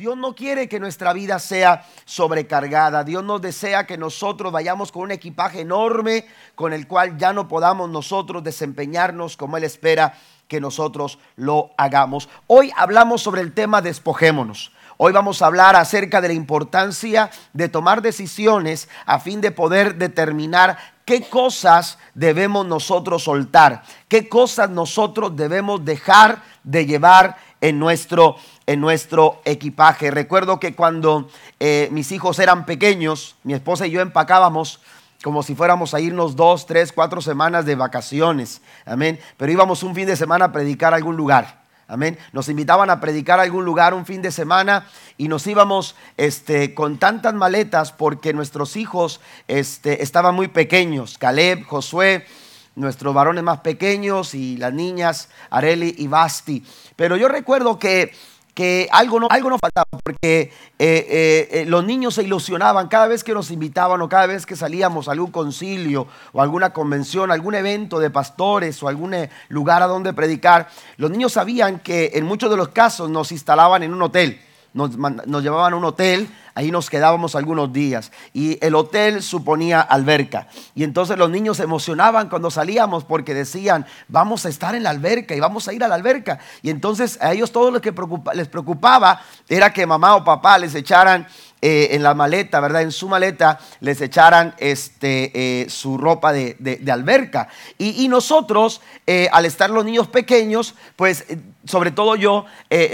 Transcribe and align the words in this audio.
Dios 0.00 0.16
no 0.16 0.34
quiere 0.34 0.66
que 0.66 0.80
nuestra 0.80 1.12
vida 1.12 1.38
sea 1.38 1.84
sobrecargada. 2.06 3.04
Dios 3.04 3.22
nos 3.22 3.42
desea 3.42 3.84
que 3.86 3.98
nosotros 3.98 4.50
vayamos 4.50 4.90
con 4.90 5.02
un 5.02 5.10
equipaje 5.10 5.60
enorme 5.60 6.24
con 6.54 6.72
el 6.72 6.88
cual 6.88 7.18
ya 7.18 7.34
no 7.34 7.48
podamos 7.48 7.90
nosotros 7.90 8.42
desempeñarnos 8.42 9.36
como 9.36 9.58
Él 9.58 9.64
espera 9.64 10.14
que 10.48 10.58
nosotros 10.58 11.18
lo 11.36 11.72
hagamos. 11.76 12.30
Hoy 12.46 12.72
hablamos 12.78 13.20
sobre 13.20 13.42
el 13.42 13.52
tema 13.52 13.82
despojémonos. 13.82 14.72
Hoy 14.96 15.12
vamos 15.12 15.42
a 15.42 15.46
hablar 15.46 15.76
acerca 15.76 16.22
de 16.22 16.28
la 16.28 16.34
importancia 16.34 17.30
de 17.52 17.68
tomar 17.68 18.00
decisiones 18.00 18.88
a 19.04 19.20
fin 19.20 19.42
de 19.42 19.50
poder 19.50 19.96
determinar 19.96 20.78
qué 21.04 21.28
cosas 21.28 21.98
debemos 22.14 22.64
nosotros 22.66 23.24
soltar, 23.24 23.82
qué 24.08 24.30
cosas 24.30 24.70
nosotros 24.70 25.36
debemos 25.36 25.84
dejar 25.84 26.42
de 26.64 26.86
llevar 26.86 27.36
en 27.60 27.78
nuestro, 27.78 28.36
en 28.70 28.80
nuestro 28.80 29.42
equipaje. 29.44 30.12
Recuerdo 30.12 30.60
que 30.60 30.76
cuando 30.76 31.28
eh, 31.58 31.88
mis 31.90 32.12
hijos 32.12 32.38
eran 32.38 32.66
pequeños, 32.66 33.34
mi 33.42 33.52
esposa 33.52 33.88
y 33.88 33.90
yo 33.90 34.00
empacábamos 34.00 34.80
como 35.24 35.42
si 35.42 35.56
fuéramos 35.56 35.92
a 35.92 35.98
irnos 35.98 36.36
dos, 36.36 36.66
tres, 36.66 36.92
cuatro 36.92 37.20
semanas 37.20 37.66
de 37.66 37.74
vacaciones. 37.74 38.62
Amén. 38.86 39.18
Pero 39.36 39.50
íbamos 39.50 39.82
un 39.82 39.92
fin 39.92 40.06
de 40.06 40.14
semana 40.14 40.44
a 40.44 40.52
predicar 40.52 40.92
a 40.92 40.98
algún 40.98 41.16
lugar. 41.16 41.62
Amén. 41.88 42.16
Nos 42.32 42.48
invitaban 42.48 42.90
a 42.90 43.00
predicar 43.00 43.40
a 43.40 43.42
algún 43.42 43.64
lugar 43.64 43.92
un 43.92 44.06
fin 44.06 44.22
de 44.22 44.30
semana 44.30 44.86
y 45.18 45.26
nos 45.26 45.48
íbamos 45.48 45.96
este, 46.16 46.72
con 46.72 46.98
tantas 46.98 47.34
maletas 47.34 47.90
porque 47.90 48.32
nuestros 48.32 48.76
hijos 48.76 49.20
este, 49.48 50.04
estaban 50.04 50.36
muy 50.36 50.46
pequeños. 50.46 51.18
Caleb, 51.18 51.64
Josué, 51.64 52.24
nuestros 52.76 53.12
varones 53.12 53.42
más 53.42 53.62
pequeños 53.62 54.32
y 54.32 54.56
las 54.58 54.72
niñas, 54.72 55.28
Areli 55.50 55.92
y 55.98 56.06
Basti. 56.06 56.64
Pero 56.94 57.16
yo 57.16 57.26
recuerdo 57.26 57.80
que, 57.80 58.12
que 58.60 58.88
algo, 58.92 59.18
no, 59.18 59.26
algo 59.30 59.48
nos 59.48 59.58
faltaba, 59.58 59.86
porque 60.04 60.42
eh, 60.42 60.50
eh, 60.78 61.48
eh, 61.50 61.64
los 61.66 61.82
niños 61.82 62.16
se 62.16 62.24
ilusionaban 62.24 62.88
cada 62.88 63.08
vez 63.08 63.24
que 63.24 63.32
nos 63.32 63.50
invitaban 63.50 64.02
o 64.02 64.08
cada 64.10 64.26
vez 64.26 64.44
que 64.44 64.54
salíamos 64.54 65.08
a 65.08 65.12
algún 65.12 65.30
concilio 65.30 66.06
o 66.34 66.42
alguna 66.42 66.74
convención, 66.74 67.30
algún 67.30 67.54
evento 67.54 67.98
de 67.98 68.10
pastores 68.10 68.82
o 68.82 68.88
algún 68.88 69.16
lugar 69.48 69.82
a 69.82 69.86
donde 69.86 70.12
predicar. 70.12 70.68
Los 70.98 71.10
niños 71.10 71.32
sabían 71.32 71.78
que 71.78 72.10
en 72.12 72.26
muchos 72.26 72.50
de 72.50 72.58
los 72.58 72.68
casos 72.68 73.08
nos 73.08 73.32
instalaban 73.32 73.82
en 73.82 73.94
un 73.94 74.02
hotel 74.02 74.38
nos, 74.72 75.42
llevaban 75.42 75.72
a 75.72 75.76
un 75.76 75.84
hotel, 75.84 76.28
ahí 76.54 76.70
nos 76.70 76.90
quedábamos 76.90 77.34
algunos 77.34 77.72
días 77.72 78.12
y 78.32 78.64
el 78.64 78.74
hotel 78.74 79.22
suponía 79.22 79.80
alberca. 79.80 80.46
Y 80.74 80.84
entonces 80.84 81.18
los 81.18 81.30
niños 81.30 81.56
se 81.56 81.64
emocionaban 81.64 82.28
cuando 82.28 82.50
salíamos 82.50 83.04
porque 83.04 83.34
decían, 83.34 83.86
vamos 84.08 84.46
a 84.46 84.48
estar 84.48 84.74
en 84.74 84.82
la 84.82 84.90
alberca 84.90 85.34
y 85.34 85.40
vamos 85.40 85.66
a 85.66 85.72
ir 85.72 85.82
a 85.82 85.88
la 85.88 85.96
alberca. 85.96 86.38
Y 86.62 86.70
entonces 86.70 87.18
a 87.20 87.32
ellos 87.32 87.50
todo 87.50 87.70
lo 87.70 87.80
que 87.80 87.92
les 88.34 88.48
preocupaba 88.48 89.20
era 89.48 89.72
que 89.72 89.86
mamá 89.86 90.14
o 90.16 90.24
papá 90.24 90.58
les 90.58 90.74
echaran 90.74 91.26
eh, 91.62 91.88
en 91.92 92.02
la 92.02 92.14
maleta, 92.14 92.58
¿verdad? 92.58 92.80
En 92.80 92.90
su 92.90 93.06
maleta 93.06 93.58
les 93.80 94.00
echaran 94.00 94.54
este, 94.56 95.30
eh, 95.34 95.68
su 95.68 95.98
ropa 95.98 96.32
de, 96.32 96.56
alberca. 96.90 97.48
Y, 97.76 98.08
nosotros, 98.08 98.80
eh, 99.06 99.28
al 99.30 99.44
estar 99.44 99.68
los 99.68 99.84
niños 99.84 100.08
pequeños, 100.08 100.74
pues 100.96 101.26
sobre 101.66 101.90
todo 101.90 102.16
yo, 102.16 102.46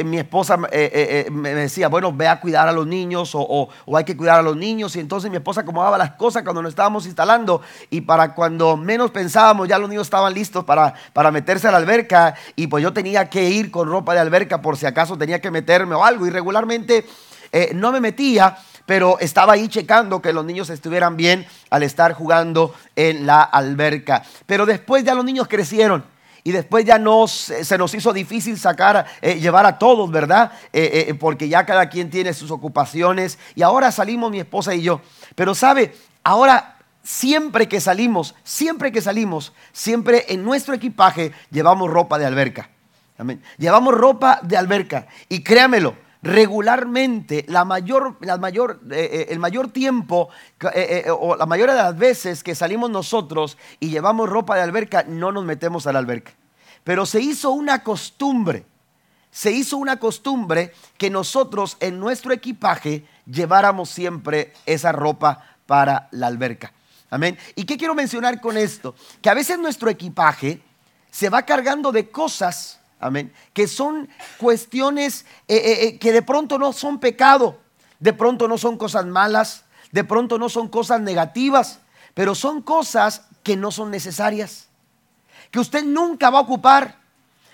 mi 0.05 0.19
esposa 0.19 0.56
me 0.56 1.55
decía, 1.55 1.89
bueno, 1.89 2.12
ve 2.12 2.27
a 2.27 2.41
cuidar 2.41 2.67
a 2.67 2.72
los 2.72 2.87
niños 2.87 3.31
o, 3.34 3.69
hay 3.94 4.05
que 4.05 4.17
cuidar 4.17 4.41
a 4.41 4.42
los 4.42 4.56
niños. 4.56 4.97
Y 4.97 5.00
entonces 5.00 5.31
mi 5.31 5.37
esposa 5.37 5.61
acomodaba 5.61 5.97
las 5.97 6.12
cosas 6.12 6.42
cuando 6.42 6.61
nos 6.61 6.70
estábamos 6.70 7.06
instalando 7.06 7.62
y 7.89 8.00
para 8.00 8.34
cuando 8.34 8.77
menos 8.77 9.12
pensábamos, 9.12 9.69
ya 9.69 9.78
los 9.78 9.89
niños 9.89 10.09
estaban 10.09 10.34
listos 10.34 10.64
para, 10.64 10.92
para 11.12 11.31
meterse 11.31 11.69
a 11.69 11.70
la 11.70 11.78
alberca 11.78 12.34
y 12.56 12.67
pues 12.67 12.83
yo 12.83 12.92
tenía 12.92 13.31
que 13.31 13.48
ir 13.48 13.70
con 13.70 13.89
ropa 13.89 14.12
de 14.12 14.20
alberca 14.20 14.61
por 14.61 14.77
si 14.77 14.87
acaso 14.87 15.17
tenía 15.17 15.41
que 15.41 15.53
meterme 15.53 15.94
o 15.94 16.05
algo. 16.05 16.27
Y 16.27 16.31
regularmente 16.31 17.06
eh, 17.52 17.72
no 17.75 17.92
me 17.92 18.00
metía, 18.00 18.56
pero 18.84 19.19
estaba 19.19 19.55
ahí 19.55 19.69
checando 19.69 20.22
que 20.22 20.33
los 20.33 20.44
niños 20.44 20.70
estuvieran 20.70 21.16
bien 21.16 21.47
al 21.70 21.83
estar 21.83 22.12
jugando 22.12 22.75
en 22.94 23.27
la 23.27 23.42
alberca. 23.42 24.22
Pero 24.47 24.66
después 24.66 25.04
ya 25.04 25.15
los 25.15 25.25
niños 25.25 25.48
crecieron. 25.48 26.04
Y 26.44 26.53
después 26.53 26.84
ya 26.84 26.98
nos, 26.98 27.32
se 27.32 27.76
nos 27.76 27.93
hizo 27.94 28.12
difícil 28.12 28.56
sacar, 28.56 29.04
eh, 29.20 29.41
llevar 29.41 29.66
a 29.66 29.78
todos, 29.78 30.09
¿verdad? 30.12 30.53
Eh, 30.72 31.12
porque 31.19 31.48
ya 31.48 31.66
cada 31.66 31.88
quien 31.88 32.09
tiene 32.09 32.32
sus 32.32 32.53
ocupaciones. 32.53 33.38
Y 33.56 33.62
ahora 33.62 33.91
salimos 33.91 34.31
mi 34.31 34.38
esposa 34.38 34.72
y 34.72 34.82
yo. 34.82 35.00
Pero 35.34 35.56
sabe, 35.56 35.97
ahora 36.22 36.76
siempre 37.06 37.69
que 37.69 37.81
salimos, 37.81 38.34
siempre 38.43 38.91
que 38.91 39.00
salimos, 39.00 39.53
siempre 39.72 40.26
en 40.28 40.44
nuestro 40.44 40.75
equipaje 40.75 41.32
llevamos 41.50 41.88
ropa 41.88 42.19
de 42.19 42.26
alberca. 42.26 42.69
Amén. 43.16 43.43
Llevamos 43.59 43.94
ropa 43.94 44.41
de 44.43 44.56
alberca. 44.56 45.06
Y 45.28 45.43
créamelo, 45.43 45.97
regularmente, 46.22 47.44
la 47.49 47.65
mayor, 47.65 48.16
la 48.21 48.38
mayor, 48.38 48.81
eh, 48.91 49.09
eh, 49.12 49.27
el 49.31 49.38
mayor 49.38 49.69
tiempo 49.69 50.28
eh, 50.75 51.06
o 51.10 51.37
la 51.37 51.47
mayoría 51.47 51.75
de 51.75 51.82
las 51.82 51.97
veces 51.97 52.43
que 52.43 52.54
salimos 52.54 52.91
nosotros 52.91 53.56
y 53.81 53.91
llevamos 53.91 54.28
ropa 54.28 54.56
de 54.56 54.62
alberca, 54.62 55.05
no 55.06 55.32
nos 55.32 55.44
metemos 55.44 55.87
a 55.87 55.93
la 55.93 55.99
alberca. 55.99 56.32
Pero 56.84 57.06
se 57.06 57.21
hizo 57.21 57.50
una 57.50 57.82
costumbre, 57.82 58.65
se 59.31 59.50
hizo 59.50 59.76
una 59.76 59.99
costumbre 59.99 60.72
que 60.97 61.10
nosotros 61.10 61.76
en 61.81 62.00
nuestro 62.00 62.32
equipaje 62.32 63.05
lleváramos 63.26 63.91
siempre 63.91 64.53
esa 64.65 64.93
ropa 64.93 65.44
para 65.66 66.09
la 66.12 66.28
alberca. 66.28 66.72
Amén. 67.10 67.38
¿Y 67.55 67.65
qué 67.65 67.76
quiero 67.76 67.94
mencionar 67.94 68.41
con 68.41 68.56
esto? 68.56 68.94
Que 69.21 69.31
a 69.31 69.34
veces 69.34 69.59
nuestro 69.59 69.91
equipaje 69.91 70.60
se 71.10 71.28
va 71.28 71.43
cargando 71.43 71.93
de 71.93 72.10
cosas 72.10 72.81
Amén. 72.98 73.32
Que 73.52 73.68
son 73.68 74.08
cuestiones 74.38 75.26
eh, 75.48 75.56
eh, 75.56 75.86
eh, 75.86 75.98
que 75.98 76.12
de 76.12 76.22
pronto 76.22 76.58
no 76.58 76.72
son 76.72 76.98
pecado, 76.98 77.58
de 78.00 78.12
pronto 78.12 78.48
no 78.48 78.56
son 78.58 78.78
cosas 78.78 79.06
malas, 79.06 79.64
de 79.92 80.04
pronto 80.04 80.38
no 80.38 80.48
son 80.48 80.68
cosas 80.68 81.00
negativas, 81.00 81.80
pero 82.14 82.34
son 82.34 82.62
cosas 82.62 83.22
que 83.42 83.56
no 83.56 83.70
son 83.70 83.90
necesarias, 83.90 84.68
que 85.50 85.60
usted 85.60 85.84
nunca 85.84 86.30
va 86.30 86.38
a 86.38 86.42
ocupar, 86.42 86.98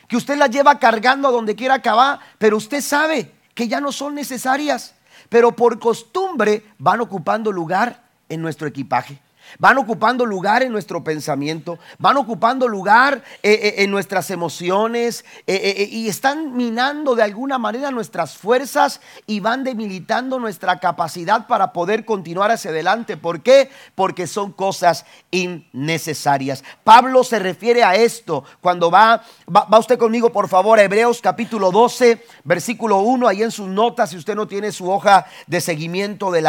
que 0.08 0.16
usted 0.16 0.36
las 0.36 0.50
lleva 0.50 0.78
cargando 0.78 1.28
a 1.28 1.32
donde 1.32 1.56
quiera 1.56 1.74
acabar, 1.74 2.20
pero 2.38 2.56
usted 2.56 2.80
sabe 2.80 3.32
que 3.54 3.68
ya 3.68 3.80
no 3.80 3.92
son 3.92 4.14
necesarias, 4.14 4.94
pero 5.28 5.52
por 5.52 5.78
costumbre 5.78 6.64
van 6.78 7.00
ocupando 7.00 7.50
lugar 7.50 8.04
en 8.28 8.40
nuestro 8.40 8.68
equipaje. 8.68 9.20
Van 9.58 9.78
ocupando 9.78 10.26
lugar 10.26 10.62
en 10.62 10.72
nuestro 10.72 11.02
pensamiento, 11.02 11.78
van 11.98 12.16
ocupando 12.16 12.68
lugar 12.68 13.22
eh, 13.42 13.52
eh, 13.52 13.74
en 13.78 13.90
nuestras 13.90 14.30
emociones 14.30 15.24
eh, 15.46 15.88
y 15.90 16.08
están 16.08 16.56
minando 16.56 17.14
de 17.14 17.22
alguna 17.22 17.58
manera 17.58 17.90
nuestras 17.90 18.36
fuerzas 18.36 19.00
y 19.26 19.40
van 19.40 19.64
debilitando 19.64 20.38
nuestra 20.38 20.78
capacidad 20.78 21.46
para 21.46 21.72
poder 21.72 22.04
continuar 22.04 22.50
hacia 22.50 22.70
adelante. 22.70 23.16
¿Por 23.16 23.42
qué? 23.42 23.70
Porque 23.94 24.26
son 24.26 24.52
cosas 24.52 25.04
innecesarias. 25.30 26.64
Pablo 26.84 27.24
se 27.24 27.38
refiere 27.38 27.82
a 27.82 27.94
esto 27.94 28.44
cuando 28.60 28.90
va, 28.90 29.22
va, 29.48 29.78
usted 29.78 29.98
conmigo 29.98 30.32
por 30.32 30.48
favor 30.48 30.78
a 30.78 30.82
Hebreos 30.82 31.20
capítulo 31.20 31.70
12, 31.70 32.24
versículo 32.44 33.00
1, 33.00 33.28
ahí 33.28 33.42
en 33.42 33.50
sus 33.50 33.68
notas, 33.68 34.10
si 34.10 34.16
usted 34.16 34.34
no 34.34 34.46
tiene 34.46 34.72
su 34.72 34.90
hoja 34.90 35.26
de 35.46 35.60
seguimiento 35.60 36.30
de 36.30 36.42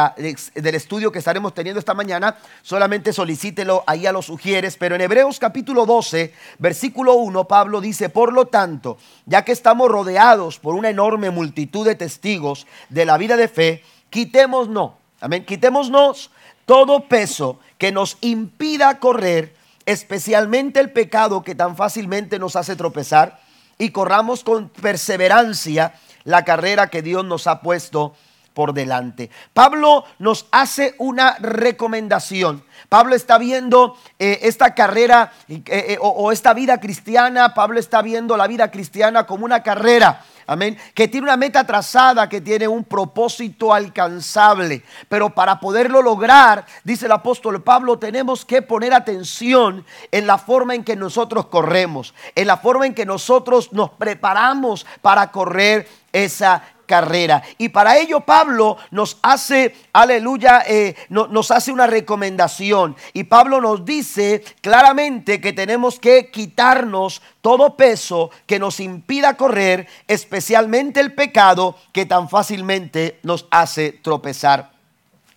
del 0.56 0.76
estudio 0.76 1.12
que 1.12 1.20
estaremos 1.20 1.54
teniendo 1.54 1.80
esta 1.80 1.94
mañana, 1.94 2.38
solamente 2.62 2.93
solicítelo 3.14 3.84
ahí 3.88 4.06
a 4.06 4.12
los 4.12 4.28
sugieres, 4.28 4.78
pero 4.78 4.96
en 4.96 5.02
Hebreos 5.02 5.40
capítulo 5.40 5.86
12, 5.86 6.34
versículo 6.60 7.16
1, 7.16 7.48
Pablo 7.48 7.82
dice, 7.82 8.10
por 8.10 8.32
lo 8.32 8.46
tanto, 8.46 8.98
ya 9.26 9.44
que 9.44 9.52
estamos 9.52 9.90
rodeados 9.90 10.60
por 10.60 10.76
una 10.76 10.90
enorme 10.90 11.32
multitud 11.32 11.86
de 11.86 11.96
testigos 11.96 12.68
de 12.90 13.06
la 13.06 13.18
vida 13.18 13.36
de 13.36 13.48
fe, 13.48 13.84
quitémonos, 14.10 14.92
amén, 15.20 15.46
quitémonos 15.46 16.30
todo 16.66 17.08
peso 17.08 17.60
que 17.78 17.92
nos 17.92 18.18
impida 18.22 19.00
correr, 19.00 19.56
especialmente 19.86 20.80
el 20.80 20.92
pecado 20.92 21.42
que 21.42 21.56
tan 21.56 21.76
fácilmente 21.76 22.38
nos 22.38 22.56
hace 22.56 22.76
tropezar, 22.76 23.42
y 23.78 23.90
corramos 23.90 24.44
con 24.44 24.70
perseverancia 24.70 25.96
la 26.24 26.46
carrera 26.46 26.90
que 26.90 27.02
Dios 27.02 27.26
nos 27.26 27.48
ha 27.48 27.62
puesto 27.62 28.14
por 28.54 28.74
delante. 28.74 29.30
Pablo 29.54 30.06
nos 30.20 30.48
hace 30.52 30.96
una 30.98 31.38
recomendación. 31.40 32.64
Pablo 32.90 33.16
está 33.16 33.38
viendo 33.38 33.98
eh, 34.20 34.40
esta 34.44 34.76
carrera 34.76 35.32
eh, 35.48 35.64
eh, 35.68 35.98
o, 36.00 36.32
esta 36.32 36.54
vida 36.54 36.80
cristiana, 36.80 37.54
Pablo 37.54 37.80
está 37.80 38.02
viendo 38.02 38.38
la 38.38 38.48
vida 38.48 38.70
cristiana 38.72 39.26
como 39.26 39.46
una 39.46 39.64
carrera. 39.64 40.24
Amén. 40.46 40.78
Que 40.94 41.08
tiene 41.08 41.26
una 41.26 41.38
meta 41.38 41.66
trazada, 41.66 42.28
que 42.28 42.42
tiene 42.42 42.68
un 42.68 42.84
propósito 42.84 43.74
alcanzable. 43.74 44.84
Pero 45.08 45.30
para 45.30 45.60
poderlo 45.60 46.02
lograr, 46.02 46.66
dice 46.84 47.06
el 47.06 47.14
apóstol 47.14 47.64
Pablo, 47.64 47.98
tenemos 47.98 48.44
que 48.44 48.62
poner 48.62 48.94
atención 48.94 49.86
en 50.12 50.28
la 50.28 50.38
forma 50.38 50.76
en 50.76 50.84
que 50.84 50.98
nosotros 50.98 51.46
corremos, 51.46 52.14
en 52.36 52.48
la 52.48 52.58
forma 52.58 52.86
en 52.86 52.94
que 52.94 53.06
nosotros 53.06 53.72
nos 53.72 53.92
preparamos 53.92 54.86
para 55.02 55.32
correr 55.32 55.88
esa 56.14 56.64
carrera. 56.86 57.42
Y 57.58 57.70
para 57.70 57.98
ello 57.98 58.22
Pablo 58.22 58.78
nos 58.92 59.18
hace, 59.22 59.76
aleluya, 59.94 60.64
eh, 60.68 60.96
nos 61.10 61.52
hace 61.52 61.72
una 61.72 61.88
recomendación. 61.88 62.96
Y 63.14 63.26
Pablo 63.26 63.60
nos 63.62 63.84
dice 63.84 64.44
claramente 64.62 65.42
que 65.42 65.54
tenemos 65.54 66.00
que 66.00 66.30
quitarnos 66.32 67.22
todo 67.42 67.76
peso 67.76 68.30
que 68.46 68.60
nos 68.60 68.80
impida 68.80 69.38
correr, 69.38 69.88
especialmente 70.08 71.00
el 71.00 71.14
pecado 71.14 71.76
que 71.92 72.06
tan 72.06 72.30
fácilmente 72.30 73.20
nos 73.24 73.48
hace 73.52 73.92
tropezar. 73.92 74.73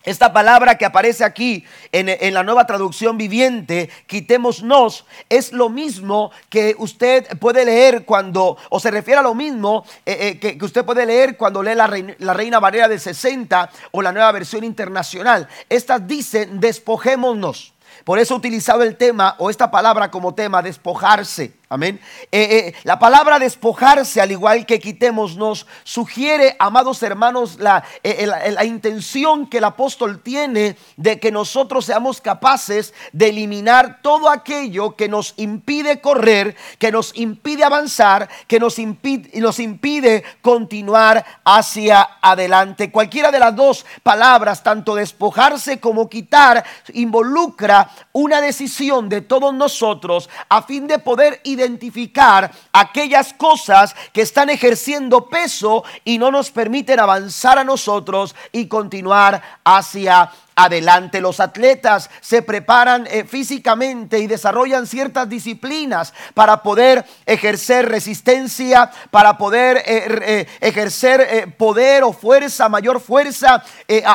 Esta 0.07 0.31
palabra 0.31 0.77
que 0.77 0.85
aparece 0.85 1.25
aquí 1.25 1.65
en, 1.91 2.33
la 2.33 2.41
nueva 2.41 2.65
traducción 2.65 3.17
viviente, 3.17 3.89
quitémonos, 4.05 5.05
es 5.27 5.51
lo 5.51 5.67
mismo 5.67 6.31
que 6.47 6.77
usted 6.77 7.37
puede 7.39 7.65
leer 7.65 8.05
cuando, 8.05 8.55
o 8.69 8.79
se 8.79 8.89
refiere 8.89 9.19
a 9.19 9.23
lo 9.23 9.35
mismo 9.35 9.83
eh, 10.05 10.39
eh, 10.41 10.57
que, 10.57 10.63
usted 10.63 10.85
puede 10.85 11.05
leer 11.05 11.35
cuando 11.35 11.61
lee 11.61 11.75
la, 11.75 11.87
Reina, 11.87 12.15
la 12.19 12.33
Reina 12.33 12.61
Valera 12.61 12.87
del 12.87 13.01
60 13.01 13.69
o 13.91 14.01
la 14.01 14.13
nueva 14.13 14.31
versión 14.31 14.63
internacional. 14.63 15.49
Estas 15.67 16.07
dicen, 16.07 16.61
despojémonos. 16.61 17.73
Por 18.05 18.17
eso 18.17 18.33
he 18.33 18.37
utilizado 18.37 18.83
el 18.83 18.95
tema 18.95 19.35
o 19.39 19.49
esta 19.49 19.69
palabra 19.69 20.09
como 20.09 20.33
tema, 20.33 20.61
despojarse. 20.61 21.51
Amén. 21.69 21.99
Eh, 22.31 22.43
eh, 22.49 22.75
la 22.85 22.97
palabra 22.97 23.39
despojarse, 23.39 24.21
al 24.21 24.31
igual 24.31 24.65
que 24.65 24.79
quitemos, 24.79 25.35
nos 25.35 25.67
sugiere, 25.83 26.55
amados 26.59 27.03
hermanos, 27.03 27.57
eh, 28.03 28.25
la, 28.25 28.47
la, 28.51 28.63
intención 28.63 29.47
que 29.47 29.57
el 29.57 29.65
apóstol 29.65 30.21
tiene 30.23 30.77
de 30.95 31.19
que 31.19 31.29
nosotros 31.29 31.83
seamos 31.83 32.21
capaces 32.21 32.93
de 33.11 33.29
eliminar 33.29 34.01
todo 34.01 34.29
aquello 34.29 34.95
que 34.95 35.09
nos 35.09 35.33
impide 35.35 35.99
correr, 35.99 36.55
que 36.79 36.89
nos 36.89 37.11
impide 37.17 37.65
avanzar, 37.65 38.29
que 38.47 38.61
nos 38.61 38.79
impide, 38.79 39.37
nos 39.41 39.59
impide 39.59 40.23
continuar 40.41 41.25
hacia 41.43 42.01
adelante. 42.21 42.93
Cualquiera 42.93 43.29
de 43.29 43.39
las 43.39 43.53
dos 43.53 43.85
palabras, 44.03 44.63
tanto 44.63 44.95
despojarse 44.95 45.81
como 45.81 46.07
quitar, 46.07 46.63
involucra 46.93 47.91
una 48.13 48.39
decisión 48.39 49.09
de 49.09 49.19
todos 49.19 49.53
nosotros 49.53 50.29
a 50.47 50.61
fin 50.61 50.87
de 50.87 50.99
poder 50.99 51.41
identificar 51.43 51.56
aquellas 52.71 53.33
cosas 53.33 53.95
que 54.13 54.21
están 54.21 54.49
ejerciendo 54.49 55.27
peso 55.27 55.83
y 56.03 56.17
no 56.17 56.31
nos 56.31 56.51
permiten 56.51 56.99
avanzar 56.99 57.57
a 57.57 57.63
nosotros 57.63 58.35
y 58.51 58.67
continuar 58.67 59.41
hacia 59.63 60.31
adelante. 60.57 61.21
Los 61.21 61.39
atletas 61.39 62.09
se 62.19 62.41
preparan 62.41 63.07
eh, 63.07 63.23
físicamente 63.23 64.19
y 64.19 64.27
desarrollan 64.27 64.87
ciertas 64.87 65.29
disciplinas 65.29 66.13
para 66.33 66.63
poder 66.63 67.05
ejercer 67.25 67.87
resistencia, 67.87 68.91
para 69.11 69.37
poder 69.37 69.77
eh, 69.85 70.19
eh, 70.21 70.47
ejercer 70.59 71.55
poder 71.57 72.03
o 72.03 72.11
fuerza, 72.11 72.67
mayor 72.67 72.99
fuerza 72.99 73.63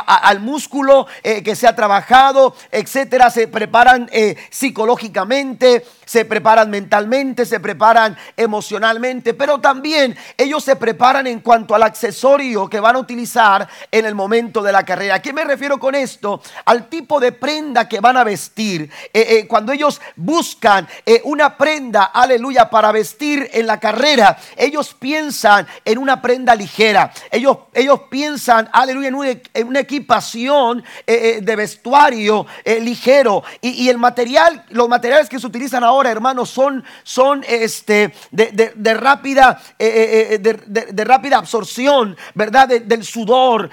al 0.07 0.41
músculo 0.41 1.07
que 1.23 1.55
se 1.55 1.69
ha 1.69 1.77
trabajado, 1.77 2.55
etcétera. 2.71 3.31
Se 3.31 3.47
preparan 3.47 4.11
psicológicamente, 4.51 5.85
se 6.05 6.25
preparan 6.25 6.71
mentalmente, 6.71 7.47
se 7.47 7.61
preparan 7.61 8.17
emocionalmente, 8.37 9.35
pero 9.35 9.61
también 9.61 10.17
ellos 10.37 10.65
se 10.65 10.77
preparan 10.77 11.27
en 11.27 11.41
cuanto 11.41 11.75
al 11.75 11.85
accesorio 11.85 12.69
que 12.69 12.81
van 12.81 12.97
a 12.97 12.99
utilizar 12.99 13.69
en 13.91 14.05
el 14.05 14.15
momento 14.15 14.63
de 14.63 14.73
la 14.73 14.85
carrera. 14.85 15.17
¿A 15.17 15.23
qué 15.23 15.33
me 15.33 15.45
refiero 15.45 15.79
con 15.79 15.95
esto? 15.95 16.32
Al 16.65 16.89
tipo 16.89 17.21
de 17.21 17.33
prenda 17.33 17.89
que 17.89 18.01
van 18.01 18.17
a 18.17 18.25
vestir. 18.25 18.91
Eh, 19.13 19.27
eh, 19.29 19.47
cuando 19.47 19.73
ellos 19.73 20.01
buscan 20.17 20.89
eh, 21.05 21.21
una 21.25 21.57
prenda, 21.57 22.05
aleluya, 22.05 22.71
para 22.71 22.93
vestir 22.93 23.49
en 23.53 23.67
la 23.67 23.81
carrera, 23.81 24.39
ellos 24.57 24.95
piensan 24.99 25.67
en 25.85 25.99
una 25.99 26.23
prenda 26.23 26.55
ligera. 26.55 27.13
Ellos, 27.31 27.59
ellos 27.75 28.03
piensan, 28.11 28.69
aleluya, 28.73 29.09
en 29.09 29.67
una, 29.67 29.81
equipación 29.81 30.85
de 31.07 31.57
vestuario 31.57 32.47
ligero. 32.65 33.43
Y, 33.61 33.89
el 33.89 33.99
material, 33.99 34.65
los 34.71 34.89
materiales 34.89 35.29
que 35.29 35.41
se 35.41 35.47
utilizan 35.47 35.83
ahora, 35.83 36.11
hermanos, 36.11 36.51
son, 36.51 36.85
son 37.03 37.45
este, 37.49 38.15
de, 38.31 38.95
rápida, 38.95 39.61
de, 39.79 41.05
rápida 41.05 41.39
absorción, 41.39 42.17
¿verdad? 42.35 42.69
del 42.69 43.05
sudor. 43.05 43.71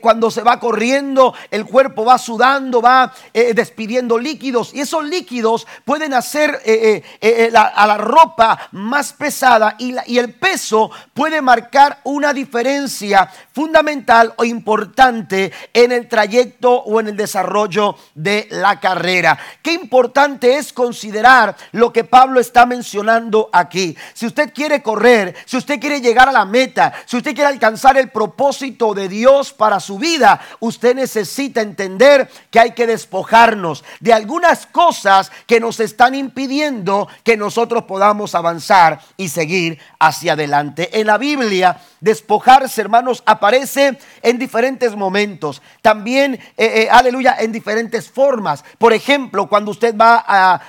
cuando 0.00 0.30
se 0.30 0.42
va 0.42 0.58
corriendo, 0.58 1.34
el 1.50 1.64
cuerpo 1.64 1.93
va 2.02 2.16
sudando, 2.16 2.80
va 2.80 3.12
eh, 3.34 3.52
despidiendo 3.52 4.18
líquidos 4.18 4.72
y 4.72 4.80
esos 4.80 5.04
líquidos 5.04 5.66
pueden 5.84 6.14
hacer 6.14 6.62
eh, 6.64 7.02
eh, 7.20 7.52
a 7.54 7.86
la 7.86 7.98
ropa 7.98 8.70
más 8.72 9.12
pesada 9.12 9.76
y, 9.78 9.94
y 10.06 10.18
el 10.18 10.32
peso 10.32 10.90
puede 11.12 11.42
marcar 11.42 12.00
una 12.04 12.32
diferencia 12.32 13.30
fundamental 13.52 14.32
o 14.36 14.44
importante 14.44 15.52
en 15.74 15.92
el 15.92 16.08
trayecto 16.08 16.72
o 16.72 17.00
en 17.00 17.08
el 17.08 17.16
desarrollo 17.16 17.96
de 18.14 18.48
la 18.50 18.80
carrera. 18.80 19.38
Qué 19.62 19.72
importante 19.72 20.56
es 20.56 20.72
considerar 20.72 21.54
lo 21.72 21.92
que 21.92 22.04
Pablo 22.04 22.40
está 22.40 22.64
mencionando 22.64 23.50
aquí. 23.52 23.96
Si 24.14 24.26
usted 24.26 24.52
quiere 24.54 24.82
correr, 24.82 25.34
si 25.44 25.56
usted 25.56 25.80
quiere 25.80 26.00
llegar 26.00 26.28
a 26.28 26.32
la 26.32 26.44
meta, 26.44 26.92
si 27.06 27.16
usted 27.16 27.34
quiere 27.34 27.50
alcanzar 27.50 27.98
el 27.98 28.10
propósito 28.10 28.94
de 28.94 29.08
Dios 29.08 29.52
para 29.52 29.80
su 29.80 29.98
vida, 29.98 30.40
usted 30.60 30.94
necesita 30.94 31.60
entender 31.60 31.73
entender 31.74 32.30
que 32.50 32.60
hay 32.60 32.70
que 32.70 32.86
despojarnos 32.86 33.84
de 34.00 34.12
algunas 34.12 34.66
cosas 34.66 35.32
que 35.46 35.58
nos 35.58 35.80
están 35.80 36.14
impidiendo 36.14 37.08
que 37.24 37.36
nosotros 37.36 37.84
podamos 37.84 38.34
avanzar 38.34 39.00
y 39.16 39.28
seguir 39.28 39.78
hacia 39.98 40.34
adelante. 40.34 41.00
En 41.00 41.08
la 41.08 41.18
Biblia, 41.18 41.80
despojarse, 42.04 42.80
hermanos, 42.80 43.22
aparece 43.26 43.98
en 44.22 44.38
diferentes 44.38 44.94
momentos. 44.94 45.60
También, 45.82 46.34
eh, 46.34 46.42
eh, 46.56 46.88
aleluya, 46.90 47.36
en 47.40 47.50
diferentes 47.50 48.08
formas. 48.08 48.64
Por 48.78 48.92
ejemplo, 48.92 49.48
cuando 49.48 49.72
usted 49.72 49.96
va 49.96 50.18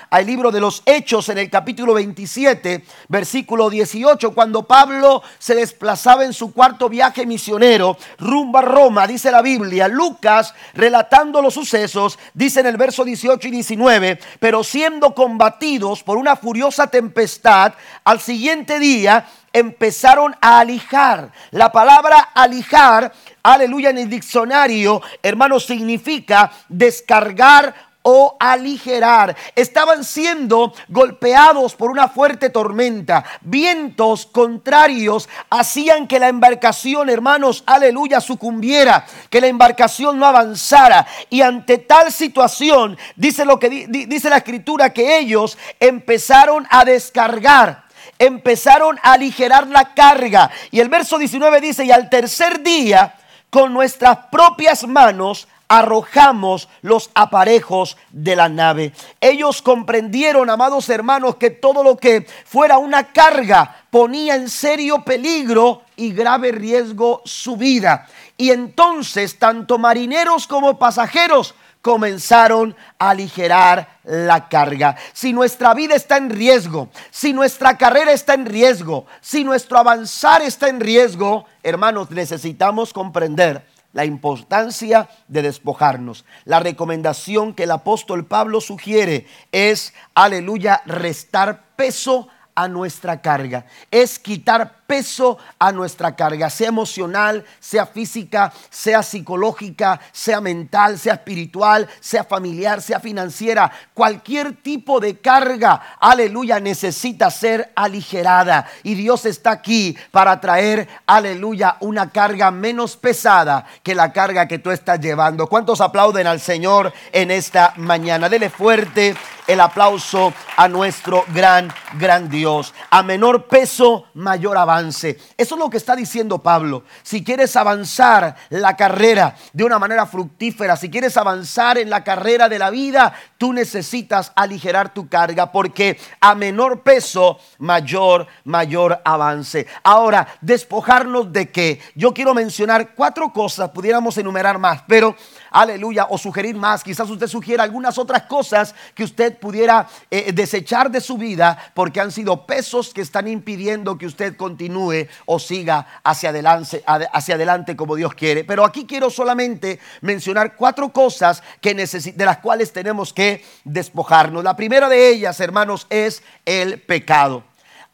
al 0.10 0.26
libro 0.26 0.50
de 0.52 0.60
los 0.60 0.82
Hechos 0.86 1.30
en 1.30 1.38
el 1.38 1.50
capítulo 1.50 1.94
27, 1.94 2.84
versículo 3.08 3.70
18, 3.70 4.34
cuando 4.34 4.64
Pablo 4.64 5.22
se 5.38 5.56
desplazaba 5.56 6.26
en 6.26 6.34
su 6.34 6.52
cuarto 6.52 6.90
viaje 6.90 7.26
misionero 7.26 7.98
rumbo 8.18 8.58
a 8.58 8.64
Roma, 8.64 9.06
dice 9.06 9.30
la 9.30 9.42
Biblia, 9.42 9.88
Lucas 9.88 10.54
relata 10.74 10.96
relatando 10.96 11.42
los 11.42 11.54
sucesos, 11.54 12.18
dice 12.34 12.62
en 12.62 12.68
el 12.68 12.78
verso 12.78 13.04
18 13.04 13.50
y 13.50 13.52
19, 13.52 14.18
pero 14.40 14.64
siendo 14.64 15.14
combatidos 15.14 16.04
por 16.04 16.18
una 16.18 16.38
furiosa 16.38 16.88
tempestad, 16.88 17.74
al 18.06 18.22
siguiente 18.22 18.80
día 18.80 19.28
empezaron 19.56 20.36
a 20.42 20.60
alijar. 20.60 21.32
La 21.52 21.72
palabra 21.72 22.20
alijar, 22.34 23.14
aleluya, 23.42 23.90
en 23.90 24.00
el 24.00 24.10
diccionario, 24.10 25.02
hermano, 25.24 25.62
significa 25.62 26.52
descargar 26.68 27.74
o 28.02 28.36
aligerar. 28.38 29.36
Estaban 29.56 30.04
siendo 30.04 30.74
golpeados 30.90 31.74
por 31.74 31.90
una 31.90 32.10
fuerte 32.10 32.50
tormenta. 32.50 33.24
Vientos 33.42 34.26
contrarios 34.26 35.30
hacían 35.50 36.06
que 36.06 36.20
la 36.20 36.28
embarcación, 36.28 37.10
hermanos, 37.10 37.64
aleluya, 37.66 38.20
sucumbiera, 38.20 39.06
que 39.30 39.40
la 39.40 39.48
embarcación 39.48 40.20
no 40.20 40.26
avanzara. 40.26 41.08
Y 41.30 41.42
ante 41.42 41.78
tal 41.78 42.12
situación, 42.12 42.98
dice 43.16 43.46
lo 43.46 43.58
que 43.58 43.88
dice 43.88 44.30
la 44.30 44.38
escritura 44.38 44.92
que 44.92 45.18
ellos 45.18 45.58
empezaron 45.80 46.68
a 46.70 46.84
descargar 46.84 47.85
empezaron 48.20 48.98
a 49.04 49.14
aligerar 49.14 49.68
la 49.68 49.94
carga. 49.94 50.52
Y 50.72 50.80
el 50.80 50.90
verso 50.90 51.18
19 51.18 51.62
dice, 51.62 51.86
y 51.86 51.92
al 51.92 52.10
tercer 52.10 52.62
día, 52.62 53.16
con 53.50 53.74
nuestras 53.74 54.18
propias 54.32 54.88
manos, 54.88 55.48
arrojamos 55.68 56.70
los 56.82 57.10
aparejos 57.16 57.98
de 58.12 58.36
la 58.36 58.50
nave. 58.50 58.94
Ellos 59.20 59.62
comprendieron, 59.62 60.50
amados 60.50 60.90
hermanos, 60.90 61.38
que 61.38 61.50
todo 61.50 61.84
lo 61.84 61.98
que 61.98 62.28
fuera 62.46 62.78
una 62.78 63.12
carga 63.12 63.84
ponía 63.90 64.36
en 64.36 64.50
serio 64.50 65.04
peligro 65.04 65.82
y 65.96 66.12
grave 66.12 66.52
riesgo 66.52 67.22
su 67.26 67.58
vida. 67.58 68.08
Y 68.38 68.52
entonces 68.52 69.40
tanto 69.40 69.78
marineros 69.78 70.48
como 70.48 70.78
pasajeros 70.78 71.56
comenzaron 71.86 72.76
a 72.98 73.12
aligerar 73.12 74.00
la 74.06 74.50
carga. 74.50 74.96
Si 75.14 75.34
nuestra 75.34 75.76
vida 75.76 75.94
está 75.94 76.18
en 76.18 76.32
riesgo, 76.32 76.90
si 77.12 77.32
nuestra 77.32 77.78
carrera 77.78 78.12
está 78.12 78.34
en 78.34 78.48
riesgo, 78.48 79.06
si 79.22 79.44
nuestro 79.44 79.78
avanzar 79.78 80.42
está 80.42 80.68
en 80.68 80.80
riesgo, 80.80 81.46
hermanos, 81.62 82.10
necesitamos 82.10 82.92
comprender 82.92 83.68
la 83.94 84.04
importancia 84.04 85.08
de 85.28 85.44
despojarnos. 85.44 86.26
La 86.46 86.60
recomendación 86.60 87.54
que 87.54 87.66
el 87.66 87.72
apóstol 87.72 88.26
Pablo 88.26 88.62
sugiere 88.62 89.28
es, 89.52 89.94
aleluya, 90.16 90.82
restar 90.88 91.66
peso 91.76 92.30
a 92.56 92.68
nuestra 92.68 93.22
carga. 93.22 93.68
Es 93.92 94.18
quitar 94.18 94.85
peso 94.88 95.38
a 95.60 95.72
nuestra 95.72 96.16
carga, 96.16 96.50
sea 96.50 96.70
emocional, 96.70 97.44
sea 97.60 97.86
física, 97.86 98.54
sea 98.70 99.04
psicológica, 99.04 100.00
sea 100.12 100.42
mental, 100.42 100.98
sea 101.00 101.16
espiritual, 101.16 101.88
sea 102.00 102.24
familiar, 102.24 102.82
sea 102.82 103.00
financiera. 103.00 103.72
Cualquier 103.94 104.62
tipo 104.62 105.00
de 105.00 105.20
carga, 105.20 105.98
aleluya, 106.00 106.60
necesita 106.60 107.32
ser 107.32 107.72
aligerada. 107.76 108.68
Y 108.84 108.96
Dios 108.96 109.26
está 109.26 109.52
aquí 109.52 109.98
para 110.12 110.40
traer, 110.40 110.88
aleluya, 111.06 111.78
una 111.80 112.10
carga 112.10 112.52
menos 112.52 112.96
pesada 112.98 113.66
que 113.84 113.96
la 113.96 114.14
carga 114.14 114.48
que 114.48 114.60
tú 114.60 114.72
estás 114.72 115.00
llevando. 115.00 115.48
¿Cuántos 115.48 115.82
aplauden 115.82 116.28
al 116.28 116.40
Señor 116.40 116.94
en 117.12 117.32
esta 117.32 117.74
mañana? 117.78 118.30
Dele 118.30 118.50
fuerte 118.50 119.16
el 119.48 119.60
aplauso 119.60 120.34
a 120.58 120.68
nuestro 120.68 121.24
gran, 121.34 121.72
gran 121.94 122.30
Dios. 122.30 122.74
A 122.90 123.04
menor 123.04 123.46
peso, 123.46 124.06
mayor 124.14 124.58
avance. 124.58 124.75
Eso 124.80 125.56
es 125.56 125.60
lo 125.60 125.70
que 125.70 125.78
está 125.78 125.96
diciendo 125.96 126.42
Pablo. 126.42 126.84
Si 127.04 127.24
quieres 127.24 127.56
avanzar 127.56 128.36
la 128.50 128.76
carrera 128.76 129.36
de 129.54 129.64
una 129.64 129.80
manera 129.80 130.06
fructífera, 130.06 130.76
si 130.76 130.90
quieres 130.90 131.18
avanzar 131.18 131.78
en 131.78 131.90
la 131.90 132.04
carrera 132.04 132.50
de 132.50 132.60
la 132.60 132.70
vida, 132.70 133.14
tú 133.38 133.54
necesitas 133.54 134.32
aligerar 134.36 134.94
tu 134.94 135.08
carga 135.08 135.52
porque 135.52 136.00
a 136.20 136.36
menor 136.36 136.82
peso, 136.82 137.40
mayor, 137.60 138.28
mayor 138.44 139.02
avance. 139.06 139.68
Ahora, 139.84 140.28
despojarnos 140.42 141.32
de 141.32 141.52
qué? 141.52 141.82
Yo 141.96 142.14
quiero 142.14 142.34
mencionar 142.34 142.94
cuatro 142.96 143.32
cosas, 143.32 143.70
pudiéramos 143.70 144.18
enumerar 144.18 144.58
más, 144.58 144.84
pero 144.88 145.16
aleluya, 145.52 146.08
o 146.10 146.18
sugerir 146.18 146.56
más. 146.56 146.84
Quizás 146.84 147.10
usted 147.10 147.28
sugiera 147.28 147.64
algunas 147.64 147.98
otras 147.98 148.24
cosas 148.24 148.76
que 148.94 149.04
usted 149.04 149.38
pudiera 149.38 149.88
eh, 150.10 150.32
desechar 150.32 150.92
de 150.92 151.02
su 151.02 151.18
vida 151.18 151.72
porque 151.74 152.02
han 152.02 152.12
sido 152.12 152.46
pesos 152.46 152.94
que 152.94 153.02
están 153.02 153.28
impidiendo 153.28 153.98
que 153.98 154.06
usted 154.06 154.36
continúe 154.36 155.08
o 155.26 155.40
siga 155.40 156.02
hacia 156.04 156.30
adelante, 156.30 156.84
hacia 156.86 157.36
adelante 157.36 157.76
como 157.76 157.96
Dios 157.96 158.14
quiere. 158.14 158.44
Pero 158.44 158.66
aquí 158.66 158.86
quiero 158.86 159.10
solamente 159.10 159.80
mencionar 160.02 160.56
cuatro 160.56 160.90
cosas 160.90 161.42
que 161.62 161.74
de 161.76 162.26
las 162.26 162.38
cuales 162.38 162.72
tenemos 162.72 163.14
que 163.14 163.44
despojarnos. 163.64 164.44
La 164.44 164.56
primera 164.56 164.90
de 164.90 165.10
ellas, 165.10 165.40
hermanos, 165.40 165.88
es 165.90 166.24
el 166.46 166.82
pecado 166.82 167.44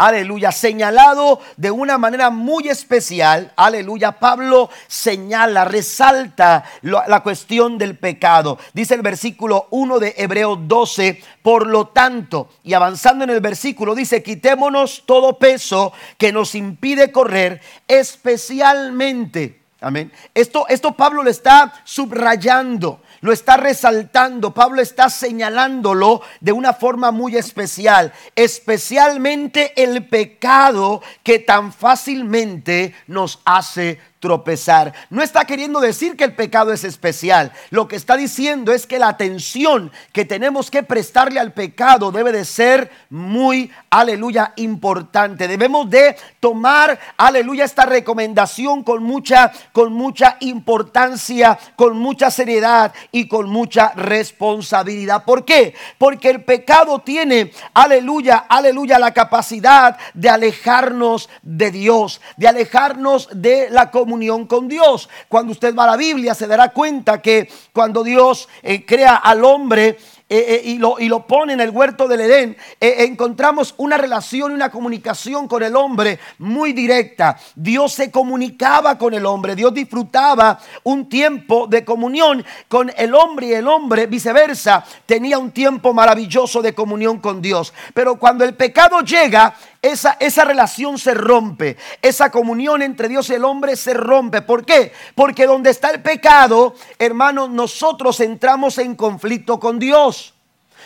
aleluya, 0.07 0.51
señalado 0.51 1.39
de 1.57 1.71
una 1.71 1.97
manera 1.97 2.29
muy 2.29 2.67
especial, 2.67 3.51
aleluya, 3.55 4.13
Pablo 4.13 4.69
señala, 4.87 5.65
resalta 5.65 6.63
la 6.81 7.21
cuestión 7.21 7.77
del 7.77 7.97
pecado. 7.97 8.57
Dice 8.73 8.95
el 8.95 9.01
versículo 9.01 9.67
1 9.69 9.99
de 9.99 10.15
Hebreo 10.17 10.55
12, 10.55 11.21
por 11.41 11.67
lo 11.67 11.87
tanto, 11.87 12.49
y 12.63 12.73
avanzando 12.73 13.23
en 13.23 13.29
el 13.29 13.41
versículo, 13.41 13.95
dice, 13.95 14.23
quitémonos 14.23 15.03
todo 15.05 15.37
peso 15.37 15.93
que 16.17 16.31
nos 16.31 16.55
impide 16.55 17.11
correr, 17.11 17.61
especialmente. 17.87 19.61
Amén. 19.83 20.11
Esto, 20.35 20.67
esto 20.67 20.91
Pablo 20.91 21.23
le 21.23 21.31
está 21.31 21.73
subrayando 21.83 23.01
lo 23.21 23.31
está 23.31 23.57
resaltando, 23.57 24.53
Pablo 24.53 24.81
está 24.81 25.09
señalándolo 25.09 26.21
de 26.39 26.51
una 26.51 26.73
forma 26.73 27.11
muy 27.11 27.37
especial, 27.37 28.11
especialmente 28.35 29.81
el 29.81 30.07
pecado 30.07 31.01
que 31.23 31.39
tan 31.39 31.71
fácilmente 31.71 32.93
nos 33.07 33.39
hace 33.45 33.99
tropezar. 34.21 34.93
No 35.09 35.21
está 35.21 35.43
queriendo 35.43 35.81
decir 35.81 36.15
que 36.15 36.23
el 36.23 36.35
pecado 36.35 36.71
es 36.71 36.85
especial. 36.85 37.51
Lo 37.71 37.87
que 37.87 37.95
está 37.97 38.15
diciendo 38.15 38.71
es 38.71 38.85
que 38.85 38.99
la 38.99 39.09
atención 39.09 39.91
que 40.13 40.25
tenemos 40.25 40.71
que 40.71 40.83
prestarle 40.83 41.39
al 41.39 41.53
pecado 41.53 42.11
debe 42.11 42.31
de 42.31 42.45
ser 42.45 42.91
muy, 43.09 43.71
aleluya, 43.89 44.53
importante. 44.57 45.47
Debemos 45.47 45.89
de 45.89 46.15
tomar, 46.39 46.99
aleluya, 47.17 47.65
esta 47.65 47.85
recomendación 47.85 48.83
con 48.83 49.03
mucha, 49.03 49.51
con 49.73 49.91
mucha 49.91 50.37
importancia, 50.39 51.57
con 51.75 51.97
mucha 51.97 52.29
seriedad 52.29 52.93
y 53.11 53.27
con 53.27 53.49
mucha 53.49 53.91
responsabilidad. 53.95 55.25
¿Por 55.25 55.45
qué? 55.45 55.73
Porque 55.97 56.29
el 56.29 56.43
pecado 56.43 56.99
tiene, 56.99 57.51
aleluya, 57.73 58.45
aleluya, 58.47 58.99
la 58.99 59.15
capacidad 59.15 59.97
de 60.13 60.29
alejarnos 60.29 61.27
de 61.41 61.71
Dios, 61.71 62.21
de 62.37 62.47
alejarnos 62.47 63.27
de 63.33 63.69
la 63.71 63.89
comunidad 63.89 64.10
comunión 64.11 64.45
con 64.45 64.67
Dios. 64.67 65.07
Cuando 65.29 65.53
usted 65.53 65.73
va 65.73 65.85
a 65.85 65.91
la 65.91 65.95
Biblia 65.95 66.35
se 66.35 66.45
dará 66.45 66.73
cuenta 66.73 67.21
que 67.21 67.49
cuando 67.71 68.03
Dios 68.03 68.49
eh, 68.61 68.85
crea 68.85 69.15
al 69.15 69.45
hombre, 69.45 69.97
eh, 70.27 70.45
eh, 70.47 70.61
y, 70.65 70.77
lo, 70.77 70.97
y, 70.99 71.09
lo, 71.09 71.27
pone 71.27 71.53
en 71.53 71.59
el 71.59 71.71
huerto 71.71 72.07
del 72.07 72.21
Edén, 72.21 72.57
encontramos 72.79 73.73
una 73.77 73.97
relación 73.97 74.51
y 74.51 74.55
una 74.55 74.71
comunicación 74.71 75.47
con 75.47 75.61
el 75.63 75.75
hombre 75.75 76.19
muy 76.39 76.71
directa. 76.73 77.37
Dios 77.55 77.93
se 77.93 78.11
comunicaba 78.11 78.97
con 78.97 79.13
el 79.13 79.25
hombre, 79.25 79.55
Dios 79.55 79.73
disfrutaba 79.73 80.59
un 80.83 81.09
tiempo 81.09 81.67
de 81.67 81.83
comunión 81.83 82.45
con 82.69 82.91
el 82.97 83.13
hombre 83.13 83.47
y 83.47 83.53
el 83.53 83.67
hombre 83.67 84.07
viceversa 84.07 84.85
tenía 85.05 85.37
un 85.37 85.51
tiempo 85.51 85.93
maravilloso 85.93 86.61
de 86.61 86.73
comunión 86.73 87.19
con 87.19 87.41
Dios. 87.41 87.73
Pero 87.93 88.17
cuando 88.17 88.45
el 88.45 88.55
pecado 88.55 89.01
llega, 89.01 89.53
esa, 89.81 90.17
esa 90.19 90.45
relación 90.45 90.97
se 90.97 91.13
rompe. 91.13 91.77
Esa 92.01 92.29
comunión 92.29 92.81
entre 92.81 93.07
Dios 93.07 93.29
y 93.29 93.33
el 93.33 93.45
hombre 93.45 93.75
se 93.75 93.93
rompe. 93.93 94.41
¿Por 94.41 94.65
qué? 94.65 94.93
Porque 95.15 95.45
donde 95.45 95.71
está 95.71 95.89
el 95.89 96.01
pecado, 96.01 96.75
hermanos, 96.99 97.49
nosotros 97.49 98.19
entramos 98.19 98.77
en 98.77 98.95
conflicto 98.95 99.59
con 99.59 99.79
Dios. 99.79 100.33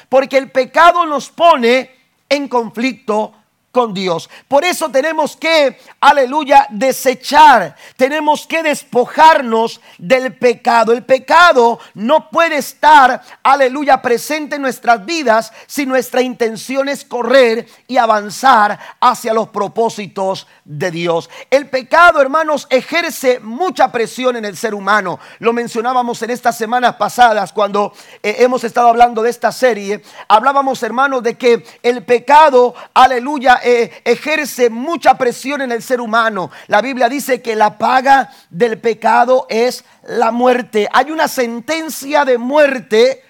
Porque 0.07 0.37
el 0.37 0.51
pecado 0.51 1.05
nos 1.05 1.29
pone 1.29 1.91
en 2.29 2.47
conflicto 2.47 3.33
con 3.75 3.93
Dios. 3.93 4.29
Por 4.47 4.63
eso 4.63 4.89
tenemos 4.89 5.35
que, 5.35 5.77
aleluya, 5.99 6.65
desechar, 6.69 7.75
tenemos 7.97 8.47
que 8.47 8.63
despojarnos 8.63 9.81
del 9.97 10.33
pecado. 10.33 10.93
El 10.93 11.03
pecado 11.03 11.79
no 11.93 12.29
puede 12.29 12.55
estar, 12.55 13.21
aleluya, 13.43 14.01
presente 14.01 14.55
en 14.55 14.61
nuestras 14.61 15.05
vidas 15.05 15.51
si 15.67 15.85
nuestra 15.85 16.21
intención 16.21 16.87
es 16.87 17.03
correr 17.03 17.67
y 17.85 17.97
avanzar 17.97 18.79
hacia 19.01 19.33
los 19.33 19.49
propósitos 19.49 20.47
de 20.63 20.91
Dios. 20.91 21.29
El 21.51 21.67
pecado, 21.67 22.21
hermanos, 22.21 22.67
ejerce 22.69 23.41
mucha 23.41 23.91
presión 23.91 24.37
en 24.37 24.45
el 24.45 24.55
ser 24.55 24.73
humano. 24.73 25.19
Lo 25.39 25.51
mencionábamos 25.51 26.21
en 26.21 26.29
estas 26.29 26.57
semanas 26.57 26.95
pasadas 26.95 27.51
cuando 27.51 27.91
eh, 28.23 28.37
hemos 28.39 28.63
estado 28.63 28.87
hablando 28.87 29.21
de 29.21 29.31
esta 29.31 29.51
serie. 29.51 30.01
Hablábamos, 30.29 30.81
hermanos, 30.81 31.23
de 31.23 31.37
que 31.37 31.65
el 31.83 32.05
pecado, 32.05 32.73
aleluya, 32.93 33.59
eh, 33.67 34.03
ejerce 34.05 34.69
mucha 34.69 35.17
presión 35.17 35.59
en 35.61 35.71
el 35.71 35.81
ser 35.81 35.99
humano. 35.99 36.51
La 36.67 36.81
Biblia 36.81 37.09
dice 37.09 37.41
que 37.41 37.55
la 37.55 37.79
paga 37.79 38.29
del 38.51 38.77
pecado 38.77 39.47
es 39.49 39.83
la 40.03 40.29
muerte. 40.29 40.87
Hay 40.93 41.09
una 41.09 41.27
sentencia 41.27 42.25
de 42.25 42.37
muerte 42.37 43.23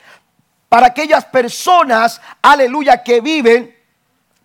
para 0.67 0.87
aquellas 0.87 1.23
personas, 1.23 2.19
aleluya, 2.41 3.01
que 3.01 3.21
viven 3.21 3.74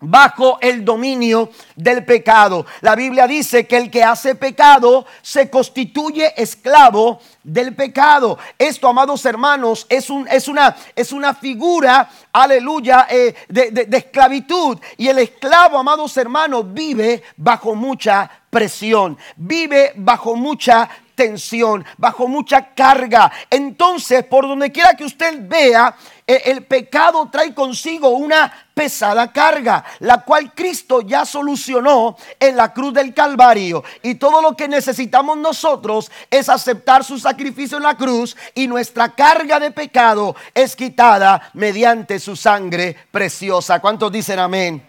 bajo 0.01 0.57
el 0.61 0.83
dominio 0.83 1.49
del 1.75 2.03
pecado. 2.03 2.65
La 2.81 2.95
Biblia 2.95 3.27
dice 3.27 3.65
que 3.65 3.77
el 3.77 3.89
que 3.89 4.03
hace 4.03 4.35
pecado 4.35 5.05
se 5.21 5.49
constituye 5.49 6.33
esclavo 6.41 7.19
del 7.43 7.75
pecado. 7.75 8.37
Esto, 8.57 8.87
amados 8.87 9.25
hermanos, 9.25 9.85
es, 9.89 10.09
un, 10.09 10.27
es, 10.27 10.47
una, 10.47 10.75
es 10.95 11.11
una 11.11 11.33
figura, 11.33 12.09
aleluya, 12.33 13.07
eh, 13.09 13.33
de, 13.47 13.71
de 13.71 13.97
esclavitud. 13.97 14.77
Y 14.97 15.07
el 15.07 15.19
esclavo, 15.19 15.77
amados 15.77 16.17
hermanos, 16.17 16.71
vive 16.73 17.23
bajo 17.37 17.75
mucha 17.75 18.29
presión, 18.49 19.17
vive 19.37 19.93
bajo 19.95 20.35
mucha 20.35 20.89
tensión, 21.15 21.85
bajo 21.97 22.27
mucha 22.27 22.73
carga. 22.73 23.31
Entonces, 23.49 24.25
por 24.25 24.47
donde 24.47 24.71
quiera 24.71 24.95
que 24.95 25.05
usted 25.05 25.47
vea, 25.47 25.95
el 26.35 26.65
pecado 26.65 27.29
trae 27.31 27.53
consigo 27.53 28.09
una 28.09 28.51
pesada 28.73 29.31
carga, 29.31 29.83
la 29.99 30.23
cual 30.23 30.53
Cristo 30.53 31.01
ya 31.01 31.25
solucionó 31.25 32.15
en 32.39 32.55
la 32.55 32.73
cruz 32.73 32.93
del 32.93 33.13
Calvario. 33.13 33.83
Y 34.03 34.15
todo 34.15 34.41
lo 34.41 34.55
que 34.55 34.67
necesitamos 34.67 35.37
nosotros 35.37 36.11
es 36.29 36.49
aceptar 36.49 37.03
su 37.03 37.19
sacrificio 37.19 37.77
en 37.77 37.83
la 37.83 37.97
cruz 37.97 38.35
y 38.53 38.67
nuestra 38.67 39.13
carga 39.13 39.59
de 39.59 39.71
pecado 39.71 40.35
es 40.53 40.75
quitada 40.75 41.51
mediante 41.53 42.19
su 42.19 42.35
sangre 42.35 42.95
preciosa. 43.11 43.79
¿Cuántos 43.79 44.11
dicen 44.11 44.39
amén? 44.39 44.85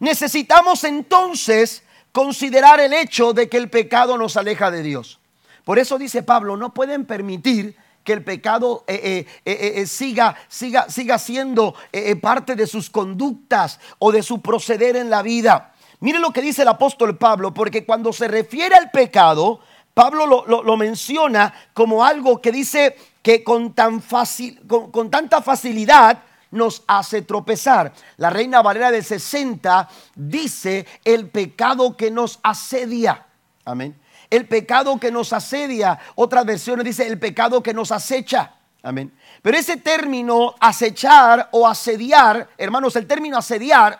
Necesitamos 0.00 0.84
entonces 0.84 1.82
considerar 2.12 2.80
el 2.80 2.92
hecho 2.92 3.32
de 3.32 3.48
que 3.48 3.56
el 3.56 3.70
pecado 3.70 4.16
nos 4.16 4.36
aleja 4.36 4.70
de 4.70 4.82
Dios. 4.82 5.18
Por 5.64 5.78
eso 5.78 5.98
dice 5.98 6.22
Pablo, 6.22 6.56
no 6.56 6.72
pueden 6.72 7.04
permitir 7.04 7.76
que 8.04 8.12
el 8.14 8.24
pecado 8.24 8.84
eh, 8.86 9.26
eh, 9.44 9.72
eh, 9.76 9.86
siga, 9.86 10.34
siga, 10.48 10.88
siga 10.88 11.18
siendo 11.18 11.74
parte 12.22 12.54
de 12.56 12.66
sus 12.66 12.88
conductas 12.88 13.78
o 13.98 14.12
de 14.12 14.22
su 14.22 14.40
proceder 14.40 14.96
en 14.96 15.10
la 15.10 15.22
vida. 15.22 15.74
Mire 16.00 16.18
lo 16.18 16.30
que 16.30 16.40
dice 16.40 16.62
el 16.62 16.68
apóstol 16.68 17.18
Pablo, 17.18 17.52
porque 17.52 17.84
cuando 17.84 18.12
se 18.12 18.28
refiere 18.28 18.76
al 18.76 18.90
pecado, 18.90 19.60
Pablo 19.94 20.44
lo, 20.46 20.76
menciona 20.76 21.52
como 21.74 22.04
algo 22.04 22.40
que 22.40 22.52
dice 22.52 22.96
que 23.20 23.42
con, 23.42 23.74
tan 23.74 24.00
fácil, 24.00 24.60
con, 24.66 25.10
tanta 25.10 25.42
facilidad 25.42 26.22
nos 26.52 26.84
hace 26.86 27.22
tropezar. 27.22 27.92
La 28.16 28.30
Reina 28.30 28.62
Valera 28.62 28.92
del 28.92 29.04
60 29.04 29.88
dice 30.14 30.86
el 31.04 31.28
pecado 31.28 31.96
que 31.96 32.12
nos 32.12 32.38
asedia. 32.44 33.26
Amén. 33.64 33.98
El 34.30 34.46
pecado 34.46 34.98
que 34.98 35.10
nos 35.10 35.32
asedia. 35.32 35.98
Otras 36.14 36.44
versiones 36.44 36.84
dice 36.84 37.06
el 37.06 37.18
pecado 37.18 37.62
que 37.62 37.74
nos 37.74 37.92
acecha. 37.92 38.54
Amén. 38.82 39.12
Pero 39.42 39.56
ese 39.56 39.76
término 39.76 40.54
acechar 40.60 41.48
o 41.52 41.66
asediar, 41.66 42.48
hermanos, 42.56 42.94
el 42.96 43.06
término 43.06 43.38
asediar 43.38 43.98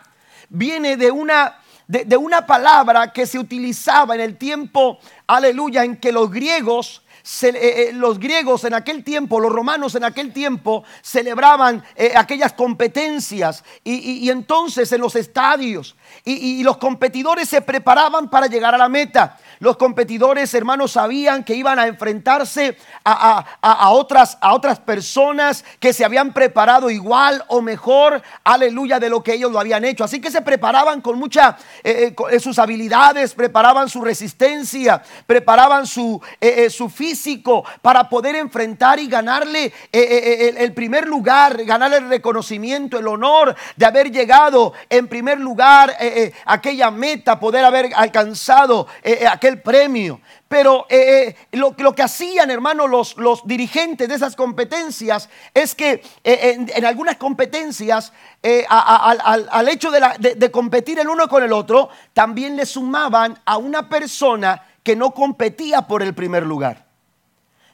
viene 0.49 0.97
de 0.97 1.11
una, 1.11 1.59
de, 1.87 2.17
una 2.17 2.45
palabra 2.45 3.11
que 3.11 3.25
se 3.25 3.39
utilizaba 3.39 4.15
en 4.15 4.21
el 4.21 4.37
tiempo, 4.37 4.99
aleluya, 5.27 5.83
en 5.83 5.97
que 5.97 6.11
los 6.11 6.31
griegos 6.31 7.03
eh, 7.43 7.51
eh, 7.53 7.91
los 7.93 8.17
griegos 8.17 8.63
en 8.63 8.73
aquel 8.73 9.03
tiempo, 9.03 9.39
los 9.39 9.51
romanos 9.51 9.95
en 9.95 10.03
aquel 10.03 10.31
tiempo 10.31 10.83
celebraban 11.01 11.83
eh, 11.95 12.13
aquellas 12.15 12.53
competencias 12.53 13.63
y, 13.83 14.29
entonces 14.29 14.91
en 14.91 15.01
los 15.01 15.15
estadios 15.15 15.95
y, 16.23 16.63
los 16.63 16.77
competidores 16.77 17.49
se 17.49 17.61
preparaban 17.61 18.29
para 18.29 18.47
llegar 18.47 18.75
a 18.75 18.77
la 18.77 18.89
meta. 18.89 19.37
Los 19.59 19.75
competidores, 19.75 20.53
hermanos, 20.53 20.93
sabían 20.93 21.43
que 21.43 21.53
iban 21.53 21.79
a 21.79 21.87
enfrentarse 21.87 22.77
a, 23.03 23.89
otras, 23.89 24.37
a 24.39 24.53
otras 24.53 24.79
personas 24.79 25.65
que 25.79 25.91
se 25.91 26.05
habían 26.05 26.31
preparado 26.31 26.89
igual 26.89 27.43
o 27.47 27.61
mejor, 27.61 28.21
aleluya, 28.43 28.99
de 28.99 29.09
lo 29.09 29.21
que 29.21 29.33
ellos 29.33 29.51
lo 29.51 29.59
habían 29.59 29.83
hecho. 29.83 30.03
Así 30.03 30.21
que 30.21 30.31
se 30.31 30.41
preparaban 30.41 31.01
con 31.01 31.19
muchas 31.19 31.55
eh, 31.83 32.15
eh, 32.31 32.39
sus 32.39 32.57
habilidades, 32.57 33.33
preparaban 33.33 33.89
su 33.89 34.01
resistencia, 34.01 35.01
preparaban 35.27 35.85
su, 35.85 36.21
su 36.69 36.89
para 37.81 38.07
poder 38.07 38.35
enfrentar 38.35 38.99
y 38.99 39.07
ganarle 39.07 39.73
el 39.91 40.73
primer 40.73 41.07
lugar, 41.07 41.63
ganarle 41.65 41.97
el 41.97 42.09
reconocimiento, 42.09 42.97
el 42.97 43.07
honor 43.07 43.55
de 43.75 43.85
haber 43.85 44.11
llegado 44.11 44.73
en 44.89 45.07
primer 45.07 45.39
lugar 45.39 45.95
a 46.45 46.53
aquella 46.53 46.91
meta, 46.91 47.39
poder 47.39 47.65
haber 47.65 47.91
alcanzado 47.95 48.87
aquel 49.29 49.49
el 49.49 49.61
premio. 49.61 50.21
Pero 50.47 50.87
eh, 50.89 51.35
eh, 51.51 51.57
lo, 51.57 51.75
que 51.75 52.01
hacían, 52.01 52.49
hermanos, 52.49 53.15
los, 53.17 53.45
dirigentes 53.45 54.07
de 54.07 54.15
esas 54.15 54.35
competencias 54.35 55.29
es 55.53 55.75
que 55.75 56.01
eh, 56.23 56.67
en, 56.73 56.85
algunas 56.85 57.17
competencias, 57.17 58.13
al, 58.69 59.69
hecho 59.69 59.91
de, 59.91 60.35
de, 60.35 60.51
competir 60.51 60.97
el 60.99 61.09
uno 61.09 61.27
con 61.27 61.43
el 61.43 61.53
otro, 61.53 61.89
también 62.13 62.55
le 62.55 62.65
sumaban 62.65 63.37
a 63.45 63.57
una 63.57 63.89
persona 63.89 64.63
que 64.81 64.95
no 64.95 65.11
competía 65.11 65.83
por 65.83 66.01
el 66.01 66.15
primer 66.15 66.43
lugar. 66.43 66.88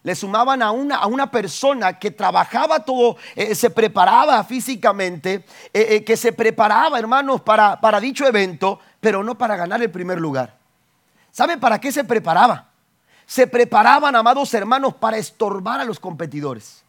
Le 0.05 0.13
sumaban 0.13 0.61
a 0.61 0.69
una, 0.69 0.97
a 0.97 1.07
una 1.07 1.31
persona 1.31 1.97
que 1.97 2.11
trabajaba 2.11 2.85
todo, 2.85 3.17
se 3.55 3.71
preparaba 3.71 4.43
físicamente, 4.43 5.43
que 5.73 6.15
se 6.15 6.31
preparaba, 6.31 6.99
hermanos, 6.99 7.41
para, 7.41 7.81
para 7.81 7.99
dicho 7.99 8.27
evento, 8.27 8.79
pero 8.99 9.23
no 9.23 9.35
para 9.35 9.55
ganar 9.55 9.81
el 9.81 9.89
primer 9.89 10.21
lugar. 10.21 10.59
¿Saben 11.31 11.59
para 11.59 11.81
qué 11.81 11.91
se 11.91 12.03
preparaba? 12.03 12.69
Se 13.25 13.47
preparaban, 13.47 14.15
amados 14.15 14.53
hermanos, 14.53 14.93
para 14.93 15.17
estorbar 15.17 15.79
a 15.79 15.85
los 15.85 15.99
competidores. 15.99 16.83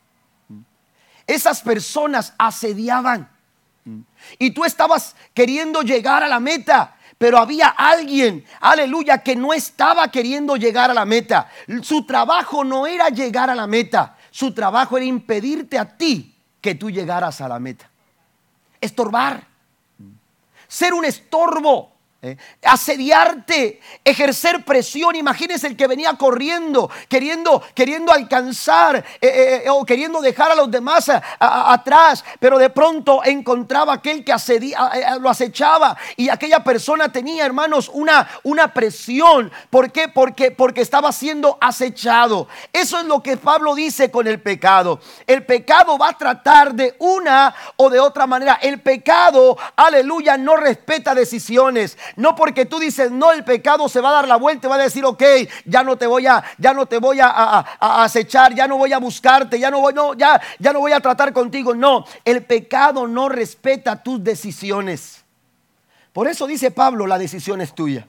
Esas 1.27 1.63
personas 1.63 2.35
asediaban. 2.37 3.31
Y 4.39 4.51
tú 4.51 4.67
estabas 4.67 5.17
queriendo 5.33 5.81
llegar 5.81 6.23
a 6.23 6.29
la 6.29 6.39
meta, 6.39 6.96
pero 7.19 7.39
había 7.39 7.69
alguien, 7.69 8.45
aleluya, 8.61 9.19
que 9.23 9.35
no 9.35 9.53
estaba 9.55 10.11
queriendo 10.11 10.57
llegar 10.57 10.91
a 10.91 10.95
la 10.95 11.05
meta. 11.05 11.49
Su 11.83 12.05
trabajo 12.05 12.63
no 12.63 12.87
era 12.87 13.09
llegar 13.09 13.49
a 13.49 13.55
la 13.55 13.67
meta, 13.67 14.17
su 14.31 14.53
trabajo 14.53 14.97
era 14.97 15.07
impedirte 15.07 15.79
a 15.79 15.97
ti 15.97 16.37
que 16.61 16.75
tú 16.75 16.91
llegaras 16.91 17.41
a 17.41 17.49
la 17.49 17.59
meta. 17.59 17.91
Estorbar, 18.81 19.47
ser 20.69 20.93
un 20.93 21.05
estorbo. 21.05 21.96
¿Eh? 22.27 22.37
asediarte, 22.63 23.81
ejercer 24.05 24.65
presión. 24.65 25.17
Imagínense 25.17 25.67
el 25.67 25.77
que 25.77 25.87
venía 25.87 26.15
corriendo, 26.15 26.91
queriendo, 27.09 27.63
queriendo 27.75 28.13
alcanzar 28.13 28.97
eh, 29.21 29.63
eh, 29.65 29.71
o 29.71 29.85
queriendo 29.85 30.21
dejar 30.21 30.51
a 30.51 30.55
los 30.55 30.71
demás 30.71 31.11
atrás, 31.39 32.25
pero 32.41 32.59
de 32.59 32.71
pronto 32.71 33.23
encontraba 33.25 33.95
aquel 33.95 34.25
que 34.25 34.35
lo 35.21 35.31
acechaba 35.31 35.97
y 36.17 36.29
aquella 36.29 36.63
persona 36.63 37.11
tenía, 37.11 37.47
hermanos, 37.47 37.91
una, 37.93 38.29
una 38.43 38.73
presión. 38.73 39.53
¿Por 39.71 39.93
qué? 39.93 40.09
Porque, 40.09 40.51
porque 40.51 40.81
estaba 40.81 41.13
siendo 41.13 41.59
acechado. 41.61 42.49
Eso 42.73 42.99
es 42.99 43.07
lo 43.07 43.23
que 43.23 43.37
Pablo 43.37 43.75
dice 43.75 44.11
con 44.11 44.27
el 44.27 44.41
pecado. 44.41 45.01
El 45.27 45.45
pecado 45.45 45.99
va 45.99 46.11
a 46.11 46.19
tratar 46.19 46.75
de 46.75 46.97
una 46.99 47.55
o 47.77 47.91
de 47.91 48.01
otra 48.01 48.27
manera. 48.27 48.59
El 48.61 48.81
pecado, 48.81 49.57
aleluya, 49.77 50.37
no 50.37 50.57
respeta 50.57 51.15
decisiones. 51.15 51.97
No 52.17 52.35
porque 52.35 52.65
tú 52.65 52.79
dices, 52.79 53.11
no, 53.11 53.31
el 53.31 53.45
pecado 53.45 53.89
se 53.91 54.01
va 54.01 54.09
a 54.09 54.15
dar 54.15 54.29
la 54.29 54.37
vuelta 54.37 54.67
y 54.67 54.71
va 54.71 54.77
a 54.77 54.79
decir, 54.79 55.05
ok, 55.05 55.23
ya 55.67 55.85
no 55.85 55.97
te 55.97 56.07
voy 56.07 56.27
a, 56.27 56.43
ya 56.57 56.73
no 56.73 56.87
te 56.87 56.99
voy 56.99 57.19
a, 57.21 57.59
acechar, 57.79 58.55
ya 58.55 58.67
no 58.67 58.79
voy 58.79 58.95
a 58.95 58.99
buscarte, 58.99 59.59
ya 59.59 59.71
no 59.71 59.81
voy, 59.81 59.93
no, 59.93 60.15
ya, 60.15 60.41
ya 60.59 60.73
no 60.73 60.81
voy 60.81 60.93
a 60.93 61.01
tratar 61.01 61.35
contigo. 61.35 61.75
No, 61.75 62.07
el 62.25 62.45
pecado 62.45 63.07
no 63.07 63.29
respeta 63.29 64.03
tus 64.03 64.25
decisiones. 64.25 65.25
Por 66.15 66.27
eso 66.27 66.47
dice 66.47 66.71
Pablo, 66.71 67.07
la 67.07 67.19
decisión 67.19 67.61
es 67.61 67.75
tuya. 67.75 68.09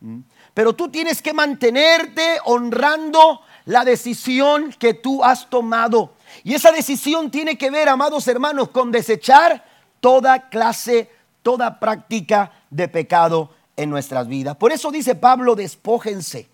¿Mm? 0.00 0.20
Pero 0.54 0.72
tú 0.74 0.88
tienes 0.88 1.20
que 1.20 1.34
mantenerte 1.34 2.38
honrando 2.44 3.40
la 3.64 3.84
decisión 3.84 4.72
que 4.78 4.94
tú 4.94 5.24
has 5.24 5.50
tomado. 5.50 6.14
Y 6.44 6.54
esa 6.54 6.70
decisión 6.70 7.32
tiene 7.32 7.58
que 7.58 7.70
ver, 7.70 7.88
amados 7.88 8.28
hermanos, 8.28 8.68
con 8.68 8.92
desechar 8.92 9.64
toda 9.98 10.48
clase, 10.48 11.10
toda 11.42 11.80
práctica 11.80 12.52
de 12.74 12.88
pecado 12.88 13.50
en 13.76 13.88
nuestras 13.88 14.26
vidas. 14.26 14.56
Por 14.56 14.72
eso 14.72 14.90
dice 14.90 15.14
Pablo, 15.14 15.54
despójense. 15.54 16.48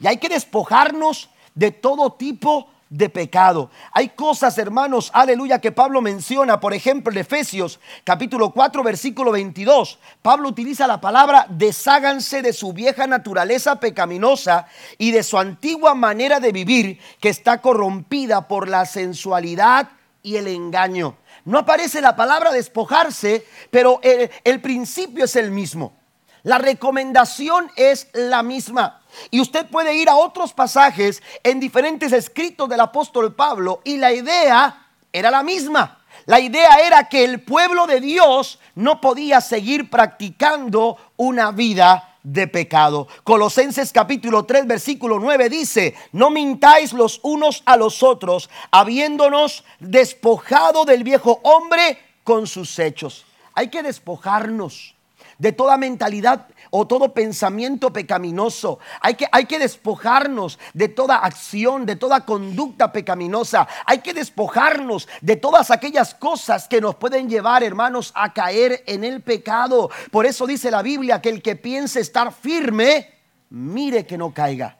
Y 0.00 0.06
hay 0.06 0.18
que 0.18 0.28
despojarnos 0.28 1.30
de 1.54 1.70
todo 1.70 2.12
tipo 2.12 2.68
de 2.90 3.08
pecado. 3.08 3.70
Hay 3.92 4.10
cosas, 4.10 4.56
hermanos, 4.58 5.10
aleluya, 5.12 5.60
que 5.60 5.72
Pablo 5.72 6.00
menciona, 6.00 6.58
por 6.58 6.74
ejemplo, 6.74 7.12
en 7.12 7.18
Efesios 7.18 7.78
capítulo 8.02 8.50
4, 8.50 8.82
versículo 8.82 9.30
22. 9.30 9.98
Pablo 10.22 10.48
utiliza 10.48 10.86
la 10.86 11.00
palabra 11.00 11.46
desháganse 11.50 12.42
de 12.42 12.52
su 12.52 12.72
vieja 12.72 13.06
naturaleza 13.06 13.78
pecaminosa 13.78 14.66
y 14.96 15.12
de 15.12 15.22
su 15.22 15.38
antigua 15.38 15.94
manera 15.94 16.40
de 16.40 16.50
vivir 16.50 16.98
que 17.20 17.28
está 17.28 17.60
corrompida 17.60 18.48
por 18.48 18.68
la 18.68 18.86
sensualidad 18.86 19.90
y 20.22 20.36
el 20.36 20.48
engaño. 20.48 21.16
No 21.48 21.60
aparece 21.60 22.02
la 22.02 22.14
palabra 22.14 22.52
despojarse, 22.52 23.46
pero 23.70 24.00
el, 24.02 24.60
principio 24.60 25.24
es 25.24 25.34
el 25.34 25.50
mismo. 25.50 25.94
La 26.42 26.58
recomendación 26.58 27.72
es 27.74 28.08
la 28.12 28.42
misma. 28.42 29.00
Y 29.30 29.40
usted 29.40 29.66
puede 29.66 29.94
ir 29.94 30.10
a 30.10 30.16
otros 30.16 30.52
pasajes 30.52 31.22
en 31.42 31.58
diferentes 31.58 32.12
escritos 32.12 32.68
del 32.68 32.80
apóstol 32.80 33.34
Pablo 33.34 33.80
y 33.82 33.96
la 33.96 34.12
idea 34.12 34.88
era 35.10 35.30
la 35.30 35.42
misma. 35.42 36.04
La 36.26 36.38
idea 36.38 36.80
era 36.86 37.08
que 37.08 37.24
el 37.24 37.40
pueblo 37.40 37.86
de 37.86 38.00
Dios 38.00 38.58
no 38.74 39.00
podía 39.00 39.40
seguir 39.40 39.88
practicando 39.88 40.98
una 41.16 41.50
vida 41.50 42.07
de 42.22 42.46
pecado. 42.46 43.08
Colosenses 43.24 43.92
capítulo 43.92 44.44
3 44.44 44.66
versículo 44.66 45.18
9 45.18 45.48
dice, 45.48 45.94
no 46.12 46.30
mintáis 46.30 46.92
los 46.92 47.20
unos 47.22 47.62
a 47.66 47.76
los 47.76 48.02
otros, 48.02 48.50
habiéndonos 48.70 49.64
despojado 49.80 50.84
del 50.84 51.04
viejo 51.04 51.40
hombre 51.42 51.98
con 52.24 52.46
sus 52.46 52.78
hechos. 52.78 53.24
Hay 53.54 53.68
que 53.70 53.82
despojarnos 53.82 54.94
de 55.38 55.52
toda 55.52 55.76
mentalidad 55.76 56.48
o 56.70 56.86
todo 56.86 57.14
pensamiento 57.14 57.92
pecaminoso. 57.92 58.78
Hay 59.00 59.14
que, 59.14 59.26
hay 59.30 59.46
que 59.46 59.58
despojarnos 59.58 60.58
de 60.74 60.88
toda 60.88 61.16
acción, 61.16 61.86
de 61.86 61.96
toda 61.96 62.24
conducta 62.24 62.92
pecaminosa. 62.92 63.66
Hay 63.86 63.98
que 63.98 64.12
despojarnos 64.12 65.08
de 65.20 65.36
todas 65.36 65.70
aquellas 65.70 66.14
cosas 66.14 66.68
que 66.68 66.80
nos 66.80 66.96
pueden 66.96 67.28
llevar, 67.28 67.62
hermanos, 67.62 68.12
a 68.14 68.32
caer 68.32 68.82
en 68.86 69.04
el 69.04 69.22
pecado. 69.22 69.90
Por 70.10 70.26
eso 70.26 70.46
dice 70.46 70.70
la 70.70 70.82
Biblia 70.82 71.22
que 71.22 71.30
el 71.30 71.40
que 71.40 71.56
piense 71.56 72.00
estar 72.00 72.32
firme, 72.32 73.14
mire 73.50 74.04
que 74.06 74.18
no 74.18 74.34
caiga. 74.34 74.76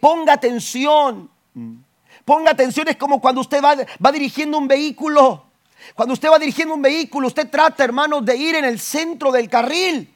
Ponga 0.00 0.34
atención. 0.34 1.30
Ponga 2.24 2.50
atención, 2.50 2.88
es 2.88 2.96
como 2.96 3.20
cuando 3.20 3.40
usted 3.40 3.62
va, 3.62 3.76
va 4.04 4.12
dirigiendo 4.12 4.58
un 4.58 4.66
vehículo. 4.66 5.53
Cuando 5.94 6.14
usted 6.14 6.30
va 6.30 6.38
dirigiendo 6.38 6.74
un 6.74 6.82
vehículo, 6.82 7.28
usted 7.28 7.50
trata, 7.50 7.84
hermanos, 7.84 8.24
de 8.24 8.36
ir 8.36 8.54
en 8.54 8.64
el 8.64 8.80
centro 8.80 9.30
del 9.30 9.48
carril. 9.48 10.14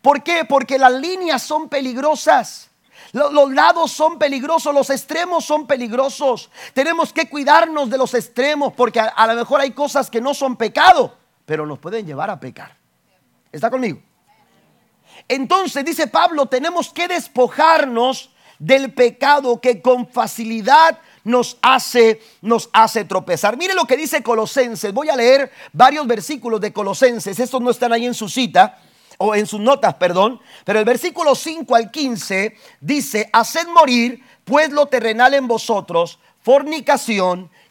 ¿Por 0.00 0.22
qué? 0.22 0.44
Porque 0.44 0.78
las 0.78 0.92
líneas 0.92 1.42
son 1.42 1.68
peligrosas. 1.68 2.70
Los, 3.12 3.52
lados 3.52 3.92
son 3.92 4.18
peligrosos, 4.18 4.74
los 4.74 4.88
extremos 4.88 5.44
son 5.44 5.66
peligrosos. 5.66 6.50
Tenemos 6.72 7.12
que 7.12 7.28
cuidarnos 7.28 7.90
de 7.90 7.98
los 7.98 8.14
extremos 8.14 8.72
porque 8.72 9.00
a, 9.00 9.26
lo 9.26 9.34
mejor 9.34 9.60
hay 9.60 9.72
cosas 9.72 10.10
que 10.10 10.20
no 10.20 10.32
son 10.32 10.56
pecado, 10.56 11.14
pero 11.44 11.66
nos 11.66 11.78
pueden 11.78 12.06
llevar 12.06 12.30
a 12.30 12.40
pecar. 12.40 12.74
¿Está 13.50 13.70
conmigo? 13.70 14.00
Entonces, 15.28 15.84
dice 15.84 16.06
Pablo, 16.06 16.46
tenemos 16.46 16.90
que 16.90 17.06
despojarnos 17.06 18.30
del 18.58 18.94
pecado 18.94 19.60
que 19.60 19.82
con 19.82 20.06
facilidad 20.06 20.98
nos 21.24 21.58
hace, 21.62 22.20
nos 22.40 22.68
hace 22.72 23.04
tropezar. 23.04 23.56
Mire 23.56 23.74
lo 23.74 23.84
que 23.84 23.96
dice 23.96 24.22
Colosenses. 24.22 24.92
Voy 24.92 25.08
a 25.08 25.16
leer 25.16 25.50
varios 25.72 26.06
versículos 26.06 26.60
de 26.60 26.72
Colosenses. 26.72 27.38
Estos 27.38 27.60
no 27.60 27.70
están 27.70 27.92
ahí 27.92 28.06
en 28.06 28.14
su 28.14 28.28
cita 28.28 28.78
o 29.18 29.34
en 29.34 29.46
sus 29.46 29.60
notas, 29.60 29.94
perdón. 29.94 30.40
Pero 30.64 30.78
el 30.78 30.84
versículo 30.84 31.34
5 31.34 31.74
al 31.74 31.90
15 31.90 32.56
dice, 32.80 33.30
haced 33.32 33.68
morir 33.68 34.22
pues 34.44 34.70
lo 34.70 34.86
terrenal 34.86 35.34
en 35.34 35.46
vosotros, 35.46 36.18
fornicación, 36.40 37.50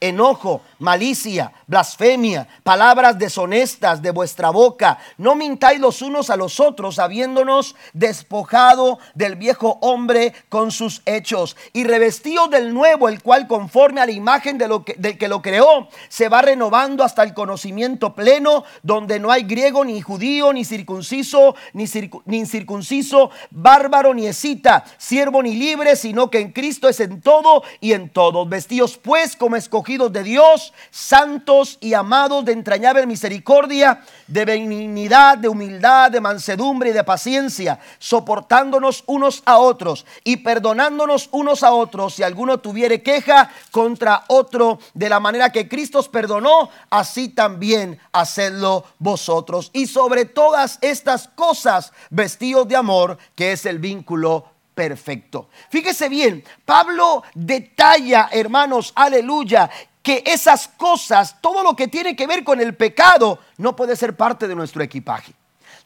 enojo, 0.00 0.62
malicia, 0.78 1.52
blasfemia, 1.66 2.46
palabras 2.62 3.18
deshonestas 3.18 4.00
de 4.00 4.10
vuestra 4.10 4.50
boca. 4.50 4.98
No 5.16 5.34
mintáis 5.34 5.80
los 5.80 6.02
unos 6.02 6.30
a 6.30 6.36
los 6.36 6.60
otros, 6.60 6.98
habiéndonos 6.98 7.74
despojado 7.92 8.98
del 9.14 9.36
viejo 9.36 9.78
hombre 9.80 10.34
con 10.48 10.70
sus 10.70 11.02
hechos 11.04 11.56
y 11.72 11.84
revestido 11.84 12.48
del 12.48 12.72
nuevo, 12.72 13.08
el 13.08 13.22
cual 13.22 13.48
conforme 13.48 14.00
a 14.00 14.06
la 14.06 14.12
imagen 14.12 14.58
de 14.58 14.68
lo 14.68 14.84
que, 14.84 14.94
del 14.94 15.18
que 15.18 15.28
lo 15.28 15.42
creó, 15.42 15.88
se 16.08 16.28
va 16.28 16.42
renovando 16.42 17.02
hasta 17.02 17.22
el 17.22 17.34
conocimiento 17.34 18.14
pleno, 18.14 18.64
donde 18.82 19.18
no 19.18 19.30
hay 19.30 19.42
griego 19.42 19.84
ni 19.84 20.00
judío, 20.00 20.52
ni 20.52 20.64
circunciso, 20.64 21.56
ni, 21.72 21.86
ni 22.26 22.38
incircunciso, 22.38 23.30
bárbaro 23.50 24.14
ni 24.14 24.26
escita, 24.26 24.84
siervo 24.96 25.42
ni 25.42 25.54
libre, 25.54 25.96
sino 25.96 26.30
que 26.30 26.38
en 26.38 26.52
Cristo 26.52 26.88
es 26.88 27.00
en 27.00 27.20
todo 27.20 27.62
y 27.80 27.92
en 27.92 28.10
todos. 28.10 28.48
Vestidos 28.48 28.96
pues 28.96 29.34
como 29.34 29.56
escogidos 29.56 29.87
de 29.88 30.22
Dios, 30.22 30.74
santos 30.90 31.78
y 31.80 31.94
amados 31.94 32.44
de 32.44 32.52
entrañable 32.52 33.06
misericordia, 33.06 34.02
de 34.26 34.44
benignidad, 34.44 35.38
de 35.38 35.48
humildad, 35.48 36.10
de 36.10 36.20
mansedumbre 36.20 36.90
y 36.90 36.92
de 36.92 37.04
paciencia, 37.04 37.80
soportándonos 37.98 39.02
unos 39.06 39.42
a 39.46 39.56
otros 39.56 40.04
y 40.24 40.36
perdonándonos 40.36 41.30
unos 41.32 41.62
a 41.62 41.72
otros 41.72 42.14
si 42.14 42.22
alguno 42.22 42.58
tuviere 42.58 43.02
queja 43.02 43.50
contra 43.70 44.24
otro 44.28 44.78
de 44.92 45.08
la 45.08 45.20
manera 45.20 45.50
que 45.50 45.68
Cristo 45.68 46.00
os 46.00 46.08
perdonó, 46.10 46.68
así 46.90 47.30
también 47.30 47.98
hacedlo 48.12 48.84
vosotros. 48.98 49.70
Y 49.72 49.86
sobre 49.86 50.26
todas 50.26 50.78
estas 50.82 51.28
cosas, 51.28 51.94
vestidos 52.10 52.68
de 52.68 52.76
amor, 52.76 53.16
que 53.34 53.52
es 53.52 53.64
el 53.64 53.78
vínculo 53.78 54.57
perfecto. 54.78 55.48
Fíjese 55.70 56.08
bien, 56.08 56.44
Pablo 56.64 57.24
detalla, 57.34 58.28
hermanos, 58.30 58.92
aleluya, 58.94 59.68
que 60.00 60.22
esas 60.24 60.68
cosas, 60.68 61.40
todo 61.40 61.64
lo 61.64 61.74
que 61.74 61.88
tiene 61.88 62.14
que 62.14 62.28
ver 62.28 62.44
con 62.44 62.60
el 62.60 62.76
pecado, 62.76 63.40
no 63.56 63.74
puede 63.74 63.96
ser 63.96 64.16
parte 64.16 64.46
de 64.46 64.54
nuestro 64.54 64.80
equipaje. 64.80 65.32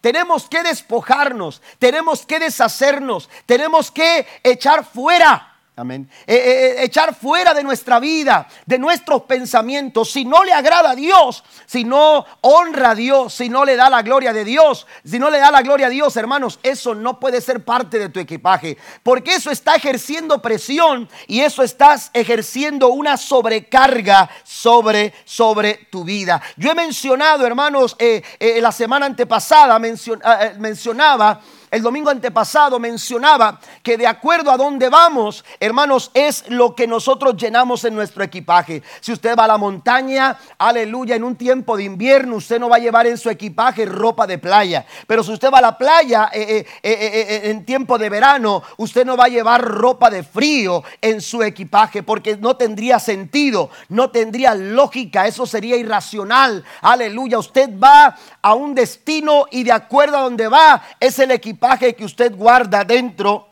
Tenemos 0.03 0.47
que 0.47 0.63
despojarnos, 0.63 1.63
tenemos 1.79 2.27
que 2.27 2.39
deshacernos, 2.39 3.31
tenemos 3.47 3.91
que 3.91 4.27
echar 4.43 4.85
fuera 4.85 5.52
Amén. 5.75 6.07
Eh, 6.27 6.35
eh, 6.35 6.67
eh, 6.81 6.85
echar 6.85 7.15
fuera 7.15 7.55
de 7.55 7.63
nuestra 7.63 7.99
vida, 7.99 8.47
de 8.67 8.79
nuestros 8.79 9.23
pensamientos, 9.23 10.11
si 10.11 10.27
no 10.27 10.45
le 10.45 10.53
agrada 10.53 10.91
a 10.91 10.95
Dios, 10.95 11.43
si 11.65 11.83
no 11.83 12.27
honra 12.43 12.91
a 12.91 12.95
Dios, 12.95 13.33
si 13.33 13.49
no 13.49 13.65
le 13.65 13.75
da 13.75 13.89
la 13.89 14.03
gloria 14.03 14.35
de 14.35 14.45
Dios, 14.45 14.87
si 15.03 15.19
no 15.19 15.31
le 15.31 15.39
da 15.39 15.51
la 15.51 15.63
gloria 15.63 15.87
a 15.87 15.91
Dios, 15.91 16.15
hermanos, 16.19 16.61
eso 16.63 16.95
no 16.95 17.19
puede 17.19 17.41
ser 17.41 17.65
parte 17.65 17.99
de 17.99 18.11
tu 18.11 18.21
equipaje, 18.21 18.77
porque 19.03 19.37
eso 19.37 19.51
está 19.51 19.75
ejerciendo 19.75 20.43
presión 20.43 21.09
y 21.27 21.41
eso 21.41 21.63
estás 21.63 22.11
ejerciendo 22.13 22.89
una 22.89 23.17
sobrecarga 23.17 24.29
sobre, 24.45 25.15
sobre 25.25 25.89
tu 25.91 26.05
vida. 26.05 26.43
Yo 26.59 26.71
he 26.71 26.75
mencionado, 26.75 27.47
hermanos, 27.47 27.97
la 28.39 28.73
semana 28.73 29.07
antepasada 29.07 29.79
mencionaba 29.79 31.41
el 31.73 31.81
domingo 31.81 32.11
antepasado 32.11 32.79
mencionaba 32.79 33.59
que 33.83 33.97
de 33.97 34.07
acuerdo 34.07 34.51
a 34.51 34.59
dónde 34.59 34.91
vamos, 34.91 35.43
hermanos, 35.59 36.11
es 36.13 36.45
lo 36.49 36.75
que 36.75 36.87
nosotros 36.87 37.35
llenamos 37.35 37.83
en 37.87 37.95
nuestro 37.95 38.23
equipaje. 38.23 38.83
Si 39.01 39.11
usted 39.11 39.35
va 39.35 39.45
a 39.45 39.49
la 39.49 39.57
montaña, 39.57 40.37
aleluya, 40.59 41.17
en 41.17 41.25
un 41.25 41.35
tiempo 41.35 41.75
de 41.79 41.85
invierno, 41.85 42.37
usted 42.37 42.61
no 42.61 42.69
va 42.69 42.77
a 42.77 42.79
llevar 42.79 43.07
en 43.07 43.17
su 43.17 43.31
equipaje 43.31 43.87
ropa 43.87 44.27
de 44.27 44.37
playa. 44.37 44.85
Pero 45.07 45.25
si 45.25 45.33
usted 45.33 45.51
va 45.51 45.59
a 45.59 45.63
la 45.63 45.79
playa 45.79 46.29
eh, 46.35 46.59
eh, 46.59 46.67
eh, 46.83 47.41
en 47.45 47.65
tiempo 47.65 47.97
de 47.97 48.11
verano, 48.11 48.63
usted 48.77 49.07
no 49.07 49.17
va 49.17 49.25
a 49.25 49.29
llevar 49.29 49.63
ropa 49.63 50.11
de 50.11 50.25
frío 50.25 50.85
en 51.01 51.23
su 51.23 51.43
equipaje 51.43 52.03
porque 52.03 52.37
no 52.37 52.55
tendría 52.55 52.99
sentido, 52.99 53.71
no 53.89 54.11
tendría 54.11 54.55
lógica, 54.55 55.27
eso 55.27 55.47
sería 55.47 55.77
irracional. 55.77 56.65
Aleluya, 56.83 57.39
usted 57.39 57.71
va 57.83 58.15
a 58.43 58.53
un 58.53 58.75
destino 58.75 59.47
y 59.51 59.63
de 59.65 59.73
acuerdo 59.73 60.19
a 60.19 60.23
dónde 60.23 60.49
va 60.49 60.83
es 61.01 61.19
el 61.19 61.31
equipaje 61.31 61.62
que 61.95 62.05
usted 62.05 62.35
guarda 62.35 62.85
dentro 62.85 63.49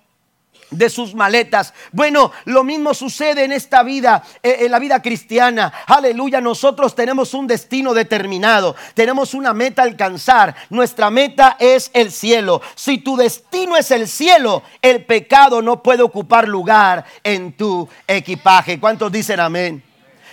de 0.71 0.91
sus 0.91 1.15
maletas. 1.15 1.73
Bueno, 1.93 2.33
lo 2.45 2.65
mismo 2.65 2.93
sucede 2.95 3.45
en 3.45 3.53
esta 3.53 3.83
vida, 3.83 4.23
eh, 4.43 4.59
en 4.61 4.71
la 4.71 4.79
vida 4.79 5.01
cristiana. 5.01 5.73
Aleluya, 5.87 6.41
nosotros 6.41 6.95
tenemos 6.95 7.35
un 7.35 7.47
destino 7.47 7.93
determinado, 7.95 8.77
tenemos 8.95 9.35
una 9.35 9.53
meta 9.53 9.83
a 9.83 9.85
alcanzar. 9.85 10.55
Nuestra 10.71 11.11
meta 11.11 11.57
es 11.59 11.91
el 11.93 12.11
cielo. 12.11 12.63
Si 12.75 12.99
tu 12.99 13.17
destino 13.17 13.77
es 13.77 13.91
el 13.91 14.09
cielo, 14.09 14.63
el 14.83 15.05
pecado 15.05 15.63
no 15.63 15.83
puede 15.83 16.03
ocupar 16.03 16.49
lugar 16.49 17.05
en 17.23 17.53
tu 17.53 17.89
equipaje. 18.07 18.79
¿Cuántos 18.79 19.11
dicen 19.11 19.41
amén? 19.41 19.83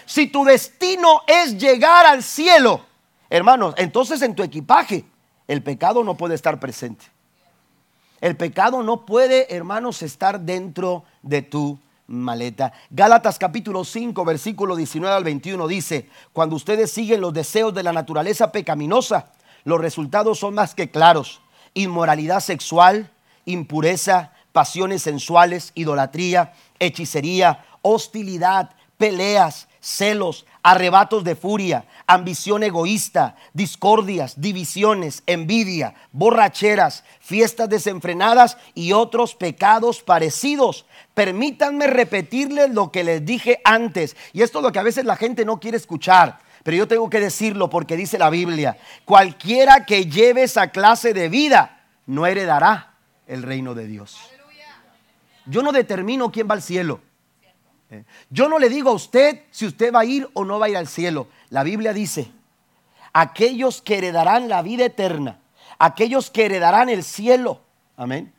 Si 0.06 0.28
tu 0.28 0.46
destino 0.46 1.22
es 1.28 1.58
llegar 1.58 2.06
al 2.06 2.24
cielo, 2.24 2.86
hermanos, 3.30 3.76
entonces 3.78 4.22
en 4.22 4.36
tu 4.36 4.44
equipaje 4.44 5.04
el 5.48 5.64
pecado 5.64 6.04
no 6.04 6.16
puede 6.16 6.36
estar 6.36 6.60
presente. 6.60 7.17
El 8.20 8.36
pecado 8.36 8.82
no 8.82 9.06
puede, 9.06 9.54
hermanos, 9.56 10.02
estar 10.02 10.40
dentro 10.40 11.04
de 11.22 11.44
tu 11.44 11.80
maleta. 12.08 12.74
Gálatas 12.90 13.38
capítulo 13.38 13.84
5, 13.84 14.26
versículo 14.26 14.76
19 14.76 15.16
al 15.16 15.24
21 15.24 15.68
dice, 15.68 16.10
cuando 16.34 16.56
ustedes 16.56 16.92
siguen 16.92 17.22
los 17.22 17.34
deseos 17.34 17.74
de 17.74 17.84
la 17.84 17.94
naturaleza 17.94 18.52
pecaminosa, 18.52 19.32
los 19.66 19.80
resultados 19.80 20.40
son 20.40 20.56
más 20.56 20.74
que 20.74 20.90
claros. 20.90 21.42
Inmoralidad 21.74 22.40
sexual, 22.40 23.12
impureza, 23.46 24.32
pasiones 24.52 25.04
sensuales, 25.04 25.72
idolatría, 25.76 26.54
hechicería, 26.80 27.66
hostilidad, 27.84 28.72
peleas, 28.98 29.67
celos, 29.88 30.46
arrebatos 30.64 31.24
de 31.24 31.38
furia, 31.38 31.86
ambición 32.08 32.62
egoísta, 32.62 33.38
discordias, 33.54 34.42
divisiones, 34.42 35.24
envidia, 35.26 35.96
borracheras, 36.12 37.06
fiestas 37.22 37.70
desenfrenadas 37.70 38.58
y 38.74 38.92
otros 38.92 39.34
pecados 39.34 40.04
parecidos. 40.04 40.86
Permítanme 41.14 41.88
repetirles 41.88 42.72
lo 42.72 42.92
que 42.92 43.06
les 43.06 43.26
dije 43.26 43.62
antes. 43.64 44.18
Y 44.34 44.42
esto 44.42 44.60
es 44.60 44.64
lo 44.64 44.74
que 44.74 44.80
a 44.80 44.84
veces 44.84 45.06
la 45.06 45.16
gente 45.16 45.46
no 45.46 45.62
quiere 45.62 45.78
escuchar. 45.78 46.40
Pero 46.64 46.76
yo 46.76 46.88
tengo 46.90 47.10
que 47.10 47.22
decirlo 47.22 47.70
porque 47.70 47.96
dice 47.96 48.18
la 48.18 48.30
Biblia, 48.30 48.78
cualquiera 49.06 49.86
que 49.86 50.08
lleve 50.08 50.44
esa 50.44 50.68
clase 50.68 51.14
de 51.14 51.30
vida 51.30 51.86
no 52.06 52.26
heredará 52.26 52.96
el 53.26 53.42
reino 53.42 53.74
de 53.74 53.88
Dios. 53.88 54.20
Yo 55.46 55.64
no 55.64 55.72
determino 55.72 56.30
quién 56.30 56.50
va 56.50 56.56
al 56.56 56.62
cielo. 56.62 57.00
Eh, 57.90 58.04
yo 58.30 58.50
no 58.50 58.60
le 58.60 58.70
digo 58.70 58.90
a 58.90 58.94
usted 58.94 59.44
si 59.52 59.66
usted 59.66 59.94
va 59.94 60.02
a 60.02 60.06
ir 60.06 60.30
o 60.34 60.44
no 60.44 60.60
va 60.60 60.66
a 60.66 60.70
ir 60.70 60.78
al 60.78 60.88
cielo. 60.88 61.28
La 61.50 61.64
Biblia 61.64 61.94
dice, 61.94 62.32
aquellos 63.14 63.82
que 63.82 63.98
heredarán 63.98 64.50
la 64.50 64.62
vida 64.62 64.86
eterna, 64.86 65.40
aquellos 65.80 66.30
que 66.30 66.46
heredarán 66.46 66.90
el 66.90 67.04
cielo. 67.04 67.62
Amén. 67.96 68.34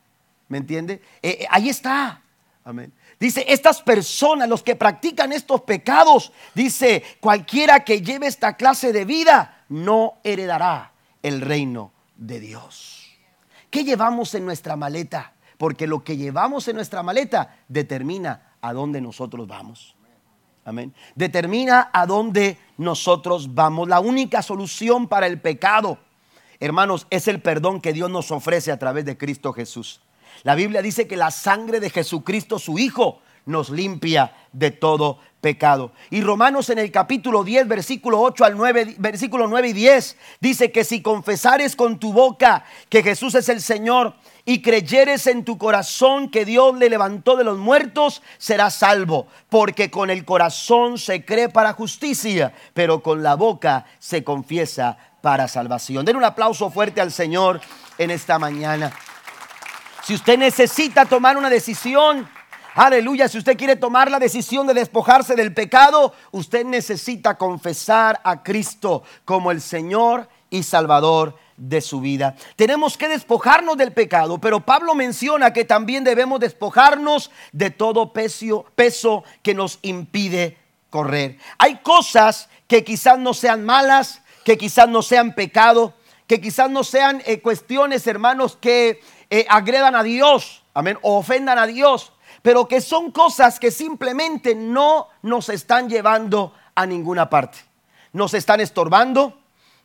¿Me 0.49 0.59
entiende? 0.59 1.03
Eh, 1.23 1.39
eh, 1.41 1.47
ahí 1.51 1.69
está. 1.69 2.23
Amén. 2.65 2.93
Dice, 3.19 3.45
estas 3.49 3.83
personas, 3.83 4.49
los 4.49 4.63
que 4.63 4.77
practican 4.77 5.33
estos 5.33 5.63
pecados, 5.63 6.33
dice, 6.55 7.03
cualquiera 7.21 7.85
que 7.85 8.03
lleve 8.03 8.27
esta 8.27 8.57
clase 8.57 8.93
de 8.93 9.05
vida, 9.05 9.65
no 9.69 10.15
heredará 10.23 10.93
el 11.23 11.41
reino 11.41 11.93
de 12.17 12.39
Dios. 12.39 13.17
¿Qué 13.71 13.85
llevamos 13.85 14.35
en 14.35 14.45
nuestra 14.45 14.77
maleta? 14.77 15.33
Porque 15.57 15.87
lo 15.87 16.05
que 16.05 16.17
llevamos 16.17 16.69
en 16.69 16.77
nuestra 16.77 17.03
maleta 17.03 17.57
determina 17.67 18.48
a 18.61 18.73
dónde 18.73 19.01
nosotros 19.01 19.47
vamos. 19.47 19.95
Amén. 20.65 20.95
Determina 21.15 21.91
a 21.93 22.07
dónde 22.07 22.59
nosotros 22.77 23.55
vamos. 23.55 23.89
La 23.89 24.01
única 24.01 24.43
solución 24.43 25.09
para 25.09 25.27
el 25.27 25.41
pecado, 25.41 25.99
hermanos, 26.61 27.07
es 27.11 27.27
el 27.27 27.41
perdón 27.41 27.81
que 27.81 27.93
Dios 27.93 28.11
nos 28.11 28.31
ofrece 28.31 28.71
a 28.71 28.79
través 28.79 29.05
de 29.05 29.17
Cristo 29.17 29.53
Jesús. 29.53 30.03
La 30.43 30.55
Biblia 30.55 30.83
dice 30.83 31.09
que 31.09 31.17
la 31.17 31.31
sangre 31.31 31.81
de 31.81 31.91
Jesucristo, 31.91 32.59
su 32.59 32.79
Hijo, 32.79 33.21
nos 33.49 33.71
limpia 33.71 34.37
de 34.53 34.71
todo 34.71 35.19
pecado. 35.41 35.93
Y 36.11 36.21
Romanos 36.21 36.69
en 36.69 36.79
el 36.79 36.93
capítulo 36.93 37.45
10, 37.45 37.67
versículo 37.67 38.21
8 38.21 38.45
al 38.45 38.57
9, 38.57 38.97
versículo 38.99 39.47
9 39.47 39.69
y 39.69 39.73
10, 39.73 40.17
dice 40.41 40.71
que 40.71 40.85
si 40.85 41.01
confesares 41.01 41.75
con 41.75 41.99
tu 41.99 42.13
boca 42.13 42.65
que 42.91 43.03
Jesús 43.03 43.35
es 43.35 43.49
el 43.49 43.63
Señor 43.63 44.15
y 44.49 44.63
creyeres 44.63 45.27
en 45.27 45.45
tu 45.45 45.59
corazón 45.59 46.31
que 46.31 46.47
Dios 46.47 46.75
le 46.79 46.89
levantó 46.89 47.37
de 47.37 47.45
los 47.45 47.59
muertos, 47.59 48.23
serás 48.39 48.77
salvo, 48.77 49.27
porque 49.51 49.91
con 49.91 50.09
el 50.09 50.25
corazón 50.25 50.97
se 50.97 51.23
cree 51.23 51.51
para 51.51 51.75
justicia, 51.75 52.55
pero 52.73 53.03
con 53.03 53.23
la 53.23 53.35
boca 53.35 53.85
se 53.99 54.25
confiesa 54.25 54.97
para 55.21 55.49
salvación. 55.49 56.07
Den 56.07 56.17
un 56.17 56.25
aplauso 56.25 56.71
fuerte 56.71 57.03
al 57.03 57.13
Señor 57.13 57.61
en 57.99 58.11
esta 58.11 58.39
mañana. 58.39 58.91
Si 60.03 60.15
usted 60.15 60.39
necesita 60.39 61.05
tomar 61.05 61.37
una 61.37 61.51
decisión, 61.51 62.27
Aleluya, 62.75 63.29
si 63.29 63.37
usted 63.37 63.59
quiere 63.59 63.77
tomar 63.77 64.11
la 64.11 64.19
decisión 64.19 64.67
de 64.67 64.73
despojarse 64.73 65.35
del 65.35 65.53
pecado, 65.53 66.15
usted 66.31 66.65
necesita 66.65 67.37
confesar 67.37 68.19
a 68.25 68.43
Cristo 68.43 69.03
como 69.27 69.51
el 69.51 69.61
Señor 69.61 70.27
y 70.49 70.63
Salvador 70.63 71.37
de 71.59 71.81
su 71.81 72.01
vida. 72.01 72.37
Tenemos 72.57 72.97
que 72.97 73.09
despojarnos 73.09 73.77
del 73.77 73.93
pecado, 73.93 74.39
pero 74.39 74.61
Pablo 74.61 74.95
menciona 74.95 75.53
que 75.53 75.65
también 75.65 76.05
debemos 76.05 76.41
despojarnos 76.41 77.31
de 77.53 77.71
todo 77.71 78.13
peso, 78.13 78.65
peso 78.75 79.25
que 79.43 79.55
nos 79.55 79.79
impide 79.83 80.57
correr. 80.89 81.39
Hay 81.59 81.77
cosas 81.81 82.49
que 82.67 82.85
quizás 82.85 83.19
no 83.19 83.35
sean 83.35 83.65
malas, 83.65 84.23
que 84.45 84.57
quizás 84.57 84.89
no 84.89 85.03
sean 85.03 85.35
pecado, 85.35 85.95
que 86.27 86.41
quizás 86.41 86.71
no 86.71 86.85
sean 86.85 87.23
eh, 87.27 87.41
cuestiones, 87.41 88.07
hermanos, 88.07 88.57
que 88.59 89.01
eh, 89.29 89.45
agredan 89.51 89.97
a 89.97 90.03
Dios, 90.03 90.63
amén, 90.73 90.99
o 91.03 91.19
ofendan 91.19 91.59
a 91.59 91.67
Dios 91.67 92.13
pero 92.43 92.69
que 92.69 92.81
son 92.81 93.11
cosas 93.11 93.59
que 93.59 93.71
simplemente 93.71 94.55
no 94.55 95.09
nos 95.23 95.49
están 95.49 95.89
llevando 95.89 96.55
a 96.75 96.87
ninguna 96.87 97.29
parte. 97.29 97.59
Nos 98.13 98.35
están 98.35 98.61
estorbando, 98.61 99.39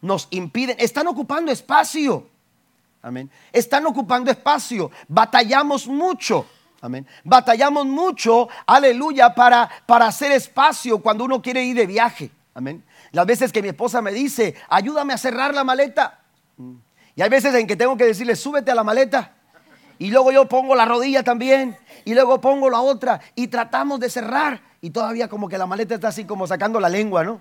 nos 0.03 0.27
impiden, 0.31 0.75
están 0.79 1.07
ocupando 1.07 1.51
espacio. 1.51 2.27
Amén. 3.01 3.31
Están 3.51 3.85
ocupando 3.85 4.29
espacio. 4.29 4.91
Batallamos 5.07 5.87
mucho. 5.87 6.45
Amén. 6.81 7.07
Batallamos 7.23 7.85
mucho, 7.85 8.49
aleluya, 8.67 9.33
para, 9.33 9.69
para 9.85 10.07
hacer 10.07 10.33
espacio 10.33 10.99
cuando 10.99 11.23
uno 11.23 11.41
quiere 11.41 11.63
ir 11.63 11.77
de 11.77 11.85
viaje. 11.85 12.29
Amén. 12.53 12.83
Las 13.13 13.25
veces 13.25 13.53
que 13.53 13.61
mi 13.61 13.69
esposa 13.69 14.01
me 14.01 14.11
dice, 14.11 14.55
ayúdame 14.67 15.13
a 15.13 15.17
cerrar 15.17 15.55
la 15.55 15.63
maleta. 15.63 16.19
Y 17.15 17.21
hay 17.21 17.29
veces 17.29 17.55
en 17.55 17.65
que 17.65 17.77
tengo 17.77 17.95
que 17.95 18.05
decirle, 18.05 18.35
súbete 18.35 18.71
a 18.71 18.75
la 18.75 18.83
maleta. 18.83 19.31
Y 19.99 20.11
luego 20.11 20.33
yo 20.33 20.49
pongo 20.49 20.75
la 20.75 20.83
rodilla 20.83 21.23
también. 21.23 21.77
Y 22.03 22.13
luego 22.13 22.41
pongo 22.41 22.69
la 22.69 22.81
otra. 22.81 23.21
Y 23.35 23.47
tratamos 23.47 24.01
de 24.01 24.09
cerrar. 24.09 24.59
Y 24.81 24.89
todavía 24.89 25.29
como 25.29 25.47
que 25.47 25.57
la 25.57 25.65
maleta 25.65 25.95
está 25.95 26.09
así 26.09 26.25
como 26.25 26.45
sacando 26.45 26.81
la 26.81 26.89
lengua, 26.89 27.23
¿no? 27.23 27.39